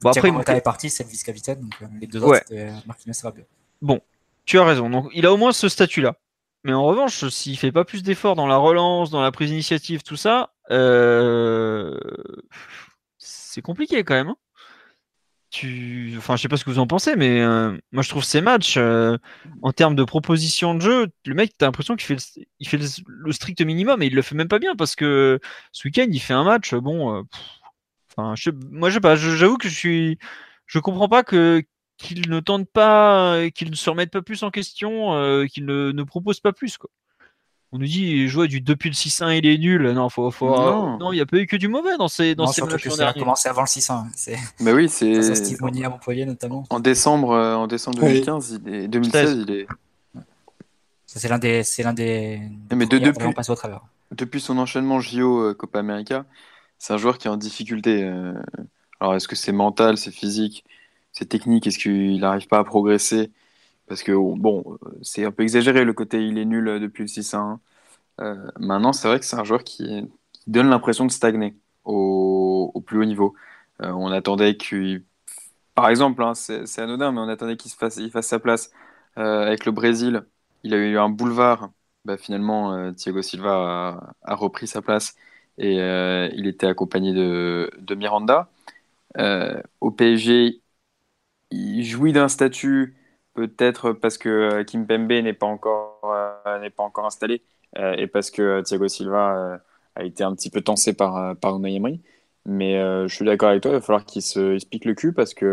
[0.01, 1.62] Bon après, il est parti, c'est le vice-capitaine.
[1.62, 3.45] Donc euh, les deux autres, c'était Marquinhos et Rabiot.
[3.82, 4.01] Bon,
[4.43, 4.89] tu as raison.
[4.89, 6.18] Donc il a au moins ce statut-là.
[6.64, 10.03] Mais en revanche, s'il fait pas plus d'efforts dans la relance, dans la prise d'initiative,
[10.03, 10.53] tout ça,
[13.18, 14.30] c'est compliqué quand même.
[14.30, 14.38] Hein
[15.51, 18.24] tu, enfin, je sais pas ce que vous en pensez, mais euh, moi je trouve
[18.24, 19.18] ces matchs, euh,
[19.62, 24.01] en termes de proposition de jeu, le mec, t'as l'impression qu'il fait, le, strict minimum
[24.01, 25.39] et il le fait même pas bien parce que
[25.74, 27.24] ce week-end il fait un match, bon, euh,
[28.18, 30.20] enfin, je, moi je sais pas, j'avoue que je suis,
[30.68, 31.64] je comprends pas que
[32.02, 36.04] qu'il ne tente pas, qu'il ne se remette pas plus en question, qu'il ne, ne
[36.04, 36.89] propose pas plus quoi
[37.74, 39.91] on nous dit jouer du depuis le 6-1 il est nul.
[39.91, 42.47] Non, faut, faut non, il n'y a pas eu que du mauvais dans ces dans
[42.47, 42.89] ces matchs.
[42.89, 44.06] Ça a commencé avant le 6-1.
[44.60, 46.66] Mais oui, c'est Steve Monnier à Montpellier notamment.
[46.70, 48.88] En décembre, euh, en décembre 2015, il est...
[48.88, 49.68] 2016, il est.
[51.06, 52.41] Ça c'est l'un des, c'est l'un des.
[52.74, 53.82] Mais de, depuis, au travers.
[54.12, 56.26] depuis son enchaînement JO euh, Copa América,
[56.78, 58.04] c'est un joueur qui est en difficulté.
[58.04, 58.34] Euh.
[58.99, 60.66] Alors est-ce que c'est mental, c'est physique,
[61.12, 63.32] c'est technique Est-ce qu'il n'arrive pas à progresser?
[63.88, 67.59] Parce que, bon, c'est un peu exagéré le côté il est nul depuis le 6-1.
[68.22, 70.09] Euh, maintenant, c'est vrai que c'est un joueur qui,
[70.47, 71.55] donne l'impression de stagner
[71.86, 73.36] au, plus haut niveau.
[73.82, 75.05] Euh, on attendait qu'il.
[75.76, 78.72] Par exemple, hein, c'est anodin, mais on attendait qu'il fasse, sa place
[79.18, 80.26] euh, avec le Brésil.
[80.64, 81.72] Il a eu un boulevard.
[82.05, 85.16] Bah, finalement, Thiago Silva a, repris sa place
[85.57, 88.49] et il était accompagné de Miranda.
[89.82, 90.61] au PSG,
[91.52, 92.95] il jouit d'un statut
[93.34, 97.41] Peut-être parce que euh, Kim Pembe n'est pas encore euh, n'est pas encore installé
[97.78, 99.62] euh, et parce que Thiago Silva
[99.95, 102.02] a été un petit peu tensé par par Unai Emery.
[102.45, 102.74] Mais
[103.08, 105.45] je suis d'accord avec toi, il va falloir qu'il se pique le cul parce que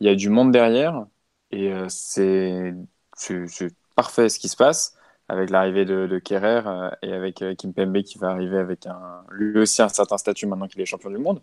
[0.00, 1.06] il y a du monde derrière
[1.50, 2.74] et c'est
[3.96, 4.96] parfait ce qui se passe.
[5.28, 8.86] Avec l'arrivée de, de Kerrer euh, et avec euh, Kim Pembe qui va arriver avec
[9.30, 11.40] lui aussi un certain statut maintenant qu'il est champion du monde.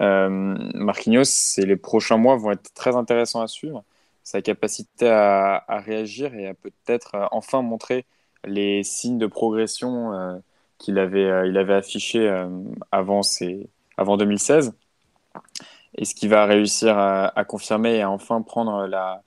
[0.00, 3.84] Euh, Marquinhos, les prochains mois vont être très intéressants à suivre.
[4.24, 8.04] Sa capacité à, réagir et à peut-être enfin montrer
[8.44, 10.42] les signes de progression
[10.76, 12.28] qu'il avait, il avait affichés
[12.92, 13.22] avant,
[13.96, 14.74] avant 2016.
[15.94, 19.22] Est-ce qu'il va réussir à, à, confirmer et à enfin prendre la,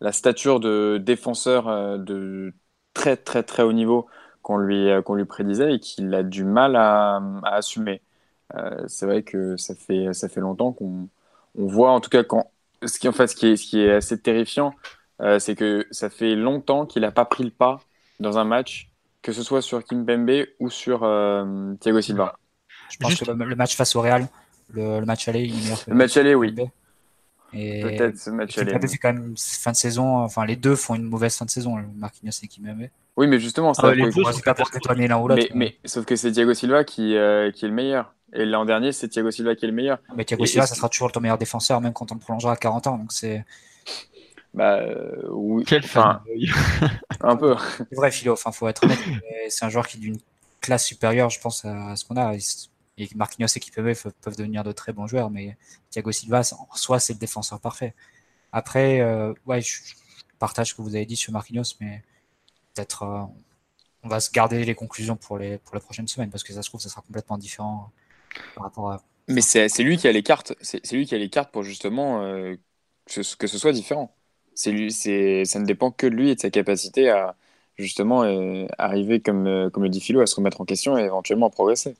[0.00, 2.52] la stature de défenseur de
[2.94, 4.06] très très très haut niveau
[4.42, 8.00] qu'on lui, qu'on lui prédisait et qu'il a du mal à, à assumer.
[8.54, 11.08] Euh, c'est vrai que ça fait, ça fait longtemps qu'on
[11.56, 12.50] on voit, en tout cas, quand,
[12.84, 14.74] ce, qui, en fait, ce, qui est, ce qui est assez terrifiant,
[15.22, 17.80] euh, c'est que ça fait longtemps qu'il n'a pas pris le pas
[18.20, 18.90] dans un match,
[19.22, 22.36] que ce soit sur Kim Pembe ou sur euh, Thiago Silva.
[22.90, 23.24] Je pense Juste...
[23.24, 24.28] que le match face au Real,
[24.72, 25.78] le, le match aller, il est meilleur.
[25.86, 26.54] Le match aller, oui.
[27.54, 28.72] Peut-être ce match aller.
[28.88, 30.18] fait quand même fin de saison.
[30.18, 32.88] Enfin, les deux font une mauvaise fin de saison, Marquinhos et Kim Pembe.
[33.16, 33.82] Oui, mais justement, ça.
[33.88, 35.42] Ah, les deux, c'est pas pour t'étonner l'un ou l'autre.
[35.54, 38.14] Mais, mais, sauf que c'est Thiago Silva qui, euh, qui est le meilleur.
[38.32, 39.98] Et l'an dernier, c'est Thiago Silva qui est le meilleur.
[40.16, 42.20] Mais Thiago Et- Silva, et- ça sera toujours ton meilleur défenseur, même quand on le
[42.20, 42.98] prolongera à 40 ans.
[42.98, 43.44] Donc c'est
[44.52, 45.64] Bah, euh, oui.
[45.66, 46.20] Quel Enfin,
[46.80, 46.90] fan.
[47.20, 47.54] un peu.
[47.78, 48.32] c'est vrai, Philo.
[48.32, 48.98] Enfin, faut être honnête.
[49.48, 50.18] C'est un joueur qui est d'une
[50.60, 52.32] classe supérieure, je pense, à ce qu'on a.
[52.96, 55.56] Et Marquinhos et Kipembe peuvent, devenir de très bons joueurs, mais
[55.90, 57.94] Thiago Silva, en soi, c'est le défenseur parfait.
[58.52, 59.80] Après, euh, ouais, je,
[60.38, 62.02] partage ce que vous avez dit sur Marquinhos, mais
[62.74, 63.22] peut-être euh,
[64.04, 66.62] on va se garder les conclusions pour les pour la prochaine semaine parce que ça
[66.62, 67.90] se trouve, ça sera complètement différent
[68.54, 69.02] par rapport à.
[69.28, 70.54] Mais c'est lui qui a les cartes.
[70.60, 72.56] C'est lui qui a les cartes pour justement euh,
[73.06, 74.14] que, ce, soit différent.
[74.54, 77.34] C'est lui, ça ne dépend que de lui et de sa capacité à
[77.76, 81.02] justement euh, arriver comme euh, comme le dit Philo à se remettre en question et
[81.02, 81.96] éventuellement à progresser.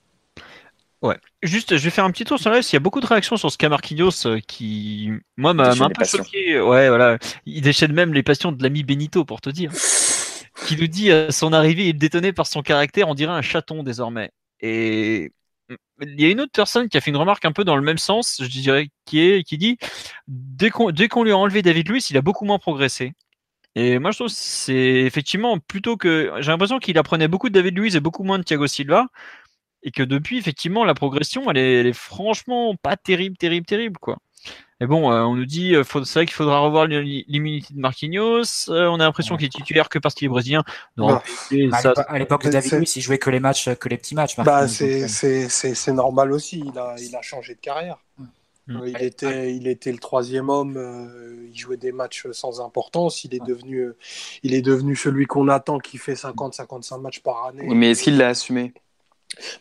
[1.05, 1.19] Ouais.
[1.43, 2.67] Juste, je vais faire un petit tour sur la live.
[2.71, 5.91] Il y a beaucoup de réactions sur ce cas Marquinhos euh, qui, moi, m'a un
[5.91, 6.59] peu choqué.
[6.59, 7.19] Ouais, voilà.
[7.45, 9.71] Il déchaîne même les passions de l'ami Benito, pour te dire.
[10.67, 13.43] Qui nous dit à son arrivée, il est détonné par son caractère, on dirait un
[13.43, 14.31] chaton désormais.
[14.61, 15.31] Et
[16.01, 17.83] il y a une autre personne qui a fait une remarque un peu dans le
[17.83, 19.77] même sens, je dirais, qui est, qui dit,
[20.27, 23.13] dès qu'on dès qu'on lui a enlevé David Luiz, il a beaucoup moins progressé.
[23.75, 26.33] Et moi, je trouve c'est effectivement plutôt que.
[26.39, 29.09] J'ai l'impression qu'il apprenait beaucoup de David Luiz et beaucoup moins de Thiago Silva.
[29.87, 33.99] Et que depuis, effectivement, la progression, elle est, elle est franchement pas terrible, terrible, terrible,
[34.01, 34.17] quoi.
[34.81, 37.79] Mais bon, euh, on nous dit, euh, c'est vrai qu'il faudra revoir l'im- l'immunité de
[37.79, 38.69] Marquinhos.
[38.71, 40.65] Euh, on a l'impression qu'il est titulaire que parce qu'il est brésilien.
[40.97, 41.23] Non, Bah,
[41.53, 43.89] et À ça, l'époque- à l'époque de David Luiz, il jouait que les matchs, que
[43.89, 44.37] les petits matchs.
[44.37, 46.63] Bah, c'est- normal aussi.
[46.67, 47.99] Il a, il a changé de carrière.
[48.19, 48.25] Mm.
[48.71, 50.77] Euh, Il, Allez, était, il était le troisième homme.
[50.77, 53.23] euh, il jouait des matchs sans importance.
[53.25, 53.97] Il est devenu, euh,
[54.43, 57.69] il est devenu celui qu'on attend qui fait 50-55 matchs par année.
[57.75, 58.73] Mais est-ce qu'il l'a assumé?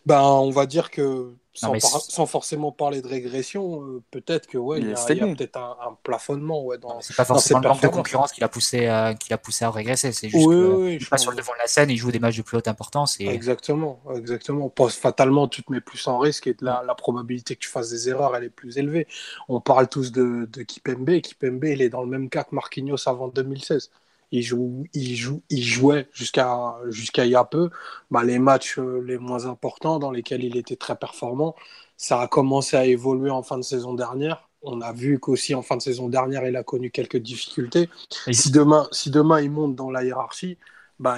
[0.06, 4.02] Ben, on va dire que sans, mais par- c'est- sans forcément parler de régression, euh,
[4.10, 4.96] peut-être que ouais, Il y a,
[5.36, 7.00] peut-être un, un plafonnement ouais, dans.
[7.02, 9.70] C'est pas forcément le manque de concurrence qui l'a poussé, à- qui l'a poussé à
[9.70, 10.12] régresser.
[10.14, 11.92] C'est juste Oui, que oui, oui, il pas pense- sur le devant de la scène,
[11.92, 13.20] il joue des matchs de plus haute importance.
[13.20, 14.74] Et Exactement, exactement.
[14.90, 18.10] Fatalement, tu te mets plus en risque et la, la probabilité que tu fasses des
[18.10, 19.08] erreurs, elle est plus élevée.
[19.48, 21.20] On parle tous de, de Kipembe.
[21.22, 23.92] Kipembe, il est dans le même cas que Marquinhos avant 2016.
[24.34, 27.70] Il, joue, il, joue, il jouait jusqu'à jusqu'à il y a peu
[28.12, 31.56] bah, les matchs euh, les moins importants dans lesquels il était très performant.
[31.98, 34.50] Ça a commencé à évoluer en fin de saison dernière.
[34.64, 37.90] On a vu qu'aussi en fin de saison dernière, il a connu quelques difficultés.
[38.28, 40.58] Et- Si demain, si demain il monte dans la hiérarchie,
[41.00, 41.18] bah,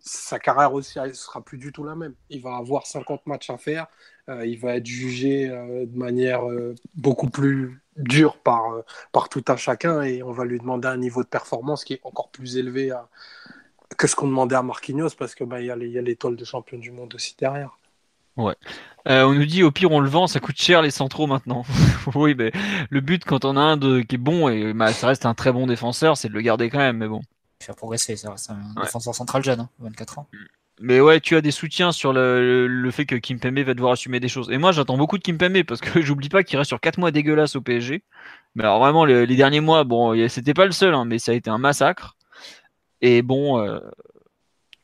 [0.00, 2.14] sa carrière aussi elle sera plus du tout la même.
[2.30, 3.86] Il va avoir 50 matchs à faire.
[4.28, 8.82] Euh, il va être jugé euh, de manière euh, beaucoup plus dure par, euh,
[9.12, 12.00] par tout un chacun et on va lui demander un niveau de performance qui est
[12.04, 13.08] encore plus élevé à-
[13.98, 15.98] que ce qu'on demandait à Marquinhos parce que bah, il y a les- il y
[15.98, 17.78] a l'étoile de champion du monde aussi derrière.
[19.06, 21.62] Euh, on nous dit au pire on le vend, ça coûte cher les centraux maintenant.
[22.16, 22.50] oui, mais
[22.90, 25.34] le but quand on a un de, qui est bon et bah, ça reste un
[25.34, 26.96] très bon défenseur, c'est de le garder quand même.
[26.96, 27.20] Mais bon.
[27.62, 28.16] faire progresser.
[28.16, 28.82] Ça reste un Ouais.
[28.82, 30.26] défenseur central jeune, hein, 24 ans.
[30.80, 33.74] Mais ouais, tu as des soutiens sur le, le, le fait que Kim Pembe va
[33.74, 34.50] devoir assumer des choses.
[34.50, 36.98] Et moi, j'attends beaucoup de Kim Pembe parce que j'oublie pas qu'il reste sur 4
[36.98, 38.02] mois dégueulasses au PSG.
[38.56, 41.32] Mais alors vraiment, le- les derniers mois, bon, c'était pas le seul, hein, mais ça
[41.32, 42.16] a été un massacre.
[43.00, 43.78] Et bon, euh,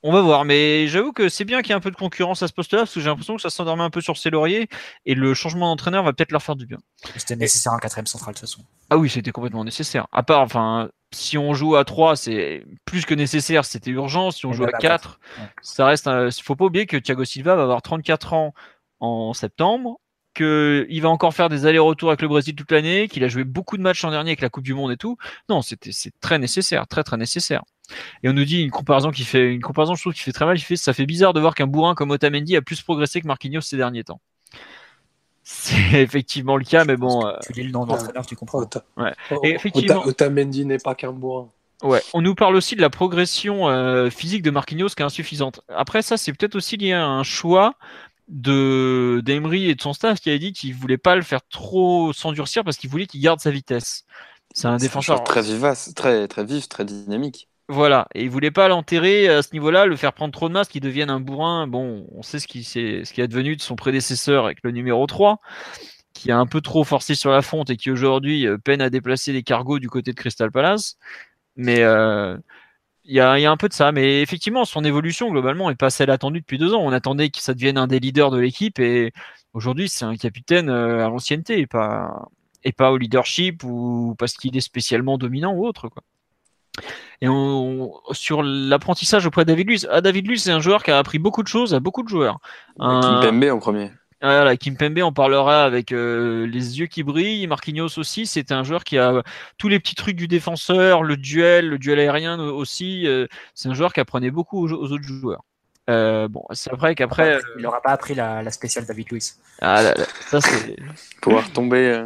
[0.02, 0.44] on va voir.
[0.44, 2.80] Mais j'avoue que c'est bien qu'il y ait un peu de concurrence à ce poste-là
[2.80, 4.68] parce que j'ai l'impression que ça s'endormait un peu sur ses lauriers
[5.06, 6.78] et le changement d'entraîneur va peut-être leur faire du bien.
[7.16, 8.62] C'était nécessaire un quatrième central de toute façon.
[8.90, 10.06] Ah oui, c'était complètement nécessaire.
[10.12, 14.30] À part, enfin, si on joue à 3, c'est plus que nécessaire, c'était urgent.
[14.30, 15.44] Si on Et joue à même à 4, Ouais.
[15.62, 16.06] ça reste.
[16.06, 18.54] un- Faut pas oublier que Thiago Silva va avoir 34 ans
[19.00, 19.98] en septembre,
[20.34, 23.76] qu'il va encore faire des allers-retours avec le Brésil toute l'année, qu'il a joué beaucoup
[23.76, 25.16] de matchs l'an dernier avec la Coupe du Monde et tout.
[25.48, 27.62] Non, c'était c'est très nécessaire, très très nécessaire.
[28.22, 30.44] Et on nous dit une comparaison qui fait une comparaison, je trouve qui fait très
[30.46, 30.56] mal.
[30.56, 33.26] Il fait, ça fait bizarre de voir qu'un bourrin comme Otamendi a plus progressé que
[33.26, 34.20] Marquinhos ces derniers temps.
[35.52, 37.26] C'est effectivement le cas, mais bon.
[37.26, 38.60] euh, Tu lis le nom de l'entraîneur, tu comprends.
[38.62, 39.12] Ota- Ouais.
[39.30, 41.48] Ota- Et effectivement- Otamendi n'est pas qu'un bourrin.
[41.82, 45.62] Ouais, on nous parle aussi de la progression euh, physique de Marquinhos qui est insuffisante.
[45.74, 47.74] Après ça, c'est peut-être aussi lié à un choix
[48.28, 52.12] de d'Emery et de son staff qui a dit qu'il voulait pas le faire trop
[52.12, 54.04] s'endurcir parce qu'il voulait qu'il garde sa vitesse.
[54.54, 57.48] C'est un défenseur très vivace, très très vif, très dynamique.
[57.72, 60.66] Voilà, et il voulait pas l'enterrer à ce niveau-là, le faire prendre trop de masse,
[60.66, 61.68] qu'il devienne un bourrin.
[61.68, 65.40] Bon, on sait ce qui, ce est devenu de son prédécesseur avec le numéro 3,
[66.12, 68.90] qui a un peu trop forcé sur la fonte et qui aujourd'hui euh, peine à
[68.90, 70.96] déplacer les cargos du côté de Crystal Palace.
[71.54, 72.36] Mais euh,
[73.04, 73.92] il y, a, un peu de ça.
[73.92, 76.82] Mais effectivement, son évolution, globalement, est pas celle attendue depuis deux ans.
[76.82, 79.12] On attendait que ça devienne un des leaders de l'équipe et
[79.54, 82.28] aujourd'hui, c'est un capitaine euh, à l'ancienneté et pas,
[82.64, 85.88] et pas au leadership ou parce qu'il est spécialement dominant ou autre.
[85.88, 86.02] Quoi.
[87.20, 90.90] Et on, sur l'apprentissage auprès de David Luiz, ah, David Luiz, c'est un joueur qui
[90.90, 92.38] a appris beaucoup de choses à beaucoup de joueurs.
[92.78, 93.00] Un...
[93.00, 93.90] Kimpembe en premier.
[94.22, 97.46] Voilà, Kimpembe, on parlera avec euh, les yeux qui brillent.
[97.46, 99.22] Marquinhos aussi, c'est un joueur qui a
[99.56, 103.06] tous les petits trucs du défenseur, le duel, le duel aérien aussi.
[103.06, 105.42] Euh, c'est un joueur qui apprenait beaucoup aux, autres joueurs.
[105.88, 107.38] Euh, bon, c'est vrai qu'après.
[107.56, 109.38] Il n'aura pas appris la, la, spéciale David Luiz.
[109.62, 110.76] Ah, là, là, ça c'est.
[111.22, 112.04] Pouvoir tomber.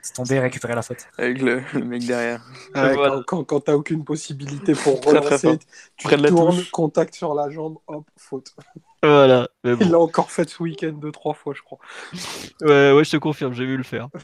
[0.00, 1.06] C'est tomber et récupérer la faute.
[1.18, 2.40] Avec le, le mec derrière.
[2.74, 3.22] Ouais, voilà.
[3.26, 5.58] Quand, quand, t'as aucune possibilité pour relancer,
[5.96, 8.54] tu tournes, contact sur la jambe, hop, faute.
[9.00, 9.48] Voilà.
[9.62, 9.76] Bon.
[9.80, 11.78] Il l'a encore fait ce week-end deux, trois fois, je crois.
[12.62, 14.08] Ouais, ouais, je te confirme, j'ai vu le faire.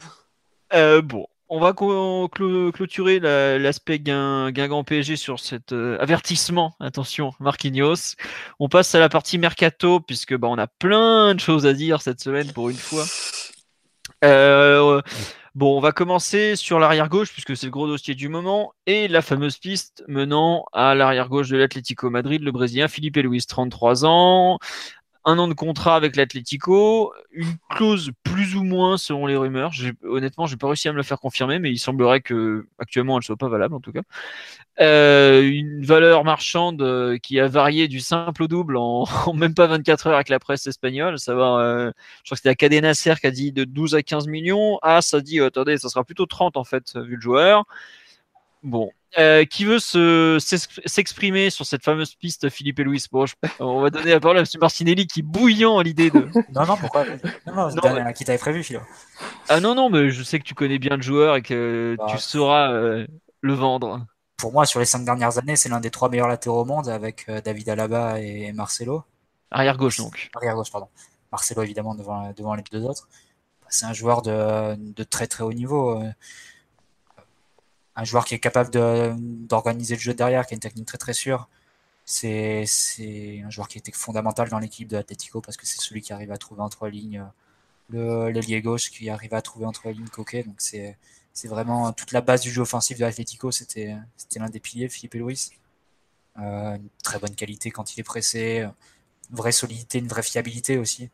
[0.73, 6.73] Euh, bon, on va clôturer l'aspect Guingamp PSG sur cet euh, avertissement.
[6.79, 8.15] Attention, Marquinhos.
[8.59, 12.01] On passe à la partie mercato puisque bah, on a plein de choses à dire
[12.01, 13.05] cette semaine pour une fois.
[14.25, 15.01] Euh,
[15.55, 19.07] Bon, on va commencer sur l'arrière gauche puisque c'est le gros dossier du moment et
[19.07, 24.03] la fameuse piste menant à l'arrière gauche de l'Atlético Madrid, le Brésilien Philippe Luis, 33
[24.03, 24.59] ans,
[25.25, 29.71] un an de contrat avec l'Atlético, une clause plus ou moins selon les rumeurs.
[30.03, 33.23] Honnêtement, j'ai pas réussi à me le faire confirmer, mais il semblerait que actuellement elle
[33.23, 34.03] soit pas valable en tout cas.
[34.81, 39.67] Euh, une valeur marchande euh, qui a varié du simple au double en, même pas
[39.67, 41.17] 24 heures avec la presse espagnole.
[41.17, 41.91] Savoir, euh,
[42.23, 44.77] je crois que c'était la Cadena Ser qui a dit de 12 à 15 millions.
[44.83, 47.65] Ah, ça dit, attendez, ça sera plutôt 30 en fait vu le joueur.
[48.65, 53.05] Bon, euh, qui veut s'exprimer sur cette fameuse piste, Philippe et Louis?
[53.11, 53.25] Bon,
[53.59, 54.45] On va donner la parole à M.
[54.59, 56.19] Martinelli qui est bouillant à l'idée de.
[56.51, 57.05] non, non, pourquoi?
[57.45, 58.13] Non, non, mais...
[58.13, 58.81] qui t'avait prévu, Philo.
[59.49, 62.07] Ah non, non, mais je sais que tu connais bien le joueur et que bah,
[62.09, 63.05] tu sauras euh,
[63.41, 64.05] le vendre.
[64.35, 66.89] Pour moi, sur les cinq dernières années, c'est l'un des trois meilleurs latéraux au monde
[66.89, 69.03] avec euh, David Alaba et Marcelo.
[69.51, 70.29] Arrière gauche donc.
[70.35, 70.89] Arrière gauche, pardon.
[71.31, 73.07] Marcelo évidemment devant, devant les deux autres.
[73.69, 76.01] C'est un joueur de, de, très très haut niveau
[77.95, 78.71] un joueur qui est capable
[79.47, 81.49] d'organiser le jeu derrière, qui a une technique très très sûre.
[82.05, 82.65] C'est
[83.43, 86.31] un joueur qui était fondamental dans l'équipe de l'Atletico parce que c'est celui qui arrive
[86.31, 87.25] à trouver entre lignes
[87.89, 90.43] le l'ailier gauche, qui arrive à trouver entre lignes Coquet.
[90.43, 90.97] Donc c'est
[91.45, 93.51] vraiment toute la base du jeu offensif de l'Atletico.
[93.51, 93.95] C'était
[94.35, 95.51] l'un des piliers, Philippe et Luis.
[96.37, 98.67] Euh, une très bonne qualité quand il est pressé,
[99.29, 101.09] une vraie solidité, une vraie fiabilité aussi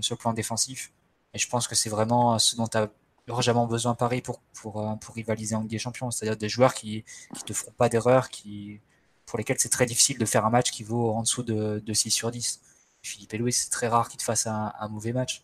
[0.00, 0.92] sur le plan défensif.
[1.34, 2.88] Et je pense que c'est vraiment ce dont a
[3.26, 6.10] largement besoin Paris pour, pour, euh, pour rivaliser en Ligue des Champions.
[6.10, 8.80] C'est-à-dire des joueurs qui ne te feront pas d'erreur, qui,
[9.26, 11.92] pour lesquels c'est très difficile de faire un match qui vaut en dessous de, de
[11.92, 12.60] 6 sur 10.
[13.02, 15.42] Philippe Louis, c'est très rare qu'il te fasse un, mauvais match.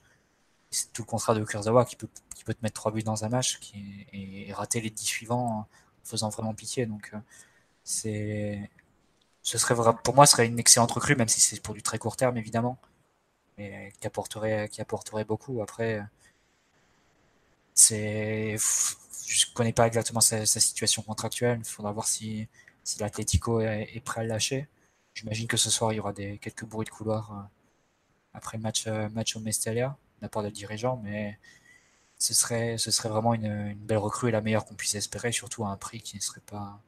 [0.71, 3.59] C'est tout le contraire de Kurzawa qui peut, te mettre 3 buts dans un match
[4.13, 5.67] et, rater les 10 suivants en
[6.05, 6.87] faisant vraiment pitié.
[6.87, 7.19] Donc, euh.
[9.43, 11.99] Ce serait pour moi, ce serait une excellente recrue, même si c'est pour du très
[11.99, 12.79] court terme, évidemment.
[13.59, 15.63] Mais qui apporterait beaucoup.
[15.63, 16.03] Après,
[17.77, 18.57] c'est,
[19.29, 21.59] je connais pas exactement sa, situation contractuelle.
[21.61, 22.49] Il faudra voir si,
[22.83, 24.67] si l'Atlético est, prêt à le lâcher.
[25.15, 27.43] J'imagine que ce soir, il y aura des, quelques bruits de couloir euh,
[28.35, 31.39] après le match, euh, match au Mestalla, de la part des dirigeants, mais
[32.19, 35.33] ce serait, ce serait vraiment une, une belle recrue et la meilleure qu'on puisse espérer,
[35.33, 36.81] surtout à un prix qui ne serait pas,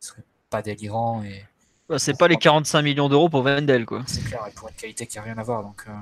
[0.00, 1.22] serait pas délirant.
[1.22, 1.44] Et,
[1.88, 4.04] bah, c'est pas les 45 millions d'euros pour Vendel, quoi.
[4.06, 5.62] C'est clair, et pour une qualité qui n'a rien à voir.
[5.62, 5.92] Donc, euh,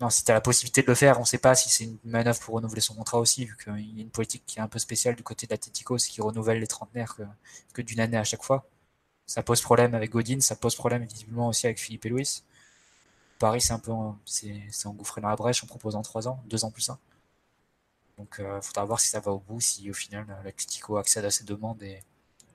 [0.00, 1.84] non, si tu as la possibilité de le faire, on ne sait pas si c'est
[1.84, 4.62] une manœuvre pour renouveler son contrat aussi, vu qu'il y a une politique qui est
[4.62, 7.16] un peu spéciale du côté d'Atletico, c'est qu'ils renouvellent les trentenaires
[7.72, 8.66] que, d'une année à chaque fois.
[9.24, 12.42] Ça pose problème avec Godin, ça pose problème visiblement aussi avec Philippe et Louis.
[13.38, 13.92] Paris, c'est un peu
[14.24, 16.98] c'est engouffré dans la brèche en proposant trois ans, deux ans plus un.
[18.18, 21.24] Donc, il euh, faudra voir si ça va au bout, si au final l'Atletico accède
[21.24, 22.02] à ses demandes et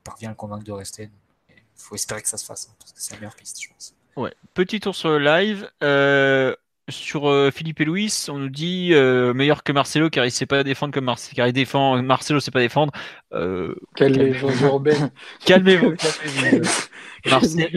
[0.04, 1.10] parvient à le convaincre de rester.
[1.50, 3.70] Il faut espérer que ça se fasse, hein, parce que c'est la meilleure piste, je
[3.70, 3.94] pense.
[4.16, 4.34] Ouais.
[4.54, 5.70] Petit tour sur le live.
[5.84, 6.56] Euh,
[6.92, 10.46] sur euh, Philippe et Louis, on nous dit euh, meilleur que Marcelo car il sait
[10.46, 12.92] pas défendre comme Marcelo, car il défend Marcelo sait pas défendre.
[13.34, 15.12] Euh, urbaine.
[15.46, 15.96] Calmez-vous.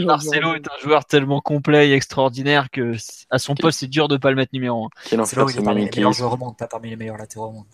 [0.04, 2.92] Marcelo est un joueur tellement complet et extraordinaire que
[3.30, 4.88] à son poste c'est dur de pas le mettre numéro 1.
[5.24, 7.18] C'est là où il est parmi les meilleurs joueurs au monde, pas parmi les meilleurs
[7.18, 7.66] latéraux au monde.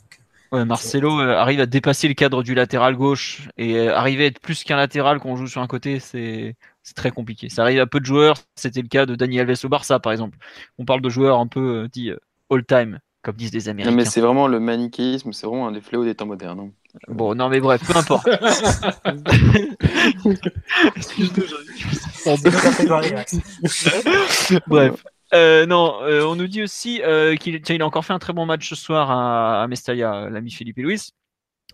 [0.53, 4.27] Ouais, Marcelo euh, arrive à dépasser le cadre du latéral gauche et euh, arriver à
[4.27, 6.57] être plus qu'un latéral quand on joue sur un côté, c'est
[6.97, 7.49] très compliqué.
[7.49, 8.37] Ça arrive à peu de joueurs.
[8.57, 10.39] C'était le cas de Daniel Alves au Barça, par exemple.
[10.79, 12.11] On parle de joueurs un peu euh, dit
[12.51, 13.95] all-time, comme disent les Américains.
[13.95, 16.59] mais c'est vraiment le manichéisme, c'est vraiment un des fléaux des temps modernes.
[16.59, 16.71] Hein.
[17.07, 18.27] Bon, non, mais bref, peu importe.
[24.67, 25.05] bref.
[25.33, 28.33] Euh, non, euh, on nous dit aussi euh, qu'il il a encore fait un très
[28.33, 31.01] bon match ce soir à, à Mestalla, l'ami Philippe et Louis.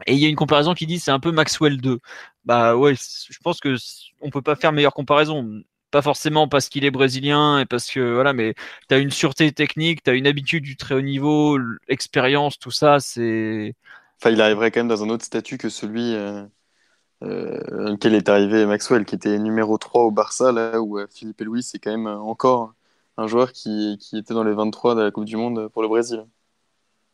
[0.06, 2.00] Et il y a une comparaison qui dit c'est un peu Maxwell 2.
[2.44, 3.76] Bah ouais, je pense que
[4.20, 5.62] on peut pas faire meilleure comparaison.
[5.90, 8.54] Pas forcément parce qu'il est brésilien et parce que voilà, mais
[8.88, 11.58] tu as une sûreté technique, tu as une habitude du très haut niveau,
[11.88, 13.74] l'expérience, tout ça, c'est.
[14.20, 16.14] Enfin, il arriverait quand même dans un autre statut que celui
[17.22, 21.44] euh, auquel est arrivé Maxwell, qui était numéro 3 au Barça, là où Philippe et
[21.44, 22.74] Louis, c'est quand même encore
[23.16, 25.88] un joueur qui, qui, était dans les 23 de la Coupe du Monde pour le
[25.88, 26.24] Brésil.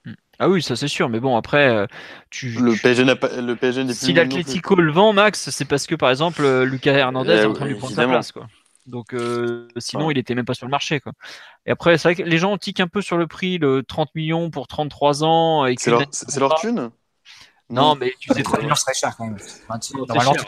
[0.05, 0.15] Hmm.
[0.39, 1.87] Ah oui, ça c'est sûr, mais bon, après, euh,
[2.31, 2.51] tu.
[2.51, 3.41] Le PSG n'a pas.
[3.41, 7.33] Le PSG si l'Atlético le vend, Max, c'est parce que par exemple, euh, Lucas Hernandez
[7.33, 8.47] est en train de lui prendre sa place, quoi.
[8.87, 11.13] Donc, euh, sinon, il était même pas sur le marché, quoi.
[11.67, 14.13] Et après, c'est vrai que les gens tiquent un peu sur le prix, le 30
[14.17, 15.67] millions pour 33 ans.
[15.79, 16.03] C'est leur,
[16.37, 16.91] leur thune?
[17.73, 18.75] Non, mais tu sais très bien.
[18.75, 19.37] serait cher quand même.
[19.69, 20.47] Normalement, tu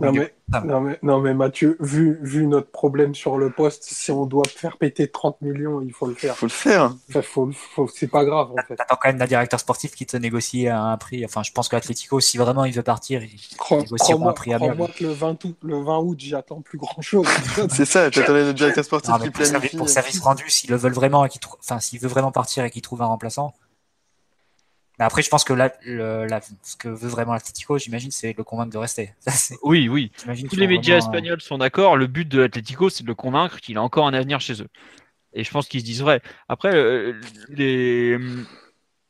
[0.00, 0.34] non, mais,
[0.64, 4.44] non, mais, non, mais Mathieu, vu, vu notre problème sur le poste, si on doit
[4.48, 6.34] faire péter 30 millions, il faut le faire.
[6.34, 6.94] Il faut le faire.
[7.08, 8.76] Enfin, faut, faut, c'est pas grave en fait.
[8.76, 11.24] T'attends quand même d'un directeur sportif qui te négocie un prix.
[11.24, 11.76] Enfin, je pense que
[12.20, 13.38] si vraiment il veut partir, il
[13.70, 17.00] négociera un prix à moi que le 20 août, le 20 août, j'attends plus grand
[17.00, 17.26] chose.
[17.70, 20.76] c'est ça, t'attendais le directeur sportif non, qui pour, service, pour service rendu, s'ils le
[20.76, 23.54] veulent vraiment et qu'il enfin, s'il veut vraiment partir et qu'il trouve un remplaçant
[24.98, 26.26] mais après, je pense que là, le,
[26.62, 29.12] ce que veut vraiment l'Atletico, j'imagine, c'est le convaincre de rester.
[29.62, 30.12] oui, oui.
[30.48, 31.96] Tous les médias espagnols sont d'accord.
[31.96, 34.68] Le but de l'Atletico, c'est de le convaincre qu'il a encore un avenir chez eux.
[35.32, 36.22] Et je pense qu'ils se disent vrai.
[36.48, 38.16] Après, euh, les,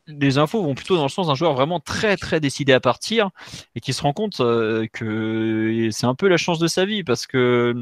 [0.07, 3.31] les infos vont plutôt dans le sens d'un joueur vraiment très très décidé à partir
[3.75, 7.05] et qui se rend compte euh, que c'est un peu la chance de sa vie
[7.05, 7.73] parce que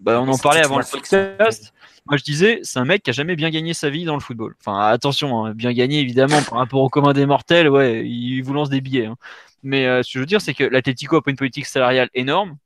[0.00, 1.72] bah, on en parlait avant le podcast.
[2.06, 4.20] Moi je disais c'est un mec qui a jamais bien gagné sa vie dans le
[4.20, 4.54] football.
[4.60, 8.52] Enfin attention, hein, bien gagné évidemment par rapport au commun des mortels, ouais, il vous
[8.52, 9.06] lance des billets.
[9.06, 9.16] Hein.
[9.62, 12.10] Mais euh, ce que je veux dire c'est que l'Atletico a pas une politique salariale
[12.14, 12.56] énorme.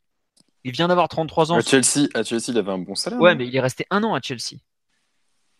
[0.65, 1.59] Il vient d'avoir 33 ans.
[1.59, 3.21] À Chelsea, à Chelsea, il avait un bon salaire.
[3.21, 4.59] Ouais, mais il est resté un an à Chelsea.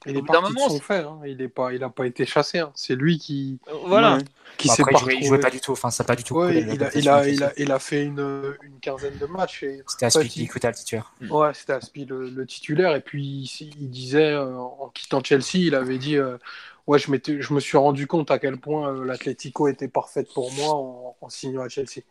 [0.07, 1.19] Il est parti de son fait, hein.
[1.27, 2.59] il n'a pas, il a pas été chassé.
[2.59, 2.71] Hein.
[2.75, 4.19] C'est lui qui, euh, voilà.
[4.57, 5.73] qui s'est pas il jouait pas du tout.
[5.73, 6.37] Enfin, ça pas du tout.
[6.37, 9.65] Ouais, il, a, il, a, il, a, il, a, fait une, une quinzaine de matchs.
[9.87, 11.13] C'était Aspi qui écoutait le titulaire.
[11.31, 12.95] Ouais, c'était Aspi le, le, titulaire.
[12.95, 16.39] Et puis il, disait, euh, en quittant Chelsea, il avait dit euh,
[16.87, 17.11] Ouais, je,
[17.41, 21.17] je me suis rendu compte à quel point euh, l'Atlético était parfaite pour moi en,
[21.21, 22.03] en, signant à Chelsea.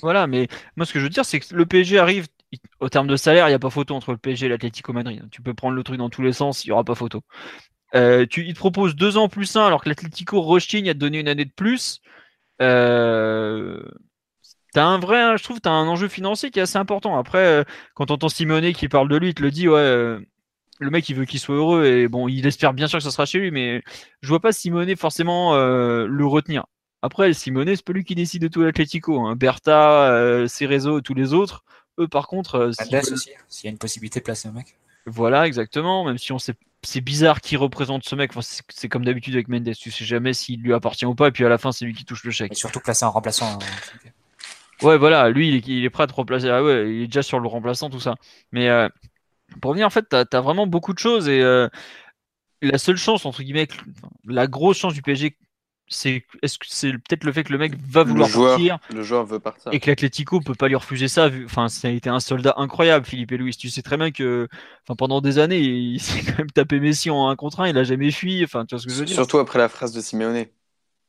[0.00, 2.26] Voilà, mais moi ce que je veux dire, c'est que le PSG arrive
[2.80, 5.26] au terme de salaire, il n'y a pas photo entre le PSG et l'Atlético Madrid.
[5.30, 7.22] Tu peux prendre le truc dans tous les sens, il n'y aura pas photo.
[7.94, 10.98] Euh, tu, il te propose deux ans plus un, alors que l'Atlético rechigne à te
[10.98, 12.00] donner une année de plus.
[12.60, 13.82] Euh,
[14.74, 17.18] as un vrai, je trouve, tu as un enjeu financier qui est assez important.
[17.18, 17.64] Après, euh,
[17.94, 20.20] quand on entend Simonet qui parle de lui, il te le dit, ouais, euh,
[20.78, 23.10] le mec il veut qu'il soit heureux et bon, il espère bien sûr que ça
[23.10, 23.82] sera chez lui, mais
[24.22, 26.66] je vois pas Simonet forcément le retenir.
[27.02, 29.26] Après, Simonet, c'est pas lui qui décide de tout l'Atlético.
[29.26, 29.36] Hein.
[29.36, 31.64] Bertha, Cerezo, tous les autres,
[31.98, 32.70] eux par contre.
[33.48, 34.76] s'il y a une possibilité de placer un mec.
[35.06, 36.04] Voilà, exactement.
[36.04, 38.32] Même si on sait, c'est bizarre qui représente ce mec.
[38.68, 39.74] c'est comme d'habitude avec Mendes.
[39.74, 41.28] Tu sais jamais s'il lui appartient ou pas.
[41.28, 42.52] Et puis à la fin, c'est lui qui touche le chèque.
[42.52, 43.58] Et surtout placer un remplaçant.
[43.58, 44.08] Hein,
[44.82, 45.30] ouais, voilà.
[45.30, 46.48] Lui, il est, prêt à te remplacer.
[46.48, 48.16] Ah ouais, il est déjà sur le remplaçant, tout ça.
[48.52, 48.88] Mais euh,
[49.60, 51.28] pour venir, en fait, t'as as vraiment beaucoup de choses.
[51.28, 51.68] Et euh,
[52.62, 53.68] la seule chance, entre guillemets,
[54.26, 55.36] la grosse chance du PSG
[55.88, 59.24] c'est est-ce que c'est peut-être le fait que le mec va vouloir partir le joueur
[59.24, 59.72] veut partir.
[59.72, 63.06] et que l'Atlético peut pas lui refuser ça enfin ça a été un soldat incroyable
[63.06, 64.48] Philippe et Louis tu sais très bien que
[64.84, 67.78] enfin pendant des années il s'est quand même tapé Messi en un contre un il
[67.78, 69.14] a jamais fui enfin tu vois ce que je veux dire?
[69.14, 70.46] Surtout après la phrase de Simeone.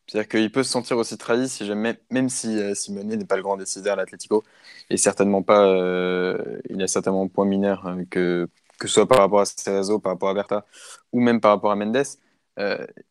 [0.08, 3.36] C'est-à-dire qu'il peut se sentir aussi trahi si jamais, même si euh, Simeone n'est pas
[3.36, 4.44] le grand décideur à l'Atlético
[4.90, 8.50] et certainement pas euh, il a certainement un point mineur hein, que
[8.80, 10.66] que ce soit par rapport à Cerezo par rapport à Berta
[11.12, 12.04] ou même par rapport à Mendes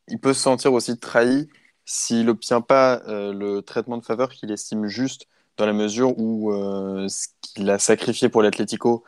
[0.09, 1.49] il peut se sentir aussi trahi
[1.85, 5.27] s'il n'obtient pas euh, le traitement de faveur qu'il estime juste
[5.57, 9.05] dans la mesure où euh, ce qu'il a sacrifié pour l'Atlético,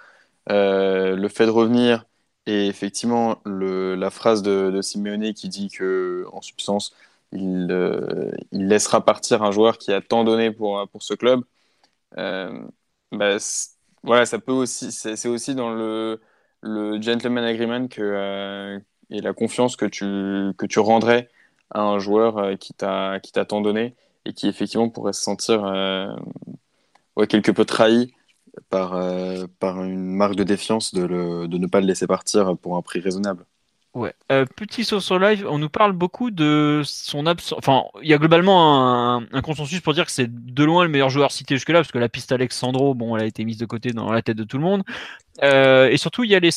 [0.48, 2.06] le fait de revenir
[2.46, 6.94] et effectivement la phrase de, Simeone qui dit que en substance
[7.32, 7.66] il,
[8.52, 11.44] laissera partir un joueur qui a tant donné pour, pour ce club,
[12.16, 13.36] bah,
[14.02, 16.20] voilà, ça peut aussi, c'est aussi dans le
[17.02, 18.80] gentleman agreement que,
[19.10, 21.28] et la confiance que tu, que tu rendrais
[21.70, 26.14] à un joueur euh, qui t'a tant donné et qui effectivement pourrait se sentir euh,
[27.28, 28.12] quelque peu trahi
[28.68, 32.76] par, euh, par une marque de défiance de, de ne pas le laisser partir pour
[32.76, 33.44] un prix raisonnable.
[33.92, 34.14] Ouais.
[34.56, 37.58] Petit saut sur live, on nous parle beaucoup de son absence.
[37.58, 41.10] Enfin, il y a globalement un, consensus pour dire que c'est de loin le meilleur
[41.10, 43.90] joueur cité jusque-là, parce que la piste Alexandro, bon, elle a été mise de côté
[43.90, 44.84] dans la tête de tout le monde.
[45.42, 46.52] Et surtout, il y a les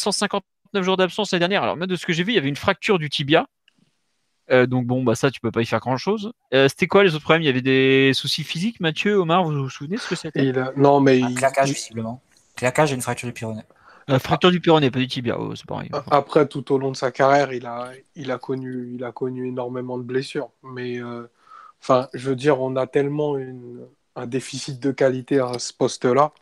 [0.74, 1.64] 159 jours d'absence l'année dernière.
[1.64, 3.48] Alors, même de ce que j'ai vu, il y avait une fracture du tibia.
[4.52, 6.34] Euh, donc bon, bah ça, tu peux pas y faire grand-chose.
[6.52, 7.44] c'était quoi les autres problèmes?
[7.44, 10.52] Il y avait des soucis physiques, Mathieu, Omar, vous vous souvenez ce que c'était?
[10.76, 11.22] Non, mais...
[11.22, 12.22] Un claquage, visiblement.
[12.56, 13.64] Claquage et une fracture du pyrénées.
[14.08, 15.90] La fracture du péroné, pas du tibia, c'est pareil.
[16.12, 19.48] Après, tout au long de sa carrière, il a, il a, connu, il a connu
[19.48, 20.50] énormément de blessures.
[20.62, 21.30] Mais, euh,
[21.82, 23.38] enfin, je veux dire, on a tellement
[24.16, 26.34] un déficit de qualité à ce poste-là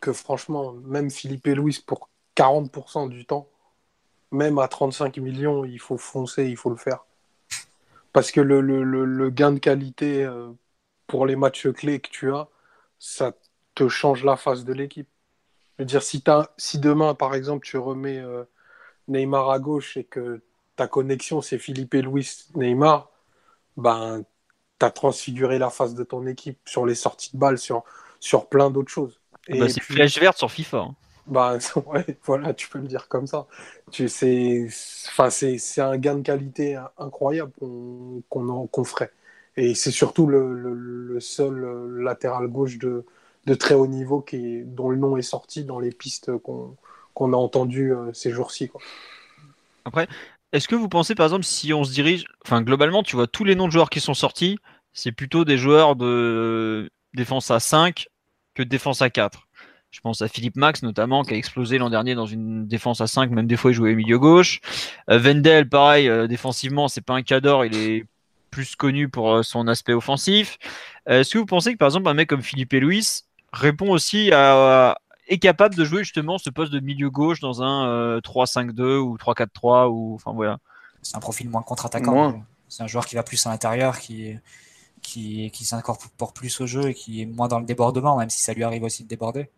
[0.00, 3.48] que franchement, même Philippe et Louis, pour 40% du temps,
[4.30, 7.04] même à 35 millions, il faut foncer, il faut le faire.
[8.12, 10.50] Parce que le, le, le gain de qualité euh,
[11.08, 12.48] pour les matchs clés que tu as,
[13.00, 13.32] ça
[13.74, 15.08] te change la face de l'équipe.
[15.76, 16.22] Je veux dire, si,
[16.56, 18.44] si demain, par exemple, tu remets euh,
[19.08, 20.40] Neymar à gauche et que
[20.76, 23.10] ta connexion, c'est Philippe et Louis Neymar,
[23.76, 24.22] ben,
[24.78, 27.82] tu as transfiguré la face de ton équipe sur les sorties de balles, sur,
[28.20, 29.20] sur plein d'autres choses.
[29.48, 30.78] Bah, c'est flèche verte sur FIFA.
[30.78, 30.96] Hein.
[31.30, 31.58] Ben,
[32.24, 33.46] voilà, tu peux le dire comme ça.
[33.92, 34.68] C'est
[35.78, 37.52] un gain de qualité incroyable
[38.28, 39.12] qu'on ferait.
[39.56, 43.04] Et c'est surtout le, le, seul euh, latéral gauche de,
[43.46, 47.36] de très haut niveau qui dont le nom est sorti dans les pistes qu'on a
[47.36, 48.70] entendues euh, ces jours-ci.
[49.84, 50.06] Après,
[50.52, 53.42] est-ce que vous pensez par exemple si on se dirige, enfin globalement tu vois tous
[53.42, 54.58] les noms de joueurs qui sont sortis,
[54.92, 58.06] c'est plutôt des joueurs de défense à 5
[58.54, 59.47] que de défense à 4.
[59.90, 63.06] Je pense à Philippe Max notamment qui a explosé l'an dernier dans une défense à
[63.06, 64.60] 5, même des fois il jouait milieu gauche.
[65.10, 68.04] Euh, Wendell pareil, euh, défensivement c'est pas un cador, il est
[68.50, 70.58] plus connu pour son aspect offensif.
[71.06, 73.06] Est-ce que vous pensez que par exemple un mec comme Philippe et Louis
[73.52, 74.98] répond aussi à,
[75.28, 79.16] est capable de jouer justement ce poste de milieu gauche dans un 3-5-2 euh, ou
[79.16, 80.58] 3-4-3 ou enfin voilà.
[81.02, 82.42] C'est un profil moins contre-attaquant.
[82.68, 84.34] C'est un joueur qui va plus à l'intérieur, qui
[85.00, 88.42] qui, qui s'incorpore plus au jeu et qui est moins dans le débordement, même si
[88.42, 89.48] ça lui arrive aussi de déborder.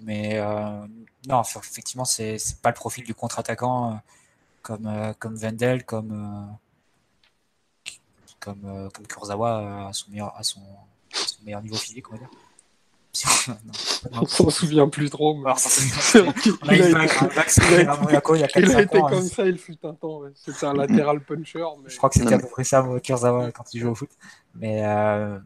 [0.00, 0.86] Mais euh,
[1.28, 3.96] non, effectivement, c'est pas le profil du contre-attaquant euh,
[4.62, 6.56] comme comme Wendell, comme
[8.38, 12.18] comme comme Kurzawa à son meilleur à son, à son meilleur niveau physique, on va
[12.18, 12.30] dire.
[14.12, 15.34] on s'en souvient plus trop.
[15.34, 15.50] Mais...
[16.64, 20.22] il, a été comme ça, il fut un temps.
[20.34, 21.64] C'était un latéral puncher.
[21.86, 24.10] Je crois que c'était à peu près ça, Kurzawa, quand il joue au foot.
[24.54, 25.38] Mais euh...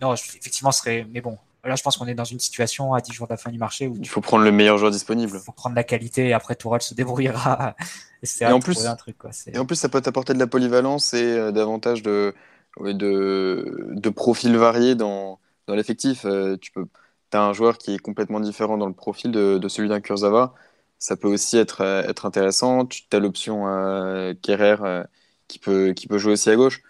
[0.00, 1.06] non, effectivement, ce serait.
[1.10, 3.36] Mais bon, là, je pense qu'on est dans une situation à 10 jours de la
[3.36, 5.36] fin du marché où il faut prendre le meilleur joueur disponible.
[5.36, 7.76] Il faut prendre la qualité et après Tourelle se débrouillera.
[8.40, 9.30] et, en plus, un truc, quoi.
[9.46, 12.34] et en plus, ça peut t'apporter de la polyvalence et euh, davantage de,
[12.80, 16.24] de, de profils variés dans, dans l'effectif.
[16.24, 16.86] Euh, tu peux
[17.34, 20.54] as un joueur qui est complètement différent dans le profil de, de celui d'un Kurzawa,
[20.98, 22.84] ça peut aussi être, euh, être intéressant.
[22.84, 25.04] Tu as l'option euh, Kerrer
[25.48, 26.82] qui, peut, qui peut jouer aussi à gauche.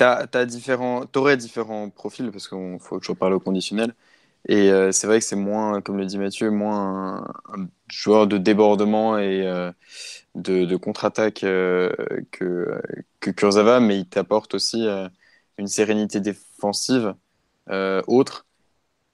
[0.00, 3.94] Tu aurais différents profils parce qu'il faut toujours parler au conditionnel.
[4.48, 8.38] Et euh, c'est vrai que c'est moins, comme le dit Mathieu, moins un, joueur de
[8.38, 9.42] débordement et
[10.34, 11.94] de, de contre-attaque que,
[13.20, 14.86] que Kurzawa, mais il t'apporte aussi
[15.58, 17.14] une sérénité défensive
[18.06, 18.46] autre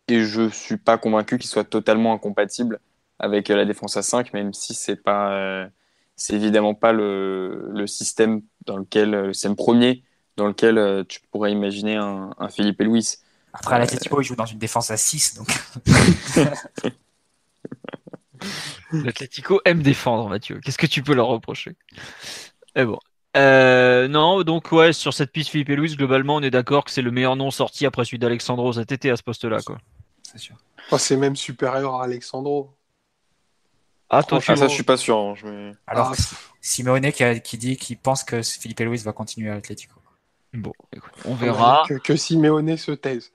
[0.08, 2.80] et je suis pas convaincu qu'il soit totalement incompatible
[3.18, 5.68] avec euh, la défense à 5, même si c'est pas, euh,
[6.16, 10.04] c'est évidemment pas le, le, système dans lequel, euh, le système premier
[10.36, 13.06] dans lequel tu pourrais imaginer un, un Philippe et Louis.
[13.52, 15.48] Après, l'Atletico, il joue dans une défense à 6, donc.
[18.92, 20.60] L'Atletico aime défendre, Mathieu.
[20.62, 21.74] Qu'est-ce que tu peux leur reprocher?
[22.74, 22.98] Mais bon.
[23.36, 26.90] Euh, non, donc ouais, sur cette piste Philippe et Louis, globalement, on est d'accord que
[26.90, 29.78] c'est le meilleur nom sorti après celui d'Alexandro cet été à ce poste-là, quoi
[30.26, 30.56] c'est sûr.
[30.90, 32.74] Oh, c'est même supérieur à Alexandro.
[34.08, 35.16] Ah, toi, ah, ça, je suis pas sûr.
[35.16, 39.54] Hein, Alors, ah, Simeone qui, qui dit qu'il pense que Philippe Luis va continuer à
[39.54, 39.94] l'Atlético.
[40.56, 41.84] Bon, écoute, on verra.
[41.86, 43.32] Que, que Simeone se taise.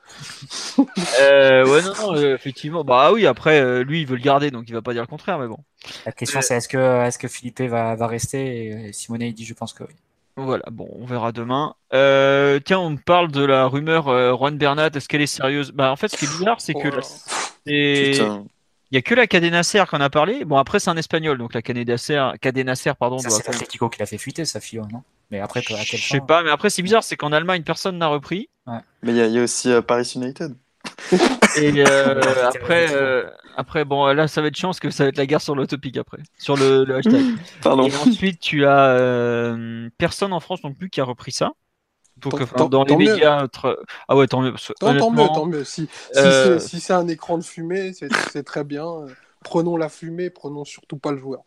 [1.21, 2.83] euh, ouais, non, non, euh, effectivement.
[2.83, 5.07] Bah oui, après, euh, lui, il veut le garder, donc il va pas dire le
[5.07, 5.59] contraire, mais bon.
[6.05, 9.33] La question, euh, c'est est-ce que, est-ce que Philippe va, va rester et Simone, il
[9.33, 9.93] dit je pense que oui.
[10.37, 11.75] Voilà, bon, on verra demain.
[11.93, 15.71] Euh, tiens, on me parle de la rumeur euh, Juan Bernat, est-ce qu'elle est sérieuse?
[15.71, 16.89] Bah en fait, ce qui est bizarre, c'est que
[17.65, 20.43] il y a que la Cadena Ser qu'on a parlé.
[20.43, 23.19] Bon, après c'est un espagnol, donc la Cadena Ser, Cadena Ser pardon.
[23.19, 25.03] c'est l'Atlético qui l'a fait fuiter, sa fille, non?
[25.31, 28.07] Mais après, à Je sais pas, mais après c'est bizarre, c'est qu'en Allemagne personne n'a
[28.07, 28.49] repris.
[29.01, 30.55] Mais il y, a aussi euh, Paris United.
[31.57, 32.87] Et après,
[33.57, 35.97] après, bon, là, ça va être chance que ça va être la guerre sur l'autopic
[35.97, 37.21] après, sur le, hashtag.
[37.61, 37.87] Pardon.
[37.87, 41.51] Et ensuite, tu as euh, personne en France non plus qui a repris ça.
[42.17, 43.47] Donc, dans les médias.
[44.07, 44.53] Ah ouais, tant mieux.
[44.79, 45.63] Tant, mieux, tant mieux.
[45.63, 49.05] Si, euh, si c'est un écran de fumée, c'est très bien.
[49.43, 51.43] Prenons la fumée, prenons surtout pas le joueur.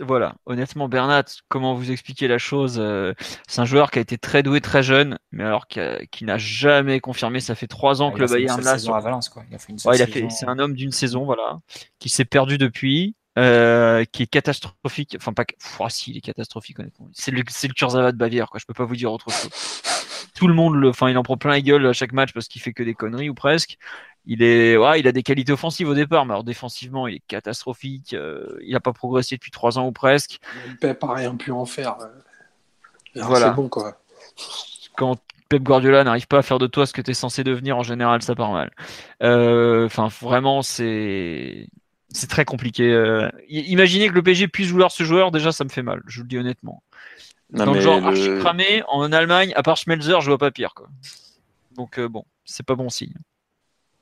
[0.00, 3.14] Voilà, honnêtement, Bernat, comment vous expliquer la chose euh,
[3.46, 7.00] C'est un joueur qui a été très doué très jeune, mais alors qui n'a jamais
[7.00, 7.40] confirmé.
[7.40, 8.78] Ça fait trois ans que le Bayern l'a.
[8.78, 8.94] Sur...
[8.94, 9.44] à Valence, quoi.
[9.48, 10.30] Il a fait une ouais.
[10.30, 11.60] C'est un homme d'une saison, voilà,
[11.98, 15.16] qui s'est perdu depuis, euh, qui est catastrophique.
[15.18, 15.44] Enfin, pas.
[15.78, 17.08] Oh, si, il est catastrophique, honnêtement.
[17.12, 18.58] C'est le, c'est le de Bavière, quoi.
[18.58, 19.50] Je peux pas vous dire autre chose.
[20.34, 20.88] Tout le monde, le...
[20.88, 22.94] enfin, il en prend plein la gueule à chaque match parce qu'il fait que des
[22.94, 23.76] conneries ou presque.
[24.26, 27.22] Il est, ouais, il a des qualités offensives au départ, mais alors défensivement, il est
[27.28, 28.14] catastrophique.
[28.14, 30.40] Euh, il n'a pas progressé depuis trois ans ou presque.
[30.80, 31.96] Pep n'a rien pu en faire.
[32.00, 33.22] Euh.
[33.22, 33.48] voilà.
[33.48, 34.00] C'est bon, quoi.
[34.96, 35.20] Quand
[35.50, 37.82] Pep Guardiola n'arrive pas à faire de toi ce que tu es censé devenir, en
[37.82, 38.70] général, ça part mal.
[39.22, 41.68] Euh, enfin, vraiment, c'est
[42.08, 43.28] c'est très compliqué.
[43.48, 46.00] imaginez que le PSG puisse vouloir ce joueur, déjà, ça me fait mal.
[46.06, 46.82] Je vous le dis honnêtement.
[47.50, 50.72] Dans le genre archi cramé, en Allemagne, à part Schmelzer, je vois pas pire.
[50.74, 50.88] Quoi.
[51.76, 53.14] Donc bon, c'est pas bon signe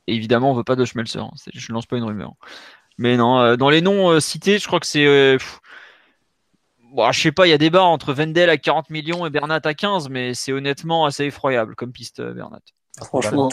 [0.07, 1.23] évidemment, on veut pas de Schmelzer.
[1.23, 1.33] Hein.
[1.53, 2.35] Je lance pas une rumeur.
[2.99, 5.07] Mais non, euh, dans les noms euh, cités, je crois que c'est.
[5.07, 5.39] Euh,
[6.93, 9.61] bon, je sais pas, il y a débat entre Vendel à 40 millions et Bernat
[9.65, 12.61] à 15, mais c'est honnêtement assez effroyable comme piste, Bernat.
[13.03, 13.49] Franchement,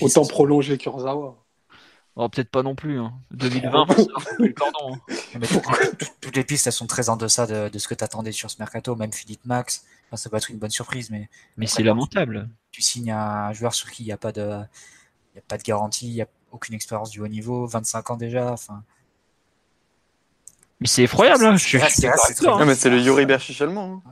[0.00, 1.36] autant prolonger Kurzawa.
[2.16, 2.98] Oh, peut-être pas non plus.
[3.30, 3.86] 2020,
[4.56, 4.96] pardon.
[6.20, 8.56] toutes, les pistes, elles sont très en deçà de, ce que tu attendais sur ce
[8.58, 8.96] mercato.
[8.96, 11.10] Même Philippe Max, ça peut être une bonne surprise.
[11.10, 12.48] Mais, mais c'est lamentable.
[12.72, 14.60] Tu signes un joueur sur qui il n'y a pas de
[15.38, 18.16] n'y a pas de garantie, il n'y a aucune expérience du haut niveau, 25 ans
[18.16, 18.52] déjà.
[18.52, 18.82] Enfin.
[20.80, 24.02] Mais c'est effroyable, hein, je Non, mais c'est le Yuri Berchich allemand.
[24.06, 24.10] Hein.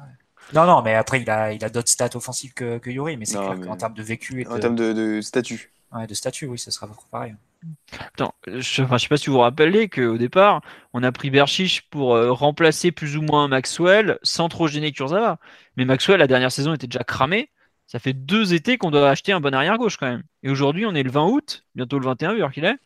[0.55, 3.24] Non, non, mais après, il a, il a d'autres stats offensives que, que Yuri, mais
[3.24, 4.43] c'est clair qu'en termes de vécu.
[4.43, 5.73] Et en termes de, statut.
[5.93, 7.35] Ouais, de statut, oui, ça sera pareil.
[7.98, 10.61] Attends, je ne sais pas si vous vous rappelez qu'au départ,
[10.93, 15.39] on a pris Berchich pour euh, remplacer plus ou moins Maxwell sans trop gêner Kurzawa.
[15.77, 17.51] Mais Maxwell, la dernière saison, était déjà cramé.
[17.86, 20.24] Ça fait deux étés qu'on doit acheter un bon arrière gauche quand même.
[20.42, 22.76] Et aujourd'hui, on est le 20 août, bientôt le 21 vu qu'il est.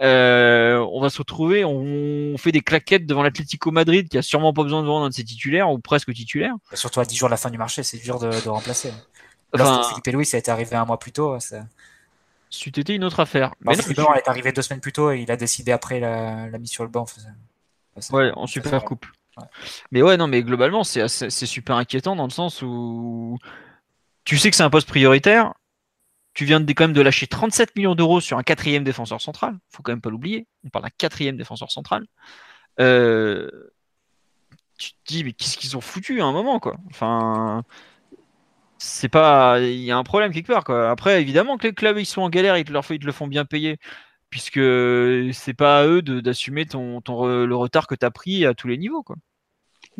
[0.00, 4.54] Euh, on va se retrouver, on fait des claquettes devant l'Atlético Madrid qui a sûrement
[4.54, 6.54] pas besoin de vendre un de ses titulaires ou presque titulaires.
[6.72, 8.92] Surtout à 10 jours de la fin du marché, c'est dur de, remplacer.
[9.52, 11.38] Enfin, Philippe Louis, ça a été arrivé un mois plus tôt.
[11.38, 11.64] Ça...
[12.48, 13.54] C'eût été une autre affaire.
[13.60, 13.82] Mais non,
[14.14, 16.84] il est arrivé deux semaines plus tôt et il a décidé après la, mise sur
[16.84, 17.04] le banc.
[18.12, 19.06] ouais, en super coupe.
[19.90, 23.38] Mais ouais, non, mais globalement, c'est super inquiétant dans le sens où
[24.24, 25.54] tu sais que c'est un poste prioritaire.
[26.34, 29.58] Tu viens quand même de lâcher 37 millions d'euros sur un quatrième défenseur central.
[29.70, 30.46] Faut quand même pas l'oublier.
[30.64, 32.06] On parle d'un quatrième défenseur central.
[32.80, 33.50] Euh,
[34.78, 36.76] tu te dis, mais qu'est-ce qu'ils ont foutu à un moment, quoi?
[36.90, 37.64] Enfin,
[38.78, 39.60] c'est pas.
[39.60, 40.90] Il y a un problème quelque part, quoi.
[40.90, 43.28] Après, évidemment que les clubs, ils sont en galère, te, leur, ils te le font
[43.28, 43.78] bien payer.
[44.30, 44.60] Puisque
[45.34, 48.78] c'est pas à eux d'assumer ton, le retard que tu as pris à tous les
[48.78, 49.16] niveaux, quoi.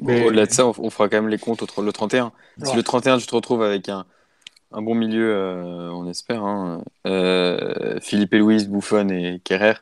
[0.01, 2.33] Au-delà de ça, on, fera quand même les comptes au, le 31.
[2.65, 4.07] Si le 31, tu te retrouves avec un,
[4.73, 9.75] un bon milieu, euh, on espère, hein, euh, Philippe et Louise, Buffon et Kerrer,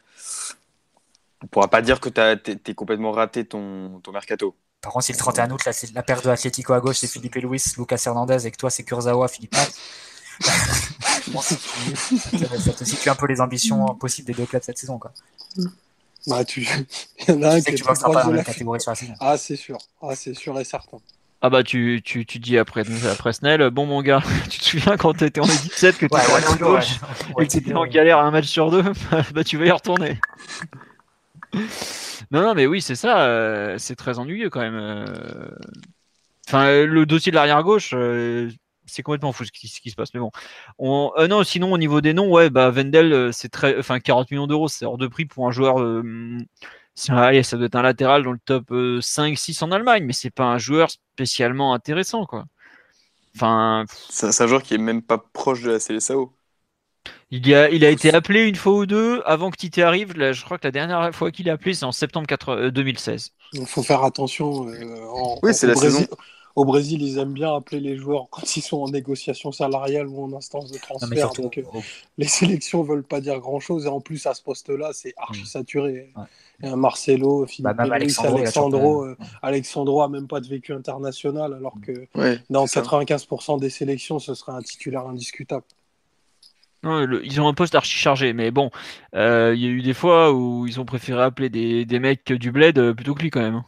[1.43, 4.57] on pourra pas dire que tu es, complètement raté ton, ton mercato.
[4.81, 7.37] Par contre, si le 31 août, la, la paire de Atlético à gauche, c'est Philippe
[7.37, 9.57] et Louis, Lucas Hernandez, et que toi, c'est Kurzawa, Philippe
[11.43, 14.99] ça, te situe un peu les ambitions possibles des deux clubs cette saison.
[14.99, 15.13] Quoi.
[16.27, 16.61] Bah, tu...
[17.29, 19.57] Il y en a un qui est pas dans la catégorie sur la Ah, c'est
[19.57, 19.79] sûr.
[20.03, 20.99] Ah, c'est sûr et certain.
[21.41, 24.21] Ah bah tu, tu, tu dis après, après Snell, bon mon gars,
[24.51, 26.99] tu te souviens quand t'étais en 17 que tu ouais, ouais, coach
[27.39, 28.83] et que t'étais en galère un match sur deux,
[29.33, 30.19] bah tu vas y retourner.
[32.33, 34.75] non non mais oui c'est ça, euh, c'est très ennuyeux quand même.
[34.75, 35.49] Euh.
[36.49, 38.51] Enfin le dossier de l'arrière gauche, euh,
[38.89, 40.13] c'est complètement fou ce qui, se passe.
[40.15, 40.31] Mais bon,
[40.79, 44.01] on, euh, non, sinon au niveau des noms, ouais, bah Vendel, euh, c'est très, enfin
[44.01, 45.81] 40 millions d'euros, c'est hors de prix pour un joueur.
[45.81, 46.39] Euh,
[47.09, 50.47] allez, ça doit être un latéral dans le top 5-6 en Allemagne, mais c'est pas
[50.47, 52.45] un joueur spécialement intéressant, quoi.
[53.37, 56.35] Enfin, c'est un joueur qui est même pas proche de la CSAO.
[57.31, 60.17] Il, a, il a été appelé une fois ou deux avant que Tite arrive.
[60.17, 62.27] Là, je crois que la dernière fois qu'il est appelé, c'est en septembre
[62.71, 63.33] 2016.
[63.53, 64.67] Il faut faire attention.
[65.43, 66.07] oui, c'est la saison.
[66.59, 70.25] Au Brésil, ils aiment bien appeler les joueurs quand ils sont en négociation salariale ou
[70.25, 71.31] en instance de transfert.
[71.35, 71.63] donc, euh,
[72.19, 73.87] les sélections veulent pas dire grand-chose.
[73.87, 75.47] Et en plus, à ce poste-là, c'est archi mm.
[75.47, 76.13] saturé.
[76.65, 81.93] un Marcelo, Philippe bah, Alexandro, euh, Alexandro, a même pas de vécu international, alors que
[82.51, 85.63] dans 95% des sélections, ce serait un titulaire indiscutable.
[86.83, 88.73] ils ont un poste archi chargé, mais bon,
[89.15, 92.33] euh, il y a eu des fois où ils ont préféré appeler des, des mecs
[92.33, 93.63] du bled plutôt que lui quand même.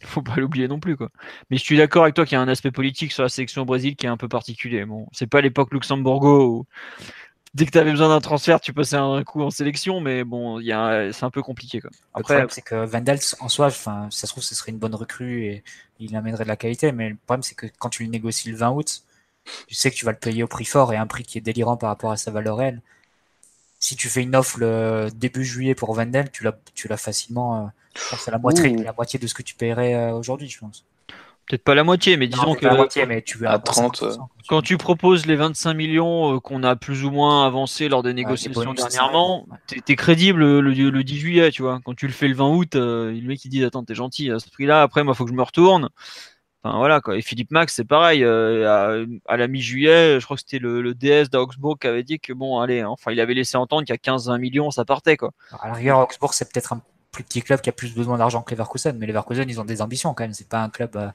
[0.02, 1.10] Faut pas l'oublier non plus quoi.
[1.50, 3.62] Mais je suis d'accord avec toi qu'il y a un aspect politique sur la sélection
[3.62, 4.84] au Brésil qui est un peu particulier.
[4.84, 6.66] Bon, c'est pas l'époque Luxembourgo où
[7.54, 10.58] dès que tu avais besoin d'un transfert, tu passais un coup en sélection, mais bon,
[10.60, 11.90] il y a, c'est un peu compliqué quoi.
[12.12, 14.78] Après, le problème c'est que Vandal en soi, enfin, ça se trouve ce serait une
[14.78, 15.64] bonne recrue et
[16.00, 18.56] il amènerait de la qualité, mais le problème c'est que quand tu le négocies le
[18.56, 19.04] 20 août,
[19.68, 21.40] tu sais que tu vas le payer au prix fort et un prix qui est
[21.40, 22.80] délirant par rapport à sa valeur réelle.
[23.84, 27.66] Si tu fais une offre le début juillet pour Vendel, tu l'as, tu l'as facilement.
[27.66, 30.86] Euh, la moitié, la moitié de ce que tu paierais euh, aujourd'hui, je pense.
[31.46, 32.64] Peut-être pas la moitié, mais disons que.
[32.64, 34.02] La moitié, mais tu veux à 30.
[34.48, 38.72] Quand tu proposes les 25 millions qu'on a plus ou moins avancé lors des négociations
[38.72, 41.80] dernièrement, t'es, es crédible le, 10 juillet, tu vois.
[41.84, 44.38] Quand tu le fais le 20 août, le mec il dit Attends, t'es gentil à
[44.38, 45.90] ce prix-là, après, moi, faut que je me retourne.
[46.64, 47.16] Enfin, voilà, quoi.
[47.16, 48.24] Et Philippe Max, c'est pareil.
[48.24, 52.32] Euh, à, la mi-juillet, je crois que c'était le, DS d'Augsbourg qui avait dit que,
[52.32, 55.32] bon, allez, hein, enfin, il avait laissé entendre qu'à 15-20 millions, ça partait, quoi.
[55.60, 56.80] À la rigueur, Augsbourg, c'est peut-être un
[57.12, 59.82] plus petit club qui a plus besoin d'argent que Leverkusen, mais Leverkusen, ils ont des
[59.82, 60.32] ambitions quand même.
[60.32, 61.08] C'est pas un club euh,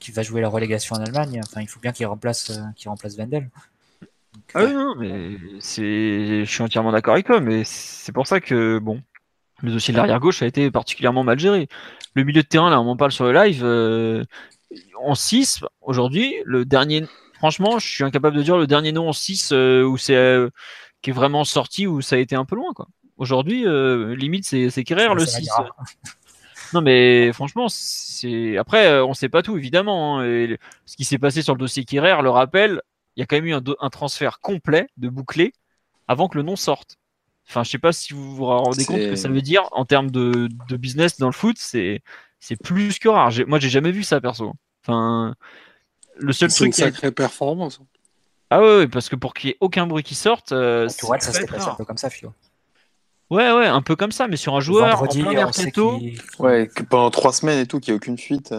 [0.00, 1.40] qui va jouer la relégation en Allemagne.
[1.42, 3.48] Enfin, il faut bien qu'il remplace, euh, remplace Wendel.
[4.52, 8.38] ah oui, non, mais c'est, je suis entièrement d'accord avec toi, mais c'est pour ça
[8.38, 9.00] que, bon,
[9.62, 11.68] le dossier de l'arrière gauche a été particulièrement mal géré.
[12.12, 13.64] Le milieu de terrain, là, on en parle sur le live,
[15.02, 19.12] en 6, aujourd'hui, le dernier, franchement, je suis incapable de dire le dernier nom en
[19.12, 20.50] 6 euh, où c'est euh,
[21.02, 22.88] qui est vraiment sorti où ça a été un peu loin, quoi.
[23.16, 25.48] Aujourd'hui, euh, limite, c'est Kerrer le 6.
[26.72, 30.18] Non, mais franchement, c'est après, on sait pas tout, évidemment.
[30.18, 30.56] Hein,
[30.86, 32.80] ce qui s'est passé sur le dossier Kerrer le rappelle,
[33.14, 35.52] il y a quand même eu un, transfert complet de bouclé
[36.08, 36.96] avant que le nom sorte.
[37.48, 40.10] Enfin, je sais pas si vous vous rendez compte que ça veut dire en termes
[40.10, 41.58] de, de business dans le foot.
[41.60, 42.02] C'est
[42.44, 43.32] c'est plus que rare.
[43.46, 44.52] Moi, j'ai jamais vu ça perso.
[44.84, 45.34] Enfin,
[46.16, 46.74] le seul truc.
[46.74, 47.80] C'est une sacrée performance.
[48.50, 50.52] Ah ouais, parce que pour qu'il n'y ait aucun bruit qui sorte.
[50.52, 52.32] Euh, ça s'était passé un peu comme ça, Philo.
[53.30, 55.98] Ouais, ouais, un peu comme ça, mais sur un joueur en plein mercato.
[56.38, 58.54] Ouais, que pendant trois semaines et tout, qu'il n'y ait aucune fuite.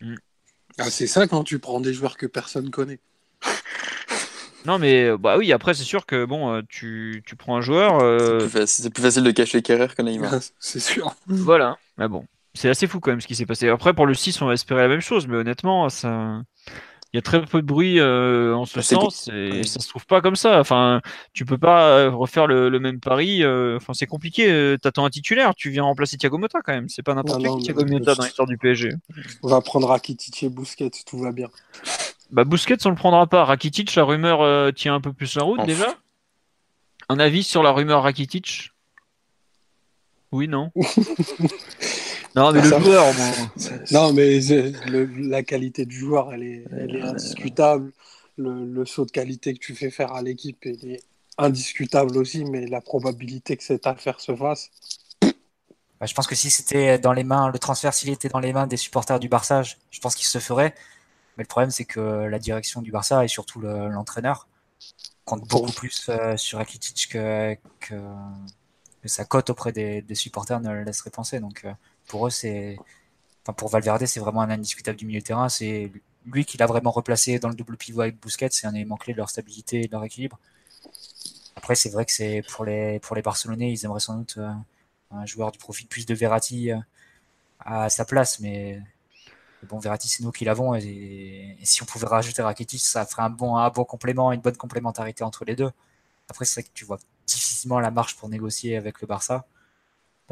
[0.00, 0.14] Mm.
[0.78, 3.00] Ah, c'est ça quand tu prends des joueurs que personne connaît.
[4.64, 7.98] Non, mais bah oui, après, c'est sûr que bon, euh, tu, tu prends un joueur.
[8.00, 10.34] Euh, c'est plus, facile de cacher Kerrer que Neymar.
[10.60, 11.16] c'est sûr.
[11.26, 12.24] Voilà, mais bon
[12.54, 13.68] c'est assez fou quand même ce qui s'est passé.
[13.68, 16.42] Après, pour le 6, on va espérer la même chose, mais honnêtement, ça.
[17.12, 19.88] Il y a très peu de bruit euh, en ce bah, sens et ça se
[19.88, 20.58] trouve pas comme ça.
[20.58, 21.02] Enfin,
[21.34, 23.42] tu peux pas euh, refaire le, même pari.
[23.42, 24.76] Euh, enfin, c'est compliqué.
[24.80, 26.88] T'attends un titulaire, tu viens remplacer Thiago Motta quand même.
[26.88, 28.94] C'est pas n'importe qui Thiago Motta dans l'histoire du PSG.
[29.42, 31.48] On va prendre Rakitic et Busquets, tout va bien.
[32.30, 33.44] Bah Busquets, on le prendra pas.
[33.44, 35.94] Rakitic, la rumeur tient un peu plus la route déjà.
[37.10, 38.70] Un avis sur la rumeur Rakitic?
[40.30, 40.70] Oui, non?
[42.34, 43.06] Non, mais le joueur,
[43.90, 44.40] Non, mais
[45.18, 47.92] la qualité du joueur, elle est, elle est indiscutable.
[48.38, 51.02] Le, saut de qualité que tu fais faire à l'équipe, elle est
[51.38, 54.70] indiscutable aussi, mais la probabilité que cette affaire se fasse.
[56.00, 58.52] Bah, je pense que si c'était dans les mains, le transfert, s'il était dans les
[58.52, 60.74] mains des supporters du Barça, je pense qu'il se ferait.
[61.36, 64.48] Mais le problème, c'est que la direction du Barça et surtout l'entraîneur
[65.24, 67.94] compte beaucoup plus euh, sur Rakitic que, que,
[69.04, 71.40] sa cote auprès des, supporters ne le laisserait penser.
[71.40, 71.72] Donc, euh,
[72.08, 72.78] pour eux, c'est,
[73.42, 75.48] enfin, pour Valverde, c'est vraiment un indiscutable du milieu de terrain.
[75.48, 75.90] C'est
[76.26, 78.48] lui qui l'a vraiment replacé dans le double pivot avec Busquets.
[78.52, 80.38] C'est un élément clé de leur stabilité et de leur équilibre.
[81.56, 84.50] Après, c'est vrai que c'est pour les, pour les Barcelonais, ils aimeraient sans doute euh,
[85.10, 86.78] un joueur du profil plus de Verratti euh,
[87.60, 88.80] à sa place, mais
[89.68, 93.30] bon, Verratti, c'est nous qui l'avons, et, si on pouvait rajouter Rakitic, ça ferait un
[93.30, 95.70] bon, un bon complément, une bonne complémentarité entre les deux.
[96.28, 99.46] Après, c'est vrai que tu vois difficilement la marche pour négocier avec le Barça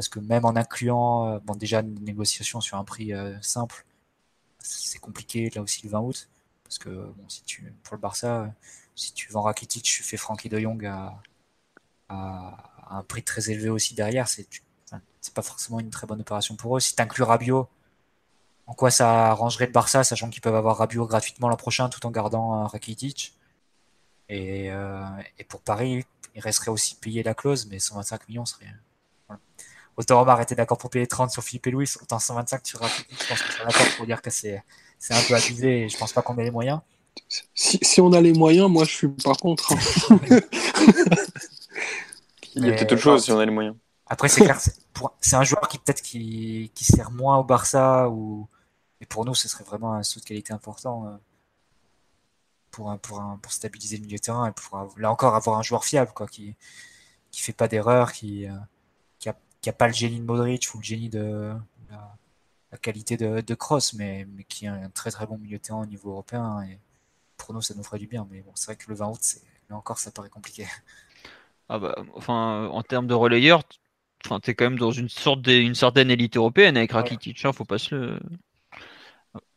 [0.00, 3.84] parce que même en incluant, euh, déjà une négociation sur un prix euh, simple,
[4.58, 6.30] c'est compliqué là aussi le 20 août,
[6.64, 8.50] parce que bon, si tu, pour le Barça,
[8.94, 11.20] si tu vends Rakitic, tu fais Frankie de Jong à,
[12.08, 14.48] un prix très élevé aussi derrière, c'est
[15.34, 16.80] pas forcément une très bonne opération pour eux.
[16.80, 17.68] Si tu inclus Rabiot,
[18.66, 22.06] en quoi ça arrangerait le Barça, sachant qu'ils peuvent avoir Rabiot gratuitement l'an prochain tout
[22.06, 23.34] en gardant euh, Rakitic?
[24.30, 24.68] Et,
[25.38, 28.66] et, pour Paris, il resterait aussi payé la clause, mais 125 millions serait
[30.00, 33.22] autant Omar était d'accord pour payer 30 sur Philippe et Louis, autant 125 sur Rakitic.
[33.22, 34.62] Je pense que c'est d'accord pour dire que c'est
[35.10, 36.80] un peu abusé et je pense pas qu'on ait les moyens.
[37.54, 39.72] Si, si, on a les moyens, moi je suis pas contre.
[39.72, 40.18] Hein.
[42.54, 43.76] Il y a peut-être autre chose si on a les moyens.
[44.06, 44.58] Après, c'est clair,
[45.20, 48.48] c'est un joueur qui peut-être qui, qui, sert moins au Barça ou
[49.00, 51.16] et pour nous, ce serait vraiment un saut de qualité important euh,
[52.70, 55.58] pour, un, pour, un, pour stabiliser le milieu de terrain et pour là encore avoir
[55.58, 56.56] un joueur fiable quoi, qui
[57.30, 58.52] qui fait pas d'erreur, qui euh,
[59.60, 61.52] qui a pas le génie de Modric ou le génie de
[61.90, 65.62] la, qualité de, de Cross, mais, mais, qui est un très très bon milieu de
[65.62, 66.62] terrain au niveau européen.
[66.62, 66.78] Et
[67.36, 68.26] pour nous, ça nous ferait du bien.
[68.30, 69.36] Mais bon, c'est vrai que le 20 août,
[69.68, 70.66] là encore, ça paraît compliqué.
[71.68, 73.62] Ah bah, enfin, en termes de relayeur,
[74.22, 77.44] tu es quand même dans une sorte une certaine élite européenne avec Rakitic.
[77.44, 78.20] Hein, faut pas se le...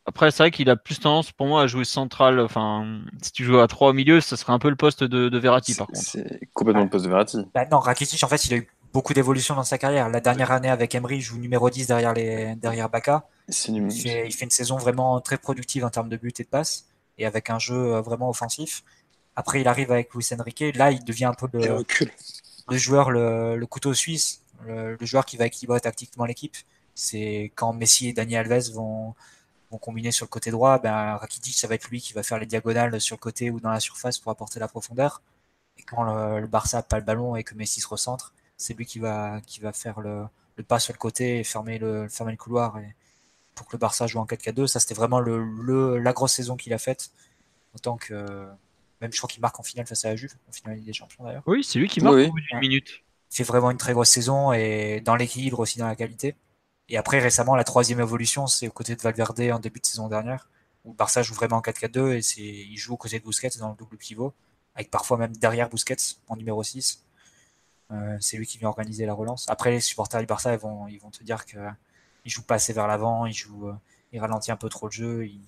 [0.06, 2.38] Après, c'est vrai qu'il a plus tendance pour moi à jouer central.
[2.38, 5.28] Enfin, si tu joues à 3 au milieu, ça serait un peu le poste de,
[5.28, 5.98] de Verratti par contre.
[5.98, 7.38] C'est complètement le poste de Verratti.
[7.54, 10.08] Bah non, Rakitic, en fait, il a eu beaucoup d'évolution dans sa carrière.
[10.08, 13.26] La dernière année avec Emery, il joue numéro 10 derrière, les, derrière Baka.
[13.48, 16.48] Il fait, il fait, une saison vraiment très productive en termes de buts et de
[16.48, 16.86] passes,
[17.18, 18.84] et avec un jeu euh, vraiment offensif.
[19.34, 20.64] Après, il arrive avec Luis Enrique.
[20.76, 21.84] Là, il devient un peu le.
[22.70, 26.56] le joueur, le, le couteau suisse, le, le, joueur qui va équilibrer tactiquement l'équipe.
[26.94, 29.14] C'est quand Messi et Dani Alves vont,
[29.72, 32.38] vont combiner sur le côté droit, ben Rakitic, ça va être lui qui va faire
[32.38, 35.20] les diagonales sur le côté ou dans la surface pour apporter la profondeur.
[35.78, 38.32] Et quand le, le Barça n'a pas le ballon et que Messi se recentre,
[38.64, 40.24] c'est lui qui va, qui va faire le,
[40.56, 42.96] le, pas sur le côté et fermer le, fermer le couloir et,
[43.54, 44.66] pour que le Barça joue en 4-4-2.
[44.66, 47.10] Ça, c'était vraiment le, le, la grosse saison qu'il a faite.
[47.74, 48.48] Autant que,
[49.02, 51.24] même je crois qu'il marque en finale face à la Juve, en finale des Champions
[51.24, 51.42] d'ailleurs.
[51.46, 53.02] Oui, c'est lui qui marque Oui, au bout d'une minute.
[53.30, 56.34] Il fait vraiment une très grosse saison et dans l'équilibre aussi dans la qualité.
[56.88, 60.08] Et après, récemment, la troisième évolution, c'est aux côtés de Valverde en début de saison
[60.08, 60.48] dernière,
[60.84, 63.58] où le Barça joue vraiment en 4-4-2 et c'est, il joue aux côtés de Busquets
[63.58, 64.32] dans le double pivot,
[64.74, 67.03] avec parfois même derrière Busquets en numéro 6.
[67.90, 69.46] Euh, c'est lui qui vient organiser la relance.
[69.48, 71.58] Après, les supporters du Barça, ils vont, ils vont te dire que
[72.24, 73.74] il joue pas assez vers l'avant, il joue, euh,
[74.12, 75.40] il ralentit un peu trop le jeu, il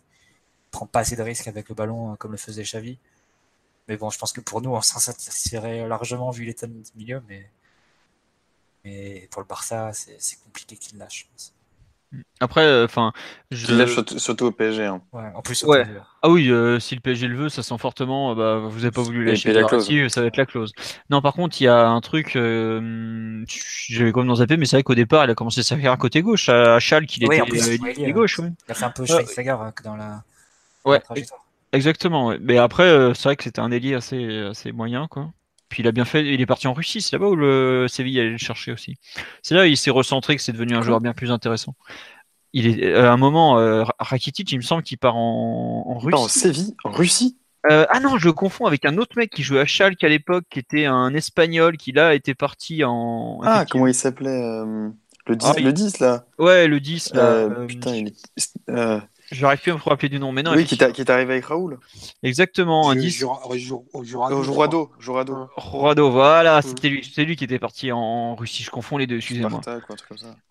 [0.70, 2.98] prend pas assez de risques avec le ballon euh, comme le faisait Xavi.
[3.88, 7.22] Mais bon, je pense que pour nous, on s'en satisferait largement vu l'état du milieu,
[7.28, 7.50] mais
[8.84, 11.26] mais pour le Barça, c'est compliqué qu'il lâche.
[11.26, 11.55] Je pense.
[12.40, 13.20] Après, enfin, euh,
[13.50, 13.74] je...
[13.74, 14.84] lâche surtout, au PSG.
[14.84, 15.00] Hein.
[15.12, 15.62] Ouais, en plus.
[15.62, 15.86] Ouais.
[16.22, 18.34] Ah oui, euh, si le PSG le veut, ça sent fortement.
[18.34, 19.88] Bah, vous avez pas voulu lâcher la clause.
[20.08, 20.72] Ça va être la clause.
[21.10, 22.36] Non, par contre, il y a un truc.
[22.36, 23.44] Euh,
[23.88, 26.22] J'avais comme dans zappé, mais c'est vrai qu'au départ, il a commencé sa carrière côté
[26.22, 26.48] gauche.
[26.48, 28.38] À Schalke, il oui, était plus, euh, il gauche.
[28.38, 28.52] Ouais.
[28.68, 30.22] Il a fait un peu Schweinsteiger euh, dans la.
[30.84, 31.00] Ouais.
[31.08, 31.22] Dans la
[31.72, 32.26] exactement.
[32.28, 32.38] Ouais.
[32.40, 35.30] Mais après, euh, c'est vrai que c'était un ailier assez assez moyen, quoi.
[35.68, 38.20] Puis il a bien fait, il est parti en Russie, c'est là-bas où le Séville
[38.20, 38.96] allait le chercher aussi.
[39.42, 41.74] C'est là il s'est recentré que c'est devenu un joueur bien plus intéressant.
[42.52, 46.14] Il est à un moment euh, Rakitic, il me semble qu'il part en, en Russie.
[46.14, 47.36] en Séville, en Russie?
[47.70, 50.08] Euh, ah non, je le confonds avec un autre mec qui jouait à Schalke à
[50.08, 53.40] l'époque, qui était un Espagnol, qui là était parti en.
[53.42, 54.88] Ah, comment il s'appelait euh,
[55.26, 56.26] le, 10, ah, le 10 là?
[56.38, 57.48] Ouais, le euh, 10 là.
[57.66, 59.02] putain, il est.
[59.32, 60.52] J'aurais pu me rappeler du nom, mais non.
[60.52, 61.78] Oui, qui, est arrivé avec Raoul.
[62.22, 63.10] Exactement, un 10.
[63.10, 64.42] Jurado.
[64.42, 64.90] Jurado.
[65.00, 68.62] Jurado, voilà, c'était lui, c'est lui qui était parti en Russie.
[68.62, 69.60] Je confonds les deux, excusez-moi.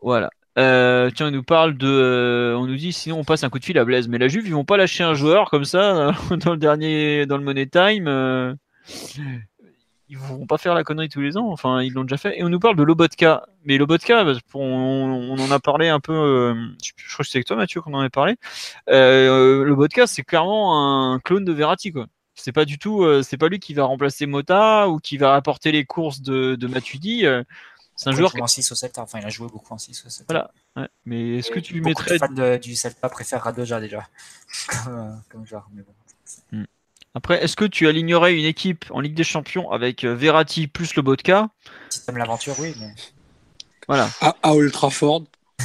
[0.01, 0.29] Voilà.
[0.57, 3.59] Euh, tiens, on nous parle de, euh, on nous dit sinon on passe un coup
[3.59, 6.13] de fil à Blaise, mais la Juve ils vont pas lâcher un joueur comme ça
[6.29, 8.57] dans le dernier, dans le Money Time.
[10.05, 11.49] Euh, ils vont pas faire la connerie tous les ans.
[11.51, 12.39] Enfin, ils l'ont déjà fait.
[12.39, 13.47] Et on nous parle de Lobotka.
[13.63, 16.13] Mais Lobotka, on, on en a parlé un peu.
[16.13, 16.53] Euh,
[16.83, 18.35] je, je, crois que c'est avec toi, Mathieu, qu'on en a parlé.
[18.89, 22.07] Euh, Lobotka, c'est clairement un clone de Verratti, quoi.
[22.35, 23.03] C'est pas du tout.
[23.03, 26.55] Euh, c'est pas lui qui va remplacer Mota ou qui va apporter les courses de,
[26.55, 27.25] de Matuidi.
[27.95, 29.01] C'est un joueur qui en 6 au Celta.
[29.01, 30.33] Enfin, il a joué beaucoup en 6 au Celta.
[30.33, 30.51] Voilà.
[30.75, 30.89] Ouais.
[31.05, 32.15] Mais est-ce que tu beaucoup mettrais.
[32.15, 34.05] De fans de, du Celta préfèrent Radoja déjà.
[34.83, 35.69] comme, comme joueur.
[35.73, 35.93] Mais bon.
[37.15, 41.01] Après, est-ce que tu alignerais une équipe en Ligue des Champions avec Verratti plus le
[41.01, 41.49] Botka?
[41.89, 42.75] Si t'aimes l'aventure, oui.
[42.79, 42.93] Mais...
[43.87, 44.09] Voilà.
[44.21, 45.23] À, à Old Trafford.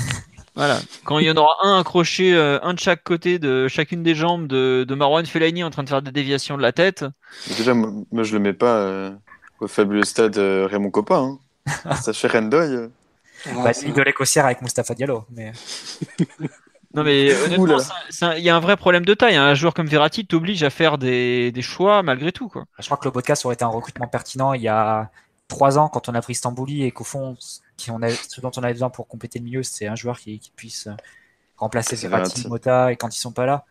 [0.57, 0.81] Voilà.
[1.05, 4.17] Quand il y en aura un accroché, euh, un de chaque côté de chacune des
[4.17, 7.05] jambes de, de Marwan Fellaini en train de faire des déviations de la tête.
[7.57, 9.11] Déjà, moi, moi je le mets pas euh,
[9.61, 11.17] au fabuleux stade euh, Raymond Coppa.
[11.17, 11.39] Hein.
[12.03, 12.75] Ça fait Rendoy.
[12.75, 12.89] Euh.
[13.47, 15.25] Ah, bah, il de l'Écossière avec Mustapha Diallo.
[15.31, 15.53] Mais...
[16.95, 17.79] Non mais honnêtement,
[18.37, 19.37] il y a un vrai problème de taille.
[19.37, 19.45] Hein.
[19.45, 22.49] Un joueur comme Verratti t'oblige à faire des, des, choix malgré tout.
[22.49, 22.65] Quoi.
[22.79, 25.11] Je crois que le podcast aurait été un recrutement pertinent il y a
[25.49, 27.37] trois ans quand on a pris Stambouli et qu'au fond,
[27.77, 30.19] qui on a, ce dont on avait besoin pour compléter le milieu, c'est un joueur
[30.19, 30.89] qui, qui puisse
[31.57, 33.65] remplacer Verratti, Verratti, Mota et quand ils sont pas là.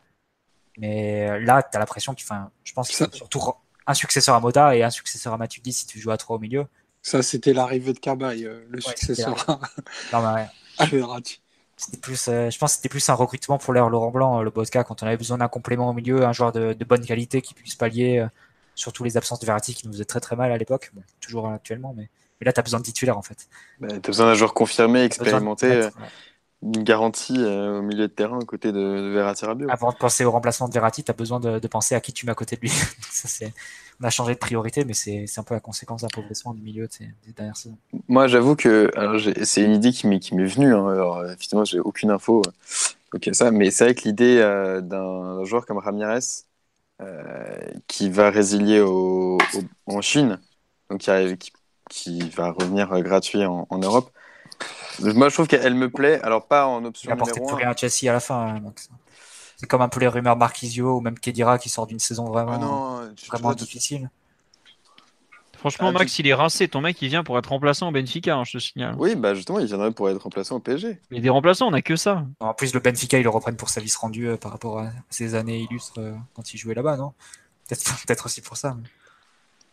[0.77, 3.41] Mais là, tu as l'impression qu'il enfin, je pense qu'il faut surtout
[3.85, 6.39] un successeur à Mota et un successeur à Matuidi si tu joues à trois au
[6.39, 6.67] milieu.
[7.01, 9.35] Ça, c'était l'arrivée de Cabaye, le ouais, successeur
[10.13, 10.47] non, mais ouais.
[10.77, 11.41] à Verratti.
[11.79, 14.49] C'était plus, euh, je pense que c'était plus un recrutement pour l'air Laurent Blanc, le
[14.49, 17.41] Bosca, quand on avait besoin d'un complément au milieu, un joueur de, de, bonne qualité
[17.41, 18.27] qui puisse pallier euh,
[18.75, 21.47] surtout les absences de Verratti qui nous faisaient très très mal à l'époque, bon, toujours
[21.49, 22.09] actuellement, mais,
[22.41, 23.47] mais là tu as besoin de titulaire en fait.
[23.79, 25.89] Bah, tu as besoin d'un joueur confirmé, expérimenté, ouais.
[26.61, 29.69] Une garantie euh, au milieu de terrain à côté de, de Verratti Rabiot.
[29.69, 32.11] Avant de penser au remplacement de Verratti, tu as besoin de, de, penser à qui
[32.11, 32.69] tu mets à côté de lui.
[33.11, 33.45] Ça,
[34.01, 36.87] on a changé de priorité, mais c'est un peu la conséquence d'un progressement du milieu
[36.87, 37.77] de ces, des dernières saisons.
[38.07, 38.91] Moi, j'avoue que
[39.43, 40.73] c'est une idée qui m'est venue.
[40.73, 40.87] Hein.
[40.87, 42.41] Alors, effectivement, j'ai aucune info.
[43.13, 46.19] Ok, ça, mais c'est vrai que l'idée euh, d'un joueur comme Ramirez
[47.01, 47.57] euh,
[47.87, 50.39] qui va résilier au, au, en Chine,
[50.89, 51.51] donc qui, qui,
[51.89, 54.11] qui, va revenir gratuit en, en, Europe.
[55.01, 56.19] Moi, je trouve qu'elle me plaît.
[56.21, 58.55] Alors, pas en option Il a apporté plus rien à Chelsea à la fin.
[58.55, 58.73] Hein,
[59.57, 62.53] c'est comme un peu les rumeurs Marquisio ou même Kedira qui sort d'une saison vraiment,
[62.53, 64.09] ah non, vraiment difficile.
[65.57, 66.21] Franchement, ah, Max, tu...
[66.21, 66.69] il est rincé.
[66.69, 68.95] Ton mec, il vient pour être remplaçant au Benfica, hein, je te signale.
[68.97, 71.01] Oui, bah justement, il viendrait pour être remplaçant au PSG.
[71.11, 72.25] Mais des remplaçants, on a que ça.
[72.39, 74.91] En plus, le Benfica, ils le reprennent pour sa vice rendue euh, par rapport à
[75.09, 77.11] ses années illustres euh, quand il jouait là-bas, non?
[77.67, 78.77] Peut-être peut aussi pour ça.
[78.81, 78.87] Mais...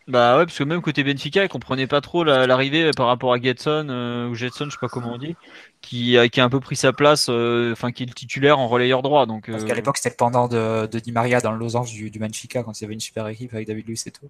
[0.07, 3.33] Bah ouais, parce que même côté Benfica, ils comprenaient pas trop l'arrivée la, par rapport
[3.33, 5.35] à Getson euh, ou Jetson, je sais pas comment on dit,
[5.81, 8.69] qui, qui a un peu pris sa place, enfin euh, qui est le titulaire en
[8.69, 9.25] relayeur droit.
[9.25, 12.09] Donc, parce qu'à l'époque, c'était le pendant de, de, Di Maria dans le losange du,
[12.09, 14.29] du Benfica quand il y avait une super équipe avec David Luiz et tout.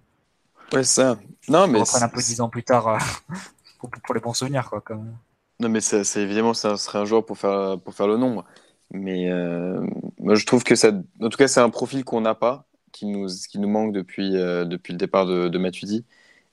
[0.72, 1.16] Ouais, ça.
[1.48, 1.78] Non, mais.
[1.80, 2.98] reprenne un peu dix ans plus tard euh,
[3.78, 4.80] pour, pour, les bons souvenirs, quoi.
[4.80, 5.14] Comme...
[5.60, 8.44] Non, mais c'est évidemment, ça serait un joueur pour faire, pour faire le nombre.
[8.90, 9.86] Mais euh,
[10.18, 10.92] moi, je trouve que ça.
[11.20, 12.66] En tout cas, c'est un profil qu'on n'a pas,
[12.98, 16.04] qui nous, qui nous manque depuis, euh, depuis le départ de, de Matuidi.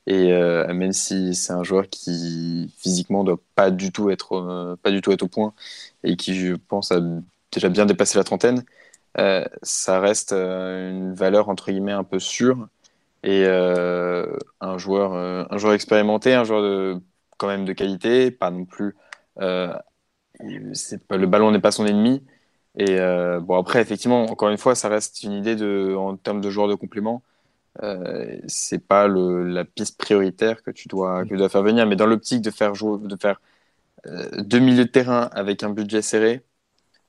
[0.08, 4.76] Et euh, même si c'est un joueur qui physiquement doit pas du tout être euh,
[4.78, 5.54] pas du tout être au point
[6.04, 7.02] et qui je pense a
[7.54, 8.66] déjà bien dépassé la trentaine,
[9.64, 12.68] ça reste une valeur entre guillemets un peu sûre
[13.24, 15.14] et un joueur
[15.52, 17.02] un joueur expérimenté, un joueur de
[17.38, 18.96] quand même de qualité, pas non plus
[20.74, 22.24] c'est pas le ballon n'est pas son ennemi.
[22.78, 22.98] Et
[23.42, 26.68] bon après effectivement encore une fois ça reste une idée de en termes de joueur
[26.68, 27.24] de complément
[27.84, 31.86] euh, c'est pas le, la piste prioritaire que tu dois, que tu dois faire venir.
[31.88, 33.42] Mais dans l'optique de faire jouer, de faire
[34.08, 36.44] euh, deux milieux de terrain avec un budget serré,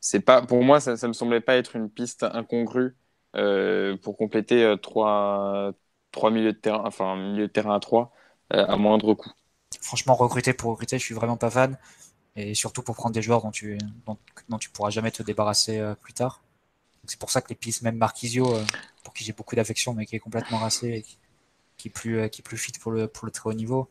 [0.01, 2.97] c'est pas, pour moi, ça, ça me semblait pas être une piste incongrue
[3.37, 5.73] euh, pour compléter euh, trois,
[6.13, 8.13] trois milieux de terrain, enfin milieu de terrain à trois
[8.55, 9.31] euh, à moindre coût.
[9.81, 11.79] Franchement, recruter pour recruter, je suis vraiment pas fan.
[12.37, 15.95] Et surtout pour prendre des joueurs dont tu, dont, tu pourras jamais te débarrasser euh,
[15.95, 16.43] plus tard.
[17.07, 18.59] C'est pour ça que les pistes, même Marquisio,
[19.05, 21.05] pour qui j'ai beaucoup d'affection, mais qui est complètement rassé
[21.77, 23.89] qui, est plus, euh, qui est plus fit pour le, pour le très haut niveau.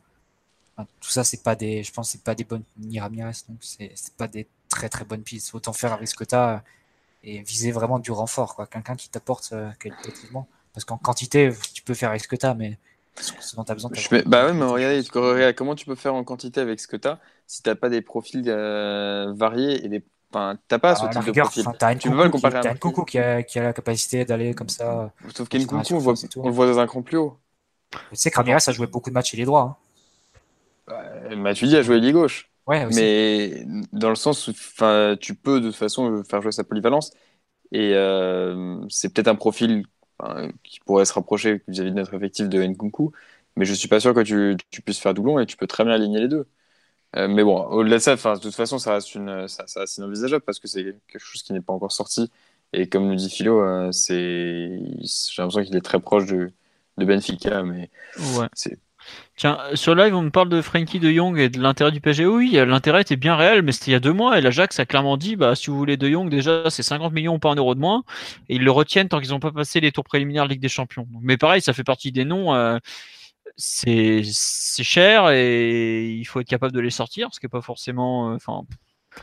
[1.00, 3.94] Tout ça, c'est pas des, je pense, c'est pas des bonnes, ni Ramirez, donc c'est,
[4.18, 5.56] pas des très très bonnes pistes.
[5.56, 6.64] Autant faire avec ce que tu as
[7.24, 8.68] et viser vraiment du renfort, quoi.
[8.68, 10.48] Quelqu'un qui t'apporte euh, qualitativement.
[10.74, 12.78] Parce qu'en quantité, tu peux faire avec ce que tu as, mais
[13.18, 13.90] as besoin.
[13.94, 14.24] Je.
[14.28, 17.20] Bah ouais, mais regardez, comment tu peux faire en quantité avec ce que tu as
[17.48, 21.48] si tu pas des profils euh, variés et des Enfin, t'as pas ce type rigueur,
[21.48, 21.66] de profil.
[21.80, 23.74] As tu peux pas le comparer qui, à un Coucou qui a, qui a la
[23.74, 25.14] capacité d'aller comme ça.
[25.34, 27.38] Sauf qu'Nkoukou, on, voit, on le voit dans un cran plus haut.
[28.10, 29.62] Tu sais que Ramirez a joué beaucoup de matchs chez les droits.
[29.62, 29.78] Hein.
[30.88, 32.50] Bah, Matuidi a joué les gauche.
[32.68, 33.00] Ouais, aussi.
[33.00, 37.12] Mais dans le sens où tu peux de toute façon faire jouer sa polyvalence.
[37.72, 39.86] Et euh, c'est peut-être un profil
[40.64, 43.12] qui pourrait se rapprocher vis-à-vis de notre effectif de Nkunku.
[43.56, 45.84] Mais je suis pas sûr que tu, tu puisses faire doublon et tu peux très
[45.86, 46.48] bien aligner les deux.
[47.16, 49.98] Euh, mais bon, au-delà de ça, de toute façon, ça reste, une, ça, ça reste
[49.98, 52.30] inenvisageable parce que c'est quelque chose qui n'est pas encore sorti.
[52.74, 56.52] Et comme nous dit Philo, euh, c'est, j'ai l'impression qu'il est très proche de,
[56.98, 57.64] de Benfica.
[57.64, 58.48] Mais ouais.
[58.54, 58.78] c'est...
[59.38, 62.26] Tiens, sur live, on me parle de Frankie de Jong et de l'intérêt du PSG.
[62.26, 64.38] Oui, l'intérêt était bien réel, mais c'était il y a deux mois.
[64.38, 67.38] Et l'Ajax a clairement dit bah, si vous voulez de Jong, déjà, c'est 50 millions,
[67.38, 68.04] pas un euro de moins.
[68.48, 70.70] Et ils le retiennent tant qu'ils n'ont pas passé les tours préliminaires de Ligue des
[70.70, 71.08] Champions.
[71.22, 72.54] Mais pareil, ça fait partie des noms.
[72.54, 72.80] Euh,
[73.58, 74.24] c'est
[74.84, 78.32] cher et il faut être capable de les sortir, ce qui n'est pas forcément.
[78.32, 78.64] Euh, enfin.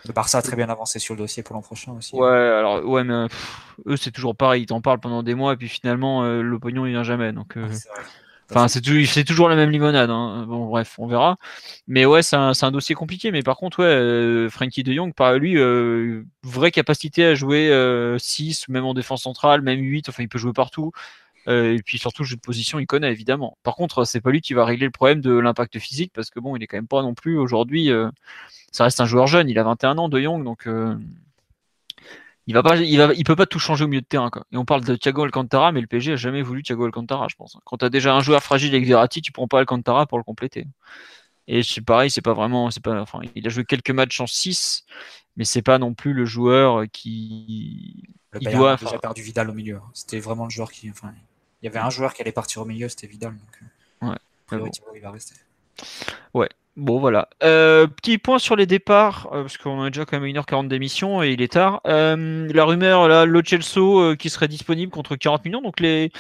[0.07, 2.15] le Barça a très bien avancé sur le dossier pour l'an prochain aussi.
[2.17, 3.27] Ouais, alors ouais, mais
[3.87, 6.59] eux c'est toujours pareil, ils t'en parlent pendant des mois et puis finalement euh, le
[6.59, 7.33] pognon il vient jamais.
[7.33, 7.69] Donc, euh,
[8.55, 10.11] enfin c'est toujours la même limonade.
[10.11, 10.45] Hein.
[10.49, 11.37] Bon bref, on verra.
[11.87, 13.33] Mais ouais, c'est un, dossier compliqué.
[13.33, 15.57] Mais par contre ouais, euh, Frankie De Jong, par lui,
[16.43, 17.73] vraie capacité à jouer
[18.19, 20.09] 6 même en défense centrale, même 8.
[20.09, 20.93] Enfin il peut jouer partout.
[21.49, 23.59] Euh, et puis surtout, jeu de position, il connaît évidemment.
[23.63, 26.41] Par contre, c'est pas lui qui va régler le problème de l'impact physique parce que
[26.41, 27.91] bon, il est quand même pas non plus aujourd'hui.
[27.91, 28.11] Euh,
[28.73, 30.97] ça reste un joueur jeune, il a 21 ans de Young, donc euh,
[32.47, 34.31] il va pas, il va, il peut pas tout changer au milieu de terrain.
[34.31, 34.45] Quoi.
[34.53, 37.37] Et on parle de Thiago Alcantara, mais le PSG a jamais voulu Thiago Alcantara, je
[37.37, 37.57] pense.
[37.65, 40.25] Quand tu as déjà un joueur fragile avec Verratti, tu prends pas Alcantara pour le
[40.25, 40.67] compléter.
[41.49, 44.27] Et c'est pareil, c'est pas vraiment, c'est pas, enfin, il a joué quelques matchs en
[44.27, 44.85] 6
[45.37, 48.05] mais c'est pas non plus le joueur qui.
[48.33, 49.81] Le il doit, a déjà perdu Vidal au milieu.
[49.93, 51.13] C'était vraiment le joueur qui, enfin,
[51.61, 53.37] il y avait un joueur qui allait partir au milieu, c'était Vidal.
[53.37, 53.63] Donc,
[54.03, 54.59] euh, ouais.
[54.59, 54.71] Bon.
[54.95, 55.35] il va rester.
[56.35, 56.49] Ouais.
[56.77, 57.29] Bon, voilà.
[57.43, 61.23] Euh, petit point sur les départs, euh, parce qu'on a déjà quand même 1h40 d'émission
[61.23, 61.83] et il est tard.
[61.87, 65.61] Euh, la rumeur, là, Lo Celso euh, qui serait disponible contre 40 millions.
[65.61, 66.11] Donc, les,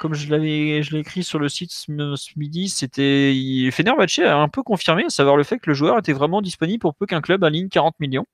[0.00, 1.90] comme je l'avais, je l'ai écrit sur le site ce
[2.36, 3.32] midi, c'était,
[3.72, 6.80] Fenerbahce a un peu confirmé, à savoir le fait que le joueur était vraiment disponible
[6.80, 8.26] pour peu qu'un club aligne 40 millions.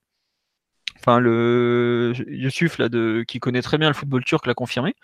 [0.98, 2.88] Enfin, le Yusuf, là,
[3.26, 4.94] qui connaît très bien le football turc, l'a confirmé.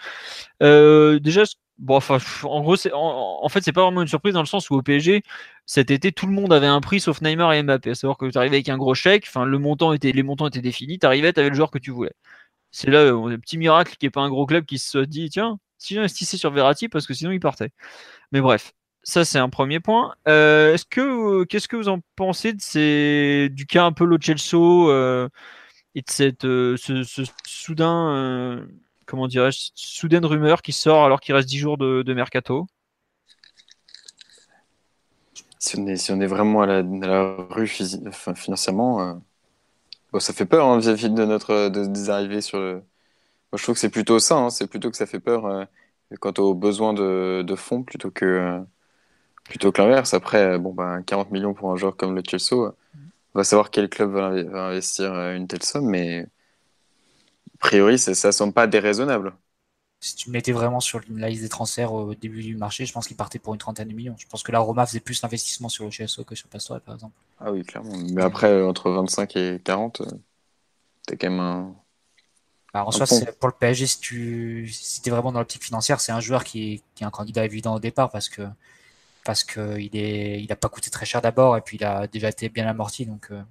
[0.63, 1.45] Euh, déjà,
[1.79, 4.71] bon, enfin, en gros, en, en, fait, c'est pas vraiment une surprise dans le sens
[4.71, 5.23] où au PSG,
[5.67, 7.91] cet été, tout le monde avait un prix sauf Neymar et Mbappé.
[7.91, 10.49] À savoir que tu arrivais avec un gros chèque, enfin, le montant était, les montants
[10.49, 12.13] étaient définis, tu arrivais, tu avais le joueur que tu voulais.
[12.71, 15.31] C'est là euh, un petit miracle qui est pas un gros club qui se dit,
[15.31, 17.71] tiens, si j'investissais sur Verratti, parce que sinon il partait.
[18.33, 18.73] Mais bref,
[19.05, 20.15] ça c'est un premier point.
[20.29, 24.19] Euh, est-ce que qu'est-ce que vous en pensez de ces du cas un peu Lo
[24.21, 25.29] Celso euh,
[25.95, 28.67] et de cette, euh, ce, ce, soudain, euh,
[29.07, 32.67] comment dirais-je, soudaine rumeur qui sort alors qu'il reste 10 jours de, mercato
[35.59, 37.71] si on, est, si on est vraiment à la, rue
[38.07, 39.15] enfin, financièrement, euh,
[40.13, 42.83] bon, ça fait peur hein, vis-à-vis de notre de, des arrivées sur le.
[43.55, 45.67] Je trouve que c'est plutôt ça, hein, c'est plutôt que ça fait peur
[46.21, 48.61] quant aux besoins de, fonds plutôt que,
[49.45, 50.13] plutôt que l'inverse.
[50.15, 52.75] Après, bon, bah, 40 millions pour un joueur comme le Chelsea,
[53.35, 56.27] on va savoir quel club va investir une telle somme, mais
[57.55, 59.35] a priori, ça ne semble pas déraisonnable.
[60.01, 63.07] si tu mettais vraiment sur la liste des transferts au début du marché, je pense
[63.09, 64.15] qu'il partait pour une trentaine de millions.
[64.19, 66.95] Je pense que la Roma faisait plus d'investissement sur le CSO que sur Pastore, par
[66.95, 67.15] exemple.
[67.41, 67.97] Ah oui, clairement.
[68.13, 70.05] Mais après, euh, entre 25 et 40, euh,
[71.07, 71.75] t'es quand même un.
[72.73, 73.07] Bah, en soi,
[73.41, 76.75] pour le PSG, si tu si es vraiment dans l'optique financière, c'est un joueur qui
[76.75, 78.43] est, qui est un candidat évident au départ parce que
[79.25, 82.29] parce qu'il est il a pas coûté très cher d'abord et puis il a déjà
[82.29, 83.07] été bien amorti.
[83.07, 83.43] Donc euh,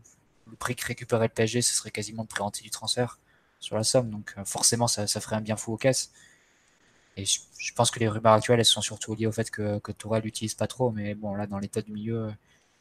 [0.49, 3.19] le prix que récupérait le PSG, ce serait quasiment de préhenté du transfert
[3.59, 4.09] sur la somme.
[4.09, 6.11] Donc forcément, ça, ça ferait un bien fou aux caisses.
[7.15, 9.91] Et je, pense que les rumeurs actuelles, elles sont surtout liées au fait que, que
[9.91, 10.91] Tourelle l'utilise pas trop.
[10.91, 12.33] Mais bon, là, dans l'état du milieu,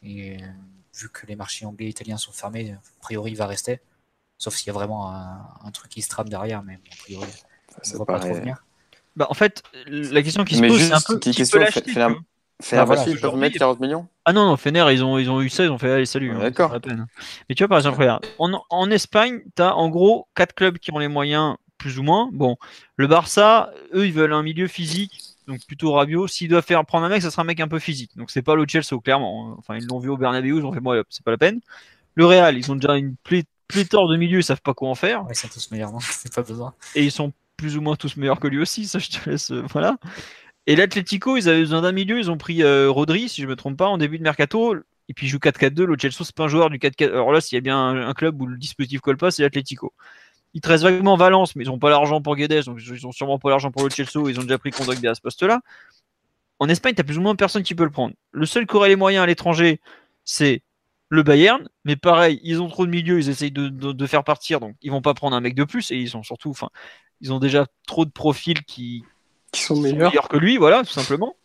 [0.02, 0.47] et euh,
[0.94, 3.81] vu que les marchés anglais et italiens sont fermés, a priori, il va rester.
[4.39, 7.28] Sauf s'il y a vraiment un, truc qui se trame derrière, mais a priori,
[7.82, 8.64] ça ne va pas trop venir.
[9.14, 12.16] Bah, en fait, la question qui se pose, c'est un peu qui, question, peut
[12.62, 15.40] Fener, Fener ils peuvent mettre 40 millions Ah non, non, Fener, ils ont, ils ont
[15.40, 16.30] eu ça, ils ont fait allez, salut.
[16.30, 16.76] Hein, D'accord.
[17.48, 20.78] Mais tu vois, par exemple, regarde, en, en Espagne, tu as en gros 4 clubs
[20.78, 22.30] qui ont les moyens plus ou moins.
[22.32, 22.56] Bon,
[22.97, 26.28] le Barça, eux, ils veulent un milieu physique, donc plutôt Rabiot.
[26.28, 28.12] S'ils doivent faire prendre un mec, ça sera un mec un peu physique.
[28.16, 29.56] Donc c'est pas le Chelsea, clairement.
[29.59, 31.60] Enfin, ils l'ont vu au Bernabeu, ils ont fait, moi, c'est pas la peine.
[32.14, 33.16] Le Real, ils ont déjà une
[33.68, 35.24] pléthore de milieux, ils savent pas quoi en faire.
[35.28, 36.74] ils sont tous meilleurs, non C'est pas besoin.
[36.94, 39.51] Et ils sont plus ou moins tous meilleurs que lui aussi, ça je te laisse.
[39.51, 39.97] Euh, voilà.
[40.66, 43.56] Et l'Atletico, ils avaient besoin d'un milieu, ils ont pris euh, Rodri, si je me
[43.56, 44.76] trompe pas, en début de mercato.
[45.09, 45.84] Et puis ils jouent 4-4-2.
[45.84, 47.09] Le Chelsea, c'est pas un joueur du 4-4.
[47.09, 49.93] Alors là, s'il y a bien un, club où le dispositif colle pas, c'est l'Atletico.
[50.55, 53.12] Il te reste vaguement Valence, mais ils n'ont pas l'argent pour Guedes, donc ils ont
[53.12, 55.60] sûrement pas l'argent pour le Chelsea, ils ont déjà pris Kondogbia à ce poste-là.
[56.59, 58.14] En Espagne, tu as plus ou moins personne qui peut le prendre.
[58.32, 59.80] Le seul qui aurait les moyens à l'étranger,
[60.24, 60.62] c'est
[61.09, 64.76] le Bayern, mais pareil, ils ont trop de milieux, ils essayent de, faire partir, donc
[64.82, 66.55] ils vont pas prendre un mec de plus, et ils sont surtout,
[67.20, 69.05] ils ont déjà trop de profils qui,
[69.60, 70.28] sont, meilleurs.
[70.28, 71.36] que lui, voilà, tout simplement.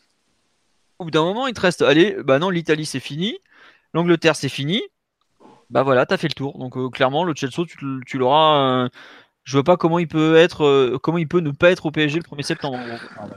[0.99, 3.37] Au bout d'un moment, il te reste, allez, bah non, l'Italie c'est fini,
[3.93, 4.81] l'Angleterre c'est fini,
[5.69, 6.57] bah voilà, t'as fait le tour.
[6.57, 7.65] Donc euh, clairement, le Chelsea,
[8.05, 8.85] tu, l'auras.
[8.85, 8.89] Euh,
[9.43, 11.91] je vois pas comment il peut être, euh, comment il peut ne pas être au
[11.91, 12.77] PSG le 1er septembre.
[13.17, 13.35] Ah, bah,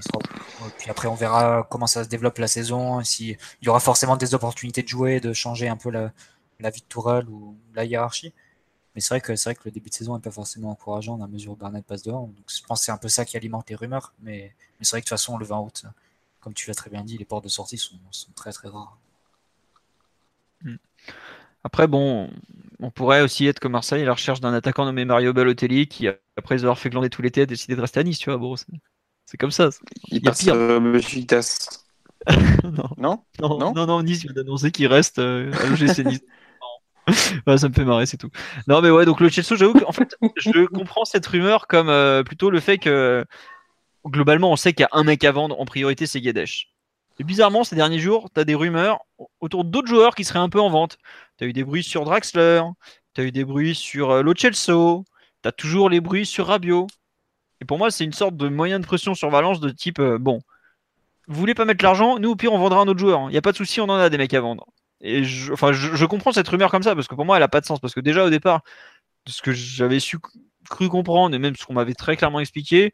[0.78, 3.02] puis après, on verra comment ça se développe la saison.
[3.04, 6.12] Si il y aura forcément des opportunités de jouer, de changer un peu la,
[6.70, 8.32] vie de Tourelle ou la hiérarchie.
[8.94, 11.16] Mais c'est vrai que c'est vrai que le début de saison n'est pas forcément encourageant
[11.16, 12.26] dans la mesure où Barnett passe dehors.
[12.26, 14.12] Donc je pense que c'est un peu ça qui alimente les rumeurs.
[14.22, 15.84] Mais, c'est vrai que de toute façon, le 20 août,
[16.40, 17.96] comme tu l'as très bien dit, les portes de sortie sont,
[18.34, 18.98] très très rares.
[20.62, 20.76] Hmm.
[21.62, 22.30] Après, bon,
[22.80, 26.08] on pourrait aussi être comme Marseille à la recherche d'un attaquant nommé Mario Balotelli qui,
[26.36, 28.38] après avoir fait glander tout l'été, a décidé de rester à Nice, tu vois.
[28.38, 29.68] Bon, c'est comme ça.
[30.08, 30.54] Il, passe pire.
[30.54, 31.00] Euh,
[32.96, 33.22] non.
[33.38, 33.72] Non, non.
[33.74, 36.20] non, non, Nice vient d'annoncer qu'il reste euh, à l'OGC Nice.
[37.56, 38.30] ça me fait marrer, c'est tout.
[38.66, 42.22] Non, mais ouais, donc le Chelsea, j'avoue qu'en fait, je comprends cette rumeur comme euh,
[42.22, 43.24] plutôt le fait que
[44.06, 46.46] globalement, on sait qu'il y a un mec à vendre en priorité, c'est Guedes.
[47.18, 49.00] Et bizarrement, ces derniers jours, tu as des rumeurs
[49.40, 50.96] autour d'autres joueurs qui seraient un peu en vente.
[51.36, 52.62] Tu as eu des bruits sur Draxler,
[53.14, 55.04] tu as eu des bruits sur euh, Lo Celso,
[55.42, 56.86] tu as toujours les bruits sur Rabiot.
[57.60, 60.18] Et pour moi, c'est une sorte de moyen de pression sur Valence de type euh,
[60.18, 60.40] bon,
[61.28, 63.28] vous voulez pas mettre l'argent, nous au pire on vendra un autre joueur.
[63.28, 64.66] Il n'y a pas de souci, on en a des mecs à vendre.
[65.00, 67.48] Et je, enfin, je, comprends cette rumeur comme ça parce que pour moi, elle a
[67.48, 67.80] pas de sens.
[67.80, 68.62] Parce que déjà au départ,
[69.26, 70.18] de ce que j'avais su
[70.68, 72.92] cru comprendre et même ce qu'on m'avait très clairement expliqué,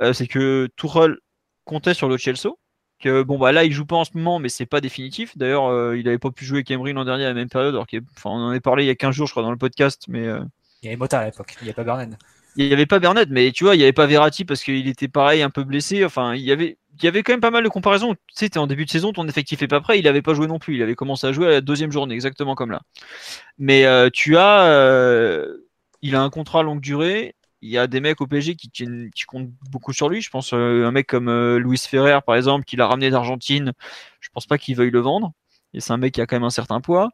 [0.00, 1.16] euh, c'est que Tourelle
[1.64, 2.58] comptait sur Lo Celso
[3.00, 5.36] que bon bah là il joue pas en ce moment mais c'est pas définitif.
[5.36, 7.86] D'ailleurs euh, il avait pas pu jouer Emery l'an dernier à la même période alors
[8.16, 10.04] enfin, on en avait parlé il y a 15 jours je crois dans le podcast
[10.08, 10.40] mais euh,
[10.82, 12.18] il y avait Mota à l'époque il n'y avait pas Bernard.
[12.56, 14.86] il n'y avait pas Bernard mais tu vois il n'y avait pas Verratti parce qu'il
[14.86, 16.04] était pareil un peu blessé.
[16.04, 18.66] Enfin il y avait y avait quand même pas mal de comparaisons tu sais en
[18.66, 20.82] début de saison ton effectif est pas prêt il avait pas joué non plus il
[20.82, 22.82] avait commencé à jouer à la deuxième journée exactement comme là
[23.58, 25.46] mais euh, tu as
[26.02, 28.70] il a un contrat longue durée il y a des mecs au PSG qui,
[29.26, 30.20] comptent beaucoup sur lui.
[30.22, 33.72] Je pense euh, un mec comme euh, Luis Ferrer, par exemple, qui l'a ramené d'Argentine.
[34.20, 35.32] Je pense pas qu'il veuille le vendre.
[35.74, 37.10] Et c'est un mec qui a quand même un certain poids.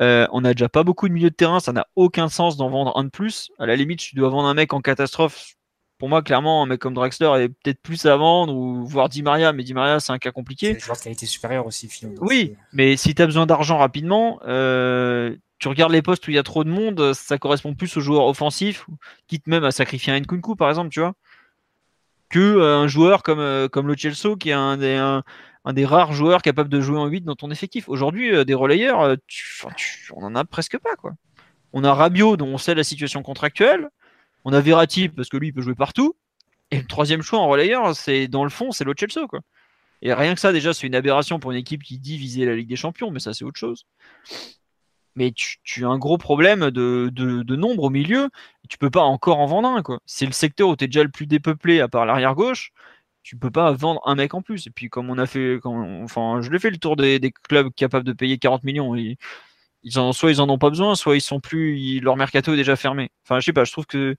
[0.00, 2.70] Euh, on n'a déjà pas beaucoup de milieux de terrain, ça n'a aucun sens d'en
[2.70, 3.50] vendre un de plus.
[3.58, 5.54] À la limite, tu dois vendre un mec en catastrophe.
[5.98, 9.22] Pour moi, clairement, un mec comme Draxler est peut-être plus à vendre, ou voir Di
[9.22, 10.74] Maria, mais Di Maria, c'est un cas compliqué.
[10.74, 12.20] C'est un joueur qui a été supérieur aussi, finalement.
[12.22, 14.38] Oui, mais si tu as besoin d'argent rapidement,
[15.58, 18.00] tu regardes les postes où il y a trop de monde, ça correspond plus aux
[18.00, 18.86] joueurs offensifs,
[19.26, 21.14] quitte même à sacrifier un Nkunku par exemple, tu vois,
[22.28, 25.84] que euh, un joueur comme, euh, comme le Chelsea qui est un des, un, des
[25.84, 27.88] rares joueurs capables de jouer en 8 dans ton effectif.
[27.88, 29.16] Aujourd'hui, euh, des relayeurs,
[30.14, 31.12] on en a presque pas quoi.
[31.72, 33.88] On a Rabiot dont on sait la situation contractuelle,
[34.44, 36.16] on a Verratti parce que lui il peut jouer partout,
[36.70, 39.40] et le troisième choix en relayeur, c'est dans le fond, c'est le Chelsea quoi.
[40.02, 42.54] Et rien que ça déjà, c'est une aberration pour une équipe qui dit viser la
[42.54, 43.84] Ligue des Champions, mais ça c'est autre chose
[45.18, 48.30] mais tu, as un gros problème de, nombre au milieu.
[48.68, 50.00] tu peux pas encore en vendre un.
[50.06, 52.72] C'est le secteur où tu es déjà le plus dépeuplé à part l'arrière gauche.
[53.24, 54.68] Tu peux pas vendre un mec en plus.
[54.68, 58.06] Et puis, comme on a fait, enfin, je l'ai fait le tour des, clubs capables
[58.06, 58.94] de payer 40 millions.
[59.90, 63.10] Soit ils en ont pas besoin, soit ils sont plus, leur mercato est déjà fermé.
[63.24, 64.16] Enfin, je sais pas, je trouve que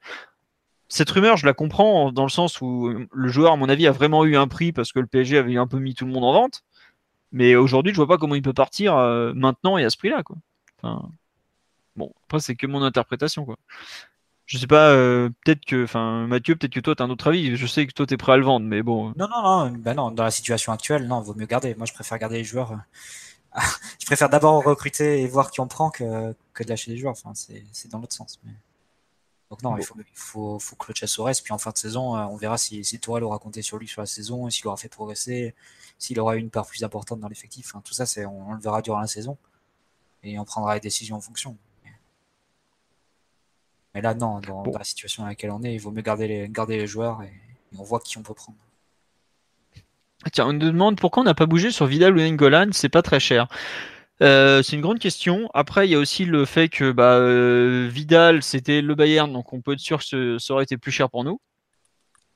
[0.90, 3.92] cette rumeur, je la comprends dans le sens où le joueur, à mon avis, a
[3.92, 6.24] vraiment eu un prix parce que le PSG avait un peu mis tout le monde
[6.24, 6.64] en vente.
[7.32, 10.24] Mais aujourd'hui, je vois pas comment il peut partir euh, maintenant et à ce prix-là.
[10.24, 10.38] Quoi.
[11.96, 13.46] bon, après, c'est que mon interprétation.
[13.46, 13.58] Quoi.
[14.48, 17.28] Je sais pas, euh, peut-être que, enfin, Mathieu, peut-être que toi, tu as un autre
[17.28, 17.56] avis.
[17.56, 19.14] Je sais que toi, tu es prêt à le vendre, mais bon.
[19.16, 21.76] Non, non, non, bah non, dans la situation actuelle, non, vaut mieux garder.
[21.76, 22.76] Moi, je préfère garder les joueurs.
[24.00, 27.14] Je préfère d'abord recruter et voir qui on prend que, que de lâcher les joueurs.
[27.14, 28.40] Enfin, c'est dans l'autre sens.
[28.44, 28.52] Mais...
[29.50, 31.44] Donc non, il faut, il faut, faut que le chasse reste.
[31.44, 33.88] Puis en fin de saison, euh, on verra si, si Tourelle aura compté sur lui
[33.88, 35.56] sur la saison, s'il aura fait progresser,
[35.98, 37.74] s'il aura eu une part plus importante dans l'effectif.
[37.84, 39.38] tout ça, c'est, on, le verra durant la saison.
[40.22, 41.58] Et on prendra les décisions en fonction.
[43.96, 46.50] Mais là, non, dans, la situation dans laquelle on est, il vaut mieux garder les,
[46.50, 47.34] garder les joueurs et,
[47.78, 48.58] on voit qui on peut prendre.
[50.34, 53.02] Tiens, on nous demande pourquoi on n'a pas bougé sur Vidal ou N'Golan, c'est pas
[53.02, 53.48] très cher.
[54.22, 55.50] Euh, c'est une grande question.
[55.54, 59.54] Après, il y a aussi le fait que bah, euh, Vidal, c'était le Bayern, donc
[59.54, 61.40] on peut être sûr que ça aurait été plus cher pour nous.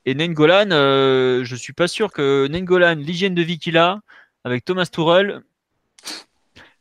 [0.06, 4.00] Et Nengolan, euh, je suis pas sûr que Nengolan, l'hygiène de vie qu'il a,
[4.44, 5.42] avec Thomas Tourel,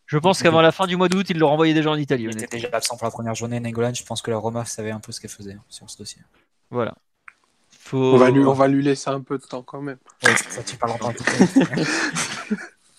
[0.06, 2.26] je pense qu'avant la fin du mois d'août, il le renvoyait déjà en Italie.
[2.30, 3.60] Il était déjà absent pour la première journée.
[3.60, 6.22] Nengolan, je pense que la Roma savait un peu ce qu'elle faisait sur ce dossier.
[6.70, 6.96] Voilà.
[7.92, 9.98] On, va lui, on va lui laisser un peu de temps quand même.
[10.22, 10.94] ça, tu parles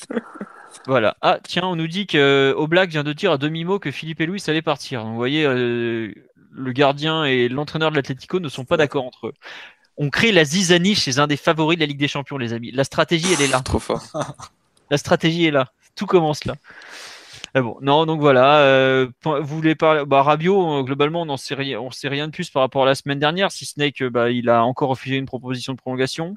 [0.86, 1.16] Voilà.
[1.22, 4.20] Ah, tiens, on nous dit que euh, Oblak vient de dire à demi-mot que Philippe
[4.20, 5.02] et Louis allaient partir.
[5.02, 6.12] Donc, vous voyez, euh,
[6.50, 9.34] le gardien et l'entraîneur de l'Atlético ne sont pas d'accord entre eux.
[9.96, 12.70] On crée la zizanie chez un des favoris de la Ligue des Champions, les amis.
[12.72, 13.60] La stratégie, elle est là.
[13.64, 14.02] Trop fort.
[14.90, 15.72] La stratégie est là.
[15.94, 16.56] Tout commence là.
[17.54, 18.58] Bon, non, donc voilà.
[18.60, 22.32] Euh, vous voulez parler bah, Rabio, globalement, on n'en sait rien, on sait rien de
[22.32, 24.88] plus par rapport à la semaine dernière, si ce n'est que bah, il a encore
[24.88, 26.34] refusé une proposition de prolongation.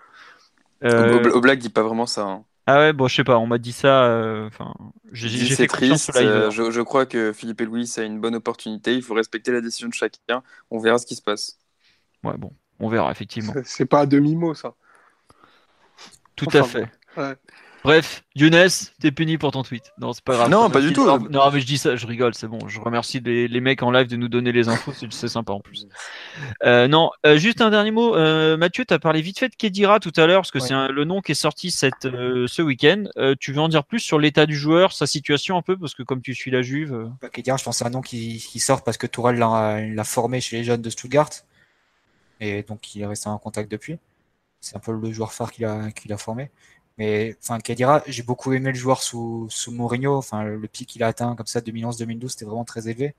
[0.83, 2.23] Oblak dit pas vraiment ça.
[2.23, 2.43] Hein.
[2.69, 4.03] Ah ouais, bon, je sais pas, on m'a dit ça.
[4.03, 4.73] Euh, enfin,
[5.13, 6.11] j'ai fait triste.
[6.17, 8.93] Euh, je, je, crois que Philippe et Louis a une bonne opportunité.
[8.93, 10.43] Il faut respecter la décision de chacun.
[10.69, 11.59] On verra ce qui se passe.
[12.25, 13.53] Ouais, bon, on verra effectivement.
[13.63, 14.73] C'est pas à demi mot ça.
[16.35, 16.89] Tout à fait.
[17.15, 17.35] Ouais.
[17.83, 18.67] Bref, Younes,
[18.99, 19.93] t'es puni pour ton tweet.
[19.99, 20.49] Non, c'est pas grave.
[20.49, 21.05] Non, pas du tout.
[21.05, 22.59] Non, mais je dis ça, je rigole, c'est bon.
[22.67, 25.87] Je remercie les, mecs en live de nous donner les infos, c'est sympa en plus.
[26.63, 28.15] Euh, non, euh, juste un dernier mot.
[28.15, 30.73] Euh, Mathieu, tu as parlé vite fait de Kedira tout à l'heure, parce que c'est
[30.73, 33.05] le nom qui est sorti cette, ce week-end.
[33.39, 36.03] tu veux en dire plus sur l'état du joueur, sa situation un peu, parce que
[36.03, 37.09] comme tu suis la Juve.
[37.21, 40.41] Bah, Kedira, je pense que c'est un nom qui, sort parce que Tourelle l'a formé
[40.41, 41.29] chez les jeunes de Stuttgart.
[42.39, 43.97] Et donc, il est resté en contact depuis.
[44.59, 46.51] C'est un peu le joueur phare qu'il a, qu'il a formé.
[46.97, 50.15] Mais enfin, Kadira, j'ai beaucoup aimé le joueur sous, sous Mourinho.
[50.17, 53.13] Enfin, le, pic qu'il a atteint comme ça 2011-2012, c'était vraiment très élevé.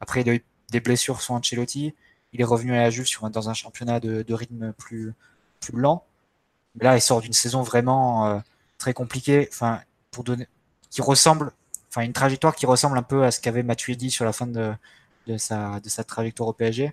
[0.00, 1.94] Après, il a eu des blessures sur Ancelotti.
[2.32, 5.14] Il est revenu à la Juve sur, dans un championnat de, de rythme plus,
[5.60, 6.04] plus lent.
[6.74, 8.38] Mais là, il sort d'une saison vraiment euh,
[8.78, 9.48] très compliquée.
[9.50, 9.80] Enfin,
[10.10, 10.48] pour donner,
[10.90, 11.52] qui ressemble,
[11.90, 14.72] enfin, une trajectoire qui ressemble un peu à ce qu'avait Matuidi sur la fin de,
[15.26, 16.92] de sa, de sa trajectoire au PSG.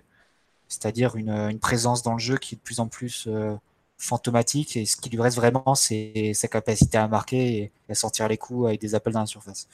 [0.68, 3.54] C'est-à-dire une, une présence dans le jeu qui est de plus en plus euh,
[4.00, 8.28] fantomatique et ce qui lui reste vraiment, c'est sa capacité à marquer et à sortir
[8.28, 9.68] les coups avec des appels dans la surface.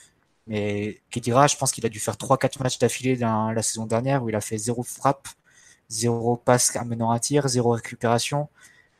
[0.48, 4.28] Mais Kedira, je pense qu'il a dû faire 3-4 matchs d'affilée la saison dernière où
[4.28, 5.28] il a fait zéro frappe,
[5.89, 8.48] zéro passe amenant un tir, zéro récupération,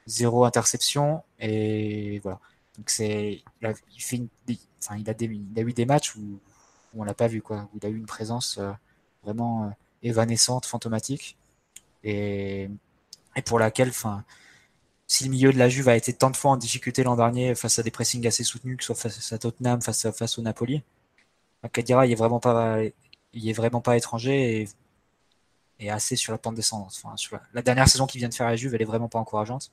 [0.07, 2.39] zéro interception et voilà.
[2.79, 4.29] Donc c'est, il a, fait une,
[4.83, 6.39] enfin, il a, des, il a eu des matchs où,
[6.95, 8.71] où on l'a pas vu quoi, où il a eu une présence euh,
[9.25, 9.71] vraiment euh,
[10.03, 11.37] évanescente, fantomatique
[12.05, 12.69] et,
[13.35, 14.25] et pour laquelle, enfin,
[15.07, 17.55] si le milieu de la Juve a été tant de fois en difficulté l'an dernier
[17.55, 20.39] face à des pressings assez soutenus, que ce soit face à Tottenham, face, à, face
[20.39, 20.83] au Napoli,
[21.73, 22.79] Kadira, il est vraiment pas,
[23.33, 24.69] il est vraiment pas étranger et,
[25.81, 26.93] et assez sur la pente descendante.
[27.03, 29.09] Enfin, sur la, dernière saison qu'il vient de faire à la Juve, elle est vraiment
[29.09, 29.71] pas encourageante.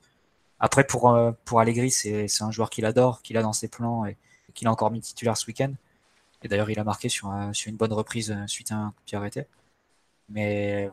[0.60, 4.06] Après, pour, euh, pour Allegri, c'est un joueur qu'il adore, qu'il a dans ses plans
[4.06, 4.18] et,
[4.54, 5.74] qu'il a encore mis titulaire ce week-end.
[6.44, 9.16] Et d'ailleurs, il a marqué sur, sur une bonne reprise euh, suite à un coup
[9.16, 9.46] arrêté.
[10.30, 10.90] Mais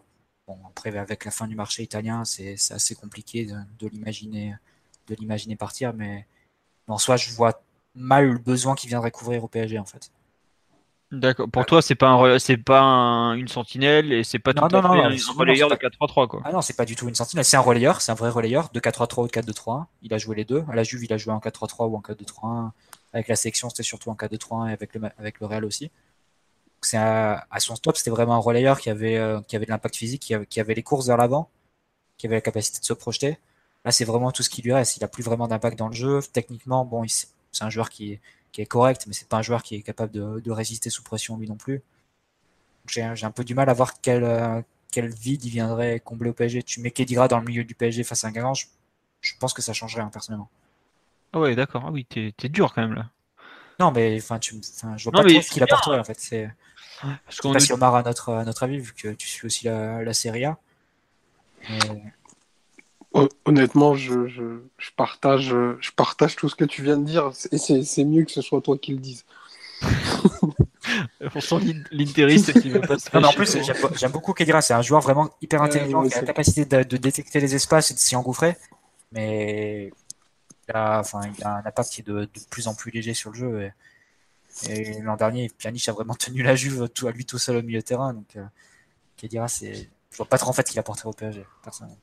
[0.68, 4.54] après, avec la fin du marché italien, c'est assez compliqué de, l'imaginer
[5.08, 6.26] de l'imaginer partir, mais,
[6.86, 7.62] en soi, je vois
[7.94, 10.10] mal le besoin qu'il viendrait couvrir au PSG en fait.
[11.12, 11.48] D'accord.
[11.50, 15.32] Pour toi, c'est pas c'est pas une sentinelle et c'est pas tout à fait un
[15.36, 16.40] relayeur de 4-3-3 quoi.
[16.44, 17.44] Ah non, c'est pas du tout une sentinelle.
[17.44, 19.86] C'est un relayeur, c'est un vrai relayeur de 4-3-3 ou de 4-2-3.
[20.02, 20.64] Il a joué les deux.
[20.70, 22.70] À la Juve, il a joué en 4-3-3 ou en 4-2-3.
[23.12, 25.90] Avec la sélection, c'était surtout en 4-2-3 et avec le avec le Real aussi
[26.86, 29.96] c'est à, son stop, c'était vraiment un relayeur qui avait, euh, qui avait de l'impact
[29.96, 31.50] physique, qui avait, les courses vers l'avant,
[32.18, 33.38] qui avait la capacité de se projeter.
[33.84, 34.96] Là, c'est vraiment tout ce qui lui reste.
[34.96, 36.20] Il a plus vraiment d'impact dans le jeu.
[36.32, 38.20] Techniquement, bon, c'est un joueur qui est,
[38.52, 41.02] qui est correct, mais c'est pas un joueur qui est capable de, de résister sous
[41.02, 41.82] pression lui non plus.
[42.86, 46.32] J'ai un peu du mal à voir quel, euh, quel vide il viendrait combler au
[46.32, 46.62] PSG.
[46.62, 49.62] Tu mets Kedira dans le milieu du PSG face à un Guingamp, je, pense que
[49.62, 50.50] ça changerait hein, personnellement.
[51.32, 51.84] Ah ouais, d'accord.
[51.86, 53.10] Ah oui, t'es dur quand même là.
[53.78, 54.60] Non, mais enfin, tu,
[54.96, 56.48] je vois pas trop ce qu'il apporte en fait.
[57.28, 60.02] Je sais pas si Omar a notre, notre avis, vu que tu suis aussi la,
[60.02, 60.58] la Serie A.
[63.44, 65.48] Honnêtement, je, je, je, partage,
[65.80, 68.60] je partage tout ce que tu viens de dire et c'est mieux que ce soit
[68.60, 69.24] toi qui le dise.
[71.34, 73.56] On sent l'intériste qui veut pas se non, En plus,
[73.96, 74.60] j'aime beaucoup Kedira.
[74.62, 77.90] C'est un joueur vraiment hyper intelligent qui a la capacité de, de, détecter les espaces
[77.90, 78.56] et de s'y engouffrer.
[79.12, 79.90] Mais
[80.68, 83.14] il a, enfin, il a un impact qui est de, de, plus en plus léger
[83.14, 83.62] sur le jeu.
[83.62, 83.72] Et,
[84.68, 87.62] et l'an dernier, Pjanic a vraiment tenu la Juve tout, à lui tout seul au
[87.62, 88.14] milieu de terrain.
[88.14, 88.44] Donc, euh,
[89.16, 89.88] Kedira, c'est.
[90.10, 91.98] Je vois pas trop en fait qu'il apporterait au PSG, personnellement.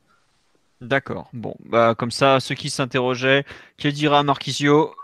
[0.80, 1.28] D'accord.
[1.32, 3.44] Bon, bah comme ça, ceux qui s'interrogeaient,
[3.76, 4.94] Kedira, Marquisio,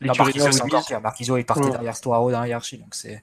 [0.00, 1.00] les non, Marquisio, c'est encore pire.
[1.00, 3.22] Marquisio, il partait derrière Stoaro dans la hiérarchie, donc c'est.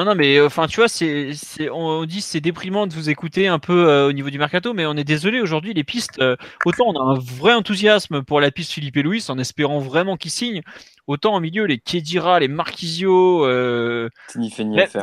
[0.00, 1.34] Non, non, mais enfin, tu vois, c'est,
[1.70, 4.86] on dit c'est déprimant de vous écouter un peu euh, au niveau du mercato, mais
[4.86, 8.50] on est désolé aujourd'hui, les pistes, euh, autant on a un vrai enthousiasme pour la
[8.50, 10.62] piste Philippe et Louis en espérant vraiment qu'ils signent,
[11.06, 13.44] autant au milieu, les Kedira, les Marquisio.
[13.44, 14.08] Euh,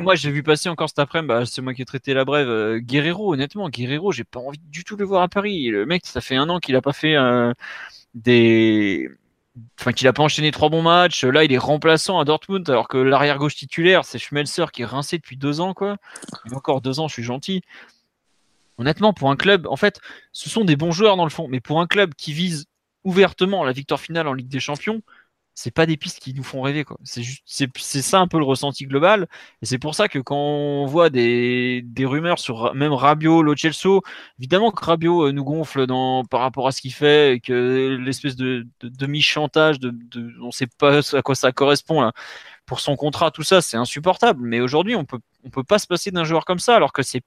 [0.01, 2.79] moi, j'ai vu passer encore cet après-midi, bah, c'est moi qui ai traité la brève,
[2.79, 5.67] Guerrero, honnêtement, Guerrero, j'ai pas envie du tout de le voir à Paris.
[5.67, 7.15] Le mec, ça fait un an qu'il a pas fait
[8.15, 9.11] des
[9.79, 11.23] enfin qu'il a pas enchaîné trois bons matchs.
[11.23, 14.85] Là, il est remplaçant à Dortmund, alors que l'arrière gauche titulaire, c'est Schmelzer qui est
[14.85, 15.97] rincé depuis deux ans, quoi.
[16.51, 17.61] Encore deux ans, je suis gentil.
[18.77, 19.99] Honnêtement, pour un club, en fait,
[20.31, 22.65] ce sont des bons joueurs dans le fond, mais pour un club qui vise
[23.03, 25.01] ouvertement la victoire finale en Ligue des Champions,
[25.59, 26.97] c'est pas des pistes qui nous font rêver quoi.
[27.03, 29.27] C'est juste c'est ça un peu le ressenti global.
[29.63, 33.55] Et c'est pour ça que quand on voit des, des rumeurs sur même Rabiot, Lo
[33.55, 34.03] Celso,
[34.37, 37.97] évidemment que Rabiot euh, nous gonfle dans par rapport à ce qu'il fait et que
[37.99, 42.13] l'espèce de, de demi-chantage de, de on sait pas à quoi ça correspond là
[42.67, 44.41] pour son contrat tout ça, c'est insupportable.
[44.43, 47.01] Mais aujourd'hui on peut on peut pas se passer d'un joueur comme ça alors que
[47.01, 47.21] c'est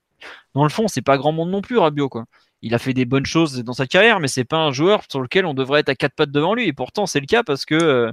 [0.55, 2.27] dans le fond, c'est pas grand monde non plus Rabiot quoi
[2.62, 5.20] il a fait des bonnes choses dans sa carrière, mais c'est pas un joueur sur
[5.20, 6.66] lequel on devrait être à quatre pattes devant lui.
[6.66, 8.12] Et pourtant, c'est le cas parce que euh,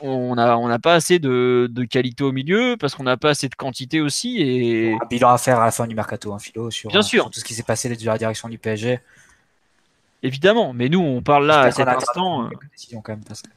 [0.00, 3.30] on n'a on a pas assez de, de, qualité au milieu, parce qu'on n'a pas
[3.30, 4.42] assez de quantité aussi.
[4.42, 4.92] Et...
[4.94, 7.30] Un bilan à faire à la fin du mercato, hein, Philo, sur, Bien sûr.
[7.30, 9.00] tout ce qui s'est passé dans la direction du PSG.
[10.22, 12.46] Évidemment, mais nous, on parle là à cet instant.
[12.46, 12.50] Euh,
[13.02, 13.48] quand même, parce que...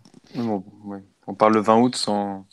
[1.27, 2.45] On parle le 20 août sans,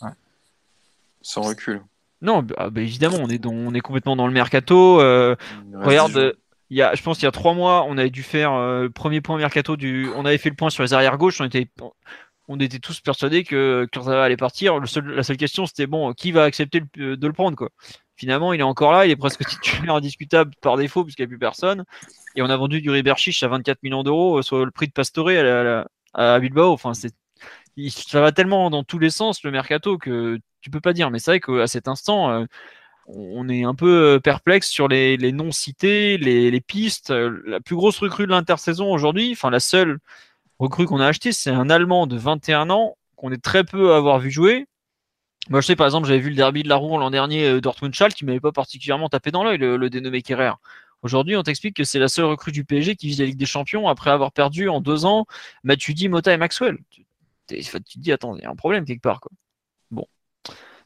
[1.23, 1.83] sans recul.
[2.23, 5.01] Non, bah, bah, évidemment, on est, dans, on est complètement dans le mercato.
[5.01, 5.37] Euh,
[5.75, 6.35] regarde,
[6.71, 8.83] il y a, je pense qu'il y a trois mois, on avait dû faire euh,
[8.83, 9.77] le premier point mercato.
[10.17, 11.41] On avait fait le point sur les arrières gauche.
[11.41, 11.69] On était,
[12.49, 14.81] on était tous persuadés que Kurzawa allait partir.
[14.81, 17.71] La seule question, c'était bon, qui va accepter de le prendre quoi.
[18.17, 19.07] Finalement, il est encore là.
[19.07, 21.85] Il est presque titulaire indiscutable par défaut puisqu'il n'y a plus personne.
[22.35, 24.93] Et on a vendu du Riberchich à 24 millions d'euros, euh, soit le prix de
[24.93, 25.31] Pastore
[26.15, 26.73] à, Bilbao.
[26.73, 31.11] Enfin, ça va tellement dans tous les sens le mercato que tu peux pas dire.
[31.11, 32.31] Mais c'est vrai qu'à cet instant.
[32.31, 32.45] Euh,
[33.09, 37.11] on est un peu euh, perplexe sur les, les noms cités, les, pistes.
[37.11, 39.99] La plus grosse recrue de l'intersaison aujourd'hui, enfin la seule
[40.59, 43.97] recrue qu'on a achetée, c'est un Allemand de 21 ans qu'on est très peu à
[43.97, 44.67] avoir vu jouer.
[45.49, 47.61] Moi, je sais par exemple, j'avais vu le derby de la Rouen l'an dernier, euh,
[47.61, 50.53] dortmund schall qui m'avait pas particulièrement tapé dans l'œil, le, dénommé Kerrer.
[51.03, 53.47] Aujourd'hui, on t'explique que c'est la seule recrue du PSG qui vise la Ligue des
[53.47, 55.27] Champions après avoir perdu en deux ans
[55.63, 56.79] Matuidi, Mota et Maxwell.
[56.91, 57.05] Tu,
[57.47, 59.21] te dis, attends, il y a un problème quelque part.
[59.21, 59.31] Quoi.
[59.93, 60.07] Bon.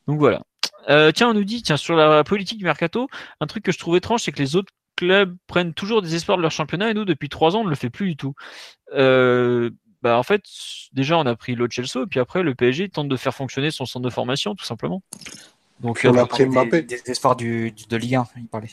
[0.07, 0.43] Donc voilà.
[0.89, 3.09] Euh, tiens, on nous dit, tiens, sur la politique du mercato,
[3.41, 6.37] un truc que je trouve étrange, c'est que les autres clubs prennent toujours des espoirs
[6.37, 8.35] de leur championnat et nous, depuis trois ans, on ne le fait plus du tout.
[8.95, 9.71] Euh,
[10.03, 10.43] bah, en fait,
[10.93, 13.71] déjà, on a pris l'autre Chelsea et puis après, le PSG tente de faire fonctionner
[13.71, 15.03] son centre de formation, tout simplement.
[15.81, 16.83] Donc, on a pris Mbappé.
[16.83, 18.69] Des, espoirs du, de Ligue 1, il parlait.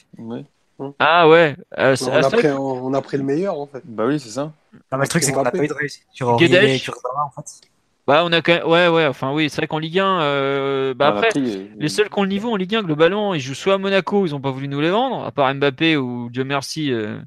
[1.00, 1.56] Ah ouais.
[1.78, 3.82] Euh, on, a pris, on, a pris, le meilleur, en fait.
[3.86, 4.52] Bah oui, c'est ça.
[4.92, 6.78] Non, mais le truc, c'est qu'on n'a pas eu de réussite sur Guedes.
[6.78, 7.62] Sur en fait.
[8.08, 8.66] Bah, on a quand même...
[8.66, 10.94] Ouais, ouais, enfin oui, c'est vrai qu'en Ligue 1, euh...
[10.94, 13.74] bah, après, les seuls qui ont le niveau en Ligue 1, globalement, ils jouent soit
[13.74, 16.92] à Monaco, ils n'ont pas voulu nous les vendre, à part Mbappé ou Dieu merci,
[16.92, 17.20] euh...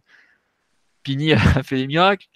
[1.02, 2.26] Pini a fait des miracles.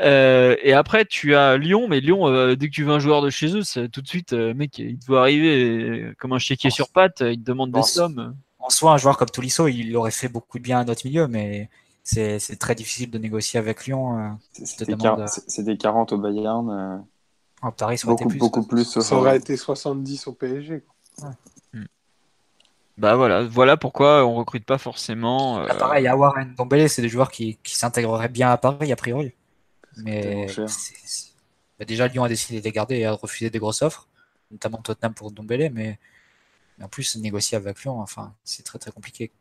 [0.00, 3.22] Euh, et après, tu as Lyon, mais Lyon, euh, dès que tu veux un joueur
[3.22, 6.90] de chez eux, tout de suite, euh, mec, il doit arriver comme un chéquier sur
[6.90, 8.36] patte, il te demande des sommes.
[8.58, 11.26] En soi, un joueur comme Tolisso, il aurait fait beaucoup de bien à notre milieu,
[11.28, 11.70] mais
[12.02, 14.38] c'est très difficile de négocier avec Lyon.
[14.52, 14.84] C'est
[15.64, 17.04] des, 40 au Bayern.
[17.62, 18.84] En Paris, ça beaucoup, plus, beaucoup plus.
[18.84, 20.82] Ça aurait été 70 au PSG.
[21.72, 21.84] Hmm.
[22.96, 25.60] Bah voilà, voilà pourquoi on recrute pas forcément.
[25.60, 25.66] Euh...
[25.78, 29.34] pareil, à Warren, Dombele, c'est des joueurs qui, qui s'intégreraient bien à Paris a priori.
[29.96, 30.46] Mais
[31.78, 34.08] bah, déjà Lyon a décidé de les garder et a refusé des grosses offres,
[34.50, 35.98] notamment Tottenham pour Dombele, mais...
[36.78, 39.32] mais en plus négocier avec Lyon, enfin c'est très très compliqué.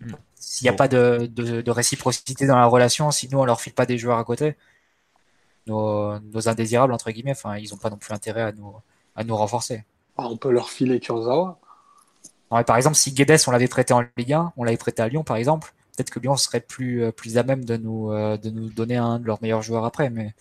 [0.00, 0.12] Hmm.
[0.34, 3.60] S'il n'y a pas de, de, de, réciprocité dans la relation, si nous on leur
[3.60, 4.56] file pas des joueurs à côté,
[5.66, 7.32] nos, indésirables, entre guillemets.
[7.32, 8.74] Enfin, ils n'ont pas non plus intérêt à nous,
[9.14, 9.84] à nous renforcer.
[10.16, 11.58] Ah, on peut leur filer Kurzawa.
[12.48, 15.24] par exemple, si Guedes, on l'avait prêté en Ligue 1, on l'avait prêté à Lyon,
[15.24, 18.50] par exemple, peut-être que Lyon serait plus, euh, plus à même de nous, euh, de
[18.50, 20.10] nous donner un de leurs meilleurs joueurs après.
[20.10, 20.34] Mais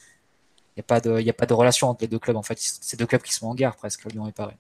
[0.75, 2.35] il n'y a, pas de, a pas de relation entre les deux clubs.
[2.37, 4.55] En fait, c'est deux clubs qui sont en guerre presque, Lyon et Paris.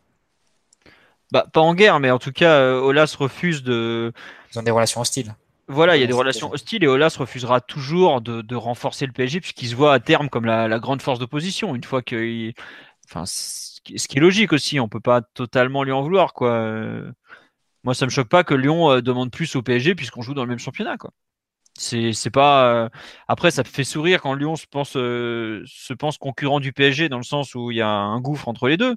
[1.31, 4.13] Bah, pas en guerre, mais en tout cas, euh, Olas refuse de.
[4.53, 5.35] Ils ont des relations hostiles.
[5.67, 8.55] Voilà, il y a des Ouais, c'est relations hostiles et Olas refusera toujours de, de
[8.55, 11.73] renforcer le PSG puisqu'il se voit à terme comme la, la grande force d'opposition.
[11.75, 12.53] Une fois qu'il,
[13.09, 16.51] enfin, ce qui est logique aussi, on peut pas totalement lui en vouloir, quoi.
[16.51, 17.11] Euh,
[17.83, 20.43] Moi, ça me choque pas que Lyon euh, demande plus au PSG puisqu'on joue dans
[20.43, 21.11] le même championnat, quoi.
[21.77, 22.85] C'est, c'est pas.
[22.85, 22.89] euh,
[23.27, 27.17] Après, ça fait sourire quand Lyon se pense, euh, se pense concurrent du PSG dans
[27.17, 28.95] le sens où il y a un gouffre entre les deux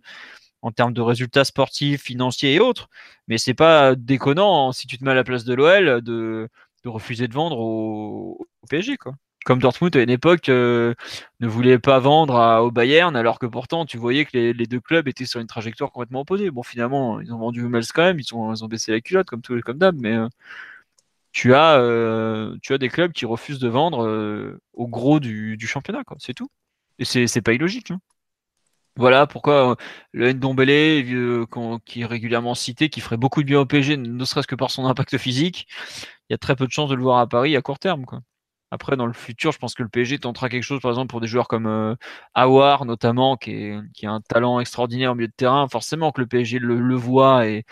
[0.63, 2.89] en termes de résultats sportifs, financiers et autres.
[3.29, 6.49] Mais c'est pas déconnant hein, si tu te mets à la place de l'OL de,
[6.85, 9.15] refuser de vendre au, PSG, quoi.
[9.45, 10.95] Comme Dortmund à une époque euh,
[11.41, 15.09] ne voulait pas vendre au Bayern, alors que pourtant tu voyais que les, deux clubs
[15.09, 16.51] étaient sur une trajectoire complètement opposée.
[16.51, 19.59] Bon, finalement, ils ont vendu Hummels quand même, ils ont, baissé la culotte comme tout,
[19.65, 20.29] comme d'hab, mais euh,
[21.33, 25.67] tu as, euh, tu as des clubs qui refusent de vendre au gros du, du
[25.67, 26.17] championnat, quoi.
[26.21, 26.51] C'est tout.
[26.99, 27.91] Et c'est c'est pas illogique.
[27.93, 28.01] hein.
[28.99, 29.75] Voilà pourquoi euh,
[30.13, 31.47] le Ndombele, euh,
[31.87, 34.73] qui est régulièrement cité, qui ferait beaucoup de bien au PSG, ne serait-ce que par
[34.73, 35.69] son impact physique,
[36.29, 38.05] il y a très peu de chances de le voir à Paris à court terme.
[38.73, 41.21] Après, dans le futur, je pense que le PSG tentera quelque chose, par exemple, pour
[41.21, 41.95] des joueurs comme euh,
[42.35, 45.69] Aouar, notamment, qui, est, a un talent extraordinaire au milieu de terrain.
[45.69, 47.65] Forcément que le PSG le, voit et,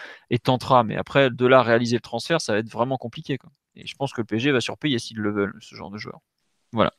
[0.42, 0.84] tentera.
[0.84, 3.36] Mais après, de là réaliser le transfert, ça va être vraiment compliqué.
[3.36, 3.50] Quoi.
[3.74, 6.20] Et je pense que le PSG va surpayer s'ils le veulent, ce genre de joueur.
[6.72, 6.92] Voilà.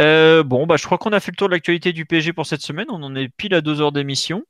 [0.00, 2.46] Euh, bon, bah, je crois qu'on a fait le tour de l'actualité du PSG pour
[2.46, 2.86] cette semaine.
[2.90, 4.44] On en est pile à deux heures d'émission.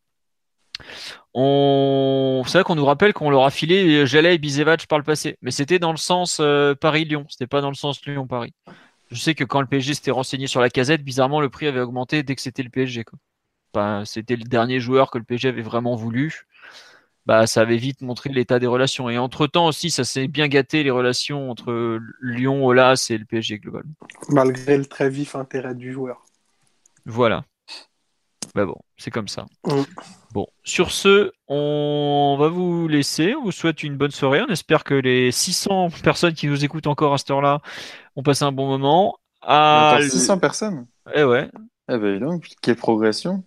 [1.35, 2.43] On...
[2.47, 5.37] C'est vrai qu'on nous rappelle qu'on leur a filé Jalais et Bizevac par le passé,
[5.43, 8.53] mais c'était dans le sens euh, Paris-Lyon, c'était pas dans le sens Lyon-Paris.
[9.11, 11.81] Je sais que quand le PSG s'était renseigné sur la casette, bizarrement le prix avait
[11.81, 13.05] augmenté dès que c'était le PSG.
[14.05, 16.47] C'était le dernier joueur que le PSG avait vraiment voulu.
[17.27, 19.09] Bah, ça avait vite montré l'état des relations.
[19.09, 23.59] Et entre-temps aussi, ça s'est bien gâté les relations entre Lyon, Olas et le PSG
[23.59, 23.85] global.
[24.29, 26.23] Malgré le très vif intérêt du joueur.
[27.07, 27.45] Voilà.
[28.55, 29.47] Bah bon, c'est comme ça.
[29.65, 29.81] Mm.
[30.33, 33.35] Bon, sur ce, on va vous laisser.
[33.35, 34.43] On vous souhaite une bonne soirée.
[34.47, 37.61] On espère que les 600 personnes qui nous écoutent encore à cette heure-là
[38.17, 39.17] ont passé un bon moment.
[39.43, 41.51] Ah, le- 600 personnes Eh ouais.
[41.91, 43.43] Eh ben, donc, quelle progression.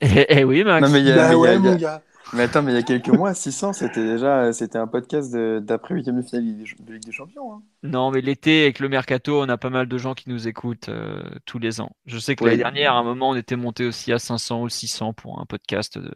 [0.00, 0.86] Eh, eh oui, Max.
[0.86, 2.02] Non, mais il y a- Bah y a- ouais, il y a- mon gars.
[2.34, 5.94] Mais attends, mais il y a quelques mois, 600, c'était déjà c'était un podcast d'après
[5.94, 7.52] huitième de finale de Ligue des- Champions.
[7.52, 7.62] hein.
[7.82, 10.88] Non, mais l'été, avec le mercato, on a pas mal de gens qui nous écoutent
[10.88, 11.90] euh, tous les ans.
[12.06, 14.68] Je sais que l'année dernière, à un moment, on était monté aussi à 500 ou
[14.70, 15.98] 600 pour un podcast.
[15.98, 16.10] De...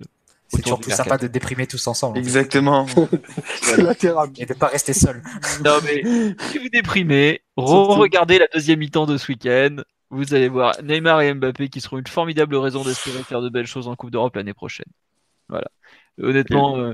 [0.48, 2.16] C'est autour toujours plus sympa de déprimer tous ensemble.
[2.18, 2.86] Exactement.
[3.62, 4.40] C'est la thérapie.
[4.42, 5.22] Et de pas rester seul.
[5.64, 6.02] Non, mais
[6.50, 9.76] si vous déprimez, regardez la deuxième mi-temps de ce week-end.
[10.10, 13.66] Vous allez voir Neymar et Mbappé qui seront une formidable raison d'espérer faire de belles
[13.66, 14.86] choses en Coupe d'Europe l'année prochaine.
[15.48, 15.66] Voilà.
[16.22, 16.92] Honnêtement, euh,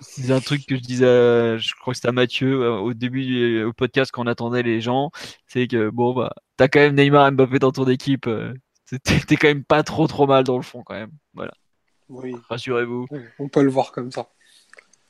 [0.00, 2.94] c'est un truc que je disais, à- je crois que c'était à Mathieu euh, au
[2.94, 5.10] début du au podcast quand on attendait les gens.
[5.46, 8.26] C'est que bon, bah, t'as quand même Neymar et Mbappé dans ton équipe.
[8.26, 8.52] euh,
[8.90, 11.12] T'es t'es quand même pas trop trop mal dans le fond quand même.
[11.34, 11.52] Voilà.
[12.08, 13.06] Oui, Rassurez-vous.
[13.38, 14.28] on peut le voir comme ça.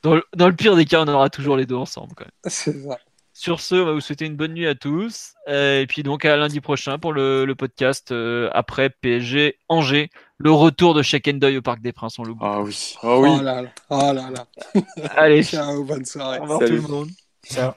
[0.03, 2.31] Dans le, dans le pire des cas, on aura toujours les deux ensemble quand même.
[2.47, 2.99] C'est ça.
[3.41, 5.33] Sur ce, on va vous souhaiter une bonne nuit à tous.
[5.47, 10.11] Euh, et puis donc à lundi prochain pour le, le podcast euh, après PSG Angers.
[10.37, 12.45] Le retour de Shake and Doy au Parc des Princes, on l'oublie.
[12.45, 12.95] Ah oui.
[13.01, 13.29] Ah oui.
[13.35, 13.69] Oh là là.
[13.89, 14.45] Oh là là.
[15.17, 16.37] Allez, Ciao, bonne soirée.
[16.37, 16.75] au revoir Salut.
[16.77, 17.09] tout le monde.
[17.43, 17.71] Ciao.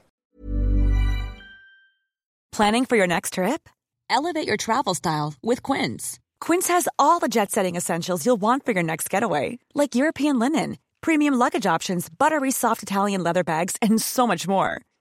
[2.53, 3.66] Planning for your next trip?
[4.11, 6.19] Elevate your travel style with Quince.
[6.43, 10.39] Quince has all the jet setting essentials you'll want for your next getaway, like European
[10.39, 14.82] linen, premium luggage options, buttery soft Italian leather bags, and so much more.